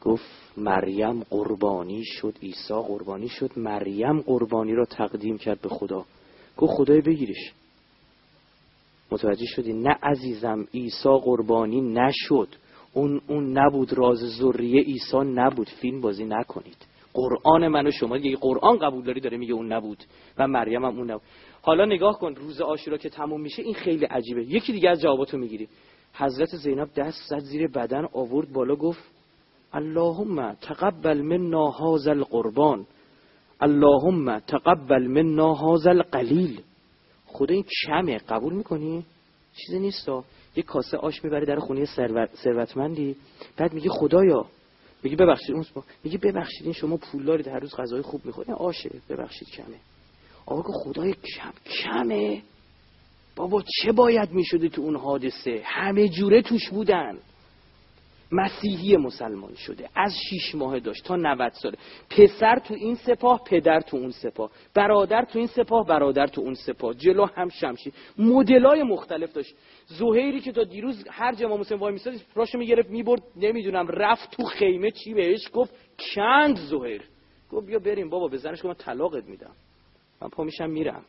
گفت 0.00 0.24
مریم 0.56 1.22
قربانی 1.22 2.04
شد 2.04 2.34
عیسی 2.42 2.74
قربانی 2.74 3.28
شد 3.28 3.50
مریم 3.56 4.20
قربانی 4.20 4.74
را 4.74 4.84
تقدیم 4.84 5.38
کرد 5.38 5.60
به 5.60 5.68
خدا. 5.68 6.04
گفت 6.56 6.72
خدای 6.72 7.00
بگیرش 7.00 7.52
متوجه 9.10 9.46
شدی؟ 9.46 9.72
نه 9.72 9.96
عزیزم 10.02 10.66
عیسی 10.74 11.18
قربانی 11.22 11.80
نشد. 11.80 12.48
اون 12.92 13.20
اون 13.28 13.58
نبود 13.58 13.92
راز 13.92 14.18
ذریه 14.18 14.82
عیسی 14.82 15.16
نبود. 15.16 15.68
فیلم 15.68 16.00
بازی 16.00 16.24
نکنید. 16.24 16.76
قرآن 17.14 17.68
من 17.68 17.86
و 17.86 17.90
شما 17.90 18.18
دیگه 18.18 18.36
قرآن 18.36 18.78
قبول 18.78 19.04
داری؟ 19.04 19.20
داره 19.20 19.36
میگه 19.36 19.52
اون 19.52 19.72
نبود. 19.72 20.04
و 20.38 20.48
مریم 20.48 20.84
هم 20.84 20.98
اون 20.98 21.10
نبود. 21.10 21.22
حالا 21.62 21.84
نگاه 21.84 22.18
کن 22.18 22.34
روز 22.34 22.60
آشورا 22.60 22.96
که 22.96 23.08
تموم 23.08 23.40
میشه 23.40 23.62
این 23.62 23.74
خیلی 23.74 24.04
عجیبه. 24.04 24.44
یکی 24.44 24.72
دیگه 24.72 24.90
از 24.90 25.00
جواباتو 25.00 25.38
می‌گیری. 25.38 25.68
حضرت 26.14 26.48
زینب 26.48 26.94
دست 26.96 27.28
زد 27.28 27.38
زیر 27.38 27.68
بدن 27.68 28.08
آورد 28.12 28.52
بالا 28.52 28.76
گفت 28.76 29.04
اللهم 29.72 30.54
تقبل 30.54 31.22
منا 31.22 31.70
هذا 31.70 32.10
القربان. 32.10 32.86
اللهم 33.60 34.38
تقبل 34.38 35.06
منا 35.06 35.54
هذا 35.54 35.90
القلیل. 35.90 36.60
خدا 37.26 37.54
این 37.54 37.64
کمه. 37.86 38.18
قبول 38.18 38.54
می‌کنی؟ 38.54 39.04
چیزی 39.56 39.78
نیست 39.78 40.08
یه 40.56 40.62
کاسه 40.62 40.96
آش 40.96 41.24
می‌بره 41.24 41.46
در 41.46 41.58
خونه 41.58 41.84
ثروتمندی. 42.34 43.16
بعد 43.56 43.72
میگه 43.72 43.90
خدایا. 43.90 44.46
میگه 45.02 45.16
ببخشید 45.16 45.54
اون 45.54 45.64
میگه 46.04 46.18
ببخشید 46.18 46.64
این 46.64 46.72
شما 46.72 46.96
پول 46.96 47.24
دارید 47.24 47.48
هر 47.48 47.58
روز 47.58 47.74
غذای 47.74 48.02
خوب 48.02 48.20
می‌خورید. 48.24 48.50
آشه. 48.50 48.90
ببخشید 49.08 49.48
کمه. 49.48 49.76
آقا 50.50 50.72
خدای 50.72 51.12
کم 51.12 51.52
کمه. 51.66 52.42
بابا 53.36 53.62
چه 53.82 53.92
باید 53.92 54.30
می‌شده 54.30 54.68
تو 54.68 54.82
اون 54.82 54.96
حادثه؟ 54.96 55.60
همه 55.64 56.08
جوره 56.08 56.42
توش 56.42 56.70
بودن. 56.70 57.18
مسیحی 58.32 58.96
مسلمان 58.96 59.54
شده 59.54 59.88
از 59.96 60.14
شیش 60.30 60.54
ماه 60.54 60.80
داشت 60.80 61.04
تا 61.04 61.16
90 61.16 61.52
ساله. 61.52 61.78
پسر 62.10 62.58
تو 62.58 62.74
این 62.74 62.94
سپاه 62.94 63.44
پدر 63.46 63.80
تو 63.80 63.96
اون 63.96 64.10
سپاه. 64.10 64.50
برادر 64.74 65.24
تو 65.24 65.38
این 65.38 65.48
سپاه 65.48 65.86
برادر 65.86 66.26
تو 66.26 66.40
اون 66.40 66.54
سپاه. 66.54 66.94
جلو 66.94 67.24
هم 67.24 67.48
شمشی 67.48 67.92
مدلای 68.18 68.82
مختلف 68.82 69.32
داشت. 69.32 69.54
زهیری 69.86 70.40
که 70.40 70.52
تا 70.52 70.64
دیروز 70.64 71.04
هر 71.10 71.34
جمع 71.34 71.56
مسلم 71.56 71.78
وای 71.78 71.92
میساد 71.92 72.14
راشو 72.34 72.58
می‌گرفت 72.58 72.90
می‌برد 72.90 73.22
نمی‌دونم 73.36 73.86
رفت 73.88 74.30
تو 74.30 74.44
خیمه 74.44 74.90
چی 74.90 75.14
بهش 75.14 75.50
گفت؟ 75.52 75.74
کند 76.14 76.56
زهیر. 76.56 77.02
گفت 77.50 77.66
بیا 77.66 77.78
بریم 77.78 78.10
بابا 78.10 78.28
بزنش 78.28 78.62
که 78.62 78.68
من 78.68 78.74
طلاقت 78.74 79.24
میدم. 79.24 79.52
من 80.20 80.28
پا 80.28 80.44
میشم 80.44 80.70
میرم. 80.70 81.04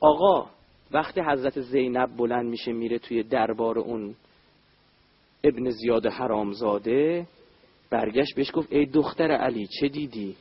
آقا 0.00 0.50
وقتی 0.90 1.20
حضرت 1.20 1.60
زینب 1.60 2.16
بلند 2.16 2.46
میشه 2.46 2.72
میره 2.72 2.98
توی 2.98 3.22
دربار 3.22 3.78
اون 3.78 4.14
ابن 5.44 5.70
زیاد 5.70 6.06
حرامزاده 6.06 7.26
برگشت 7.90 8.34
بهش 8.36 8.50
گفت 8.54 8.72
ای 8.72 8.86
دختر 8.86 9.30
علی 9.30 9.66
چه 9.80 9.88
دیدی؟ 9.88 10.36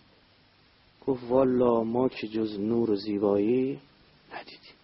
گفت 1.07 1.23
والا 1.29 1.83
ما 1.83 2.09
که 2.09 2.27
جز 2.27 2.59
نور 2.59 2.89
و 2.89 2.95
زیبایی 2.95 3.79
ندیدیم. 4.33 4.75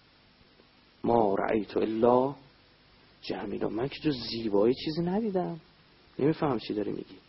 ما 1.04 1.36
رأیت 1.36 1.78
الا 1.78 2.36
جمیلا 3.22 3.70
من 3.70 3.88
که 3.88 4.00
جز 4.00 4.16
زیبایی 4.32 4.74
چیزی 4.74 5.02
ندیدم. 5.02 5.60
نمیفهم 6.20 6.60
چی 6.60 6.74
داری 6.74 6.92
میگی. 6.92 7.23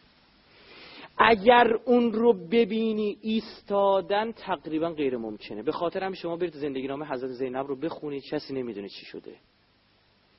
اگر 1.18 1.72
اون 1.84 2.12
رو 2.12 2.32
ببینی 2.32 3.18
ایستادن 3.20 4.32
تقریبا 4.32 4.90
غیر 4.90 5.16
ممکنه. 5.16 5.62
به 5.62 5.72
خاطر 5.72 6.04
هم 6.04 6.12
شما 6.12 6.36
برید 6.36 6.54
زندگی 6.54 6.86
نامه 6.86 7.06
حضرت 7.06 7.30
زینب 7.30 7.66
رو 7.66 7.76
بخونید 7.76 8.22
کسی 8.30 8.54
نمی‌دونه 8.54 8.88
چی 8.88 9.06
شده. 9.06 9.36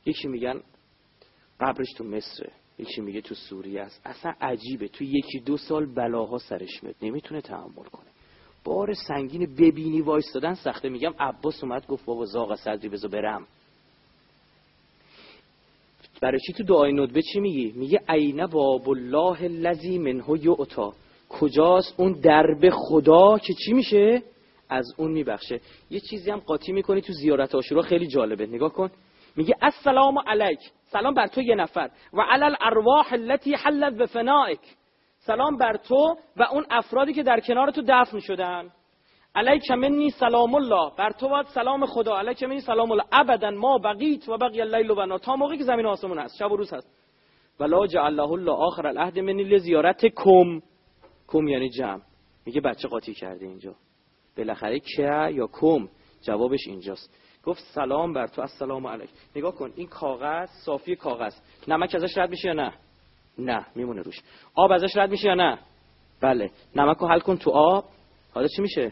یکی 0.05 0.27
میگن 0.27 0.61
قبرش 1.59 1.93
تو 1.97 2.03
مصره 2.03 2.51
یکی 2.79 3.01
میگه 3.01 3.21
تو 3.21 3.35
سوریه 3.35 3.81
است. 3.81 4.01
اصلا 4.05 4.33
عجیبه 4.41 4.87
تو 4.87 5.03
یکی 5.03 5.39
دو 5.39 5.57
سال 5.57 5.85
بلاها 5.85 6.37
سرش 6.37 6.83
میاد 6.83 6.95
نمی‌تونه 7.01 7.41
تحمل 7.41 7.85
کنه. 7.91 8.09
بار 8.63 8.93
سنگین 8.93 9.55
ببینی 9.55 10.01
وایستادن 10.01 10.53
سخته. 10.53 10.89
میگم 10.89 11.13
عباس 11.19 11.63
اومد 11.63 11.87
گفت 11.87 12.05
بابا 12.05 12.25
زاغ 12.25 12.55
صدری 12.55 12.89
بزو 12.89 13.07
برم. 13.07 13.47
برای 16.21 16.39
چی 16.39 16.53
تو 16.53 16.63
دعای 16.63 16.93
ندبه 16.93 17.21
چی 17.21 17.39
میگی؟ 17.39 17.73
میگه 17.75 18.01
عین 18.09 18.45
باب 18.45 18.89
الله 18.89 19.43
الذی 19.43 19.97
منه 19.97 20.23
یعطا 20.45 20.93
کجاست 21.29 21.99
اون 21.99 22.13
درب 22.23 22.69
خدا 22.69 23.37
که 23.37 23.53
چی 23.53 23.73
میشه؟ 23.73 24.23
از 24.69 24.85
اون 24.97 25.11
میبخشه. 25.11 25.59
یه 25.89 25.99
چیزی 25.99 26.31
هم 26.31 26.39
قاطی 26.39 26.71
می‌کنی 26.71 27.01
تو 27.01 27.13
زیارت 27.13 27.55
آشورا 27.55 27.81
خیلی 27.81 28.07
جالبه. 28.07 28.45
نگاه 28.45 28.73
کن. 28.73 28.91
میگه 29.35 29.55
السلام 29.61 30.19
علیک. 30.27 30.59
سلام 30.91 31.13
بر 31.13 31.27
تو 31.27 31.41
یه 31.41 31.55
نفر. 31.55 31.89
و 32.13 32.21
علی 32.21 32.43
الارواح 32.43 33.13
التي 33.13 33.55
حلت 33.55 33.93
بفنائک. 33.93 34.59
سلام 35.19 35.57
بر 35.57 35.77
تو 35.77 36.17
و 36.37 36.43
اون 36.43 36.65
افرادی 36.69 37.13
که 37.13 37.23
در 37.23 37.39
کنار 37.39 37.71
تو 37.71 37.83
دفن 37.87 38.19
شدن. 38.19 38.71
علیک 39.35 39.71
منی 39.71 40.09
سلام 40.09 40.55
الله. 40.55 40.91
بر 40.97 41.11
تو 41.11 41.29
باید 41.29 41.45
سلام 41.45 41.85
خدا. 41.85 42.17
علیک 42.17 42.43
منی 42.43 42.59
سلام 42.59 42.91
الله. 42.91 43.03
ابدا 43.11 43.51
ما 43.51 43.77
بقیت 43.77 44.29
و 44.29 44.37
بقی 44.37 44.61
اللیل 44.61 44.91
و 44.91 44.95
بنا 44.95 45.17
تا 45.17 45.35
موقعی 45.35 45.57
که 45.57 45.63
زمین 45.63 45.85
آسمون 45.85 46.19
هست. 46.19 46.35
شب 46.39 46.51
و 46.51 46.55
روز 46.55 46.73
هست. 46.73 46.87
ولا 47.59 47.87
جعل 47.87 48.19
الله 48.19 48.51
آخر 48.51 48.87
العهد 48.87 49.19
منی 49.19 49.43
لزیارت 49.43 50.05
کم 50.05 50.61
کم 51.27 51.47
یعنی 51.47 51.69
جمع. 51.69 52.01
میگه 52.45 52.61
بچه 52.61 52.87
قاطی 52.87 53.13
کرده 53.13 53.45
اینجا. 53.45 53.75
بالاخره 54.37 54.79
که 54.79 55.29
یا 55.33 55.47
کم؟ 55.47 55.87
جوابش 56.21 56.67
اینجاست. 56.67 57.13
گفت 57.43 57.63
سلام 57.73 58.13
بر 58.13 58.27
تو. 58.27 58.41
السلام 58.41 58.87
علیک. 58.87 59.09
نگاه 59.35 59.55
کن. 59.55 59.71
این 59.75 59.87
کاغذ 59.87 60.49
صافی 60.65 60.95
کاغذ. 60.95 61.33
نمک 61.67 61.95
ازش 61.95 62.17
رد 62.17 62.29
میشه 62.29 62.47
یا 62.47 62.53
نه؟ 62.53 62.73
نه. 63.37 63.65
میمونه 63.75 64.01
روش. 64.01 64.21
آب 64.55 64.71
ازش 64.71 64.97
رد 64.97 65.09
میشه 65.09 65.27
یا 65.27 65.35
نه؟ 65.35 65.59
بله. 66.21 66.51
نمک 66.75 66.97
رو 66.97 67.07
حل 67.07 67.19
کن 67.19 67.37
تو 67.37 67.51
آب. 67.51 67.85
حالا 68.33 68.47
چی 68.47 68.61
میشه؟ 68.61 68.91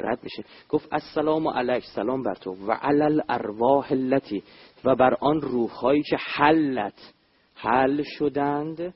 رد 0.00 0.18
میشه. 0.22 0.44
گفت 0.68 0.92
السلام 0.92 1.48
علیک 1.48 1.84
سلام 1.94 2.22
بر 2.22 2.34
تو. 2.34 2.50
و 2.50 2.72
علل 2.72 3.20
ارواح 3.28 3.92
التي 3.92 4.42
و 4.84 4.94
بر 4.94 5.14
آن 5.20 5.40
روحهایی 5.40 6.02
که 6.02 6.16
حلت 6.16 7.12
حل 7.54 8.02
شدند 8.02 8.94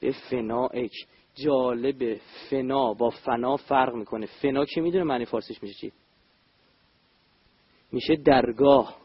به 0.00 0.14
فنائک 0.30 0.92
جالب 1.34 2.16
فنا 2.50 2.92
با 2.92 3.10
فنا 3.10 3.56
فرق 3.56 3.94
می‌کنه. 3.94 4.26
فنا 4.26 4.64
که 4.64 4.80
می‌دونه 4.80 5.04
معنی 5.04 5.24
فارسیش 5.24 5.62
میشه 5.62 5.74
چی؟ 5.74 5.92
میشه 7.92 8.16
درگاه. 8.16 8.96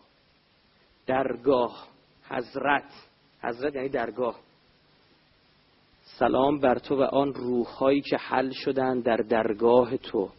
درگاه. 1.07 1.87
حضرت. 2.29 2.91
حضرت 3.43 3.75
یعنی 3.75 3.89
درگاه. 3.89 4.39
سلام 6.03 6.59
بر 6.59 6.79
تو 6.79 6.95
و 6.95 7.01
آن 7.01 7.33
روحهایی 7.33 8.01
که 8.01 8.17
حل 8.17 8.49
شدن 8.51 8.99
در 8.99 9.17
درگاه 9.17 9.97
تو. 9.97 10.29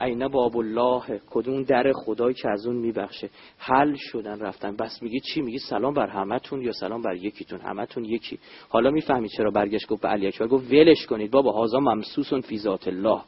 عین 0.00 0.28
باب 0.28 0.56
الله 0.56 1.20
کدوم 1.30 1.62
در 1.62 1.92
خدایی 1.92 2.34
که 2.34 2.48
از 2.50 2.66
اون 2.66 2.76
میبخشه. 2.76 3.30
حل 3.58 3.94
شدن 3.98 4.40
رفتن. 4.40 4.76
بس 4.76 5.02
میگه 5.02 5.20
چی؟ 5.20 5.42
میگه 5.42 5.58
سلام 5.58 5.94
بر 5.94 6.06
همتون 6.06 6.62
یا 6.62 6.72
سلام 6.72 7.02
بر 7.02 7.16
یکیتون؟ 7.16 7.60
همتون 7.60 8.04
یکی. 8.04 8.38
حالا 8.68 8.90
می‌فهمی 8.90 9.28
چرا 9.28 9.50
برگشت 9.50 9.88
گفت 9.88 10.02
به 10.02 10.08
علی 10.08 10.26
اکبر. 10.26 10.46
گفت 10.46 10.72
ولش 10.72 11.06
کنید 11.06 11.30
بابا 11.30 11.52
هازا 11.52 11.80
ممسوسون 11.80 12.40
فی 12.40 12.58
ذات 12.58 12.88
الله. 12.88 13.22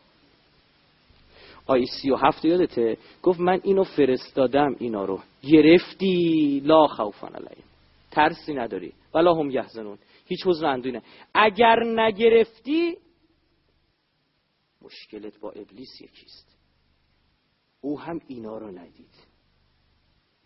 آی 1.66 1.86
سی 1.86 2.10
و 2.10 2.16
هفت 2.16 2.44
یادته؟ 2.44 2.96
گفت 3.22 3.40
من 3.40 3.60
اینو 3.62 3.84
فرستادم 3.84 4.76
اینا 4.78 5.04
رو. 5.04 5.20
گرفتی؟ 5.42 6.62
لا 6.64 6.86
خوفان 6.86 7.34
علیهم 7.34 7.64
ترسی 8.10 8.54
نداری. 8.54 8.92
ولا 9.14 9.34
هم 9.34 9.50
یحزنون. 9.50 9.98
هیچ 10.26 10.46
حزن 10.46 10.66
اندوی 10.66 10.92
نه. 10.92 11.02
اگر 11.34 11.82
نگرفتی 11.84 12.96
مشکلت 14.82 15.40
با 15.40 15.50
ابلیس 15.50 16.00
یکیست. 16.00 16.55
او 17.80 18.00
هم 18.00 18.20
اینا 18.26 18.58
رو 18.58 18.70
ندید. 18.70 19.14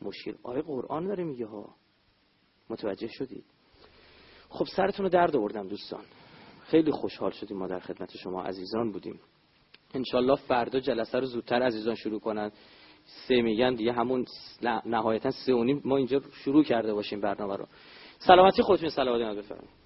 مشکل 0.02 0.34
آیه 0.42 0.62
قرآن 0.62 1.06
داره 1.06 1.24
میگه 1.24 1.46
ها. 1.46 1.74
متوجه 2.70 3.08
شدید. 3.08 3.44
خب 4.48 4.64
سرتون 4.76 5.04
رو 5.04 5.08
درد 5.08 5.36
آوردم 5.36 5.68
دوستان. 5.68 6.04
خیلی 6.62 6.90
خوشحال 6.90 7.30
شدیم 7.30 7.56
ما 7.56 7.66
در 7.66 7.80
خدمت 7.80 8.16
شما 8.16 8.42
عزیزان 8.42 8.92
بودیم. 8.92 9.20
انشالله 9.94 10.36
فردا 10.36 10.80
جلسه 10.80 11.18
رو 11.18 11.26
زودتر 11.26 11.62
عزیزان 11.62 11.94
شروع 11.94 12.20
کنند 12.20 12.52
سه 13.04 13.42
میگن 13.42 13.74
دیگه 13.74 13.92
همون 13.92 14.24
نهایتا 14.86 15.30
سه 15.30 15.54
و 15.54 15.64
نیم 15.64 15.82
ما 15.84 15.96
اینجا 15.96 16.20
شروع 16.32 16.64
کرده 16.64 16.94
باشیم 16.94 17.20
برنامه 17.20 17.56
رو. 17.56 17.66
سلامتی 18.18 18.62
خودتون 18.62 18.88
سلامتی 18.88 19.38
بفرمایید. 19.38 19.79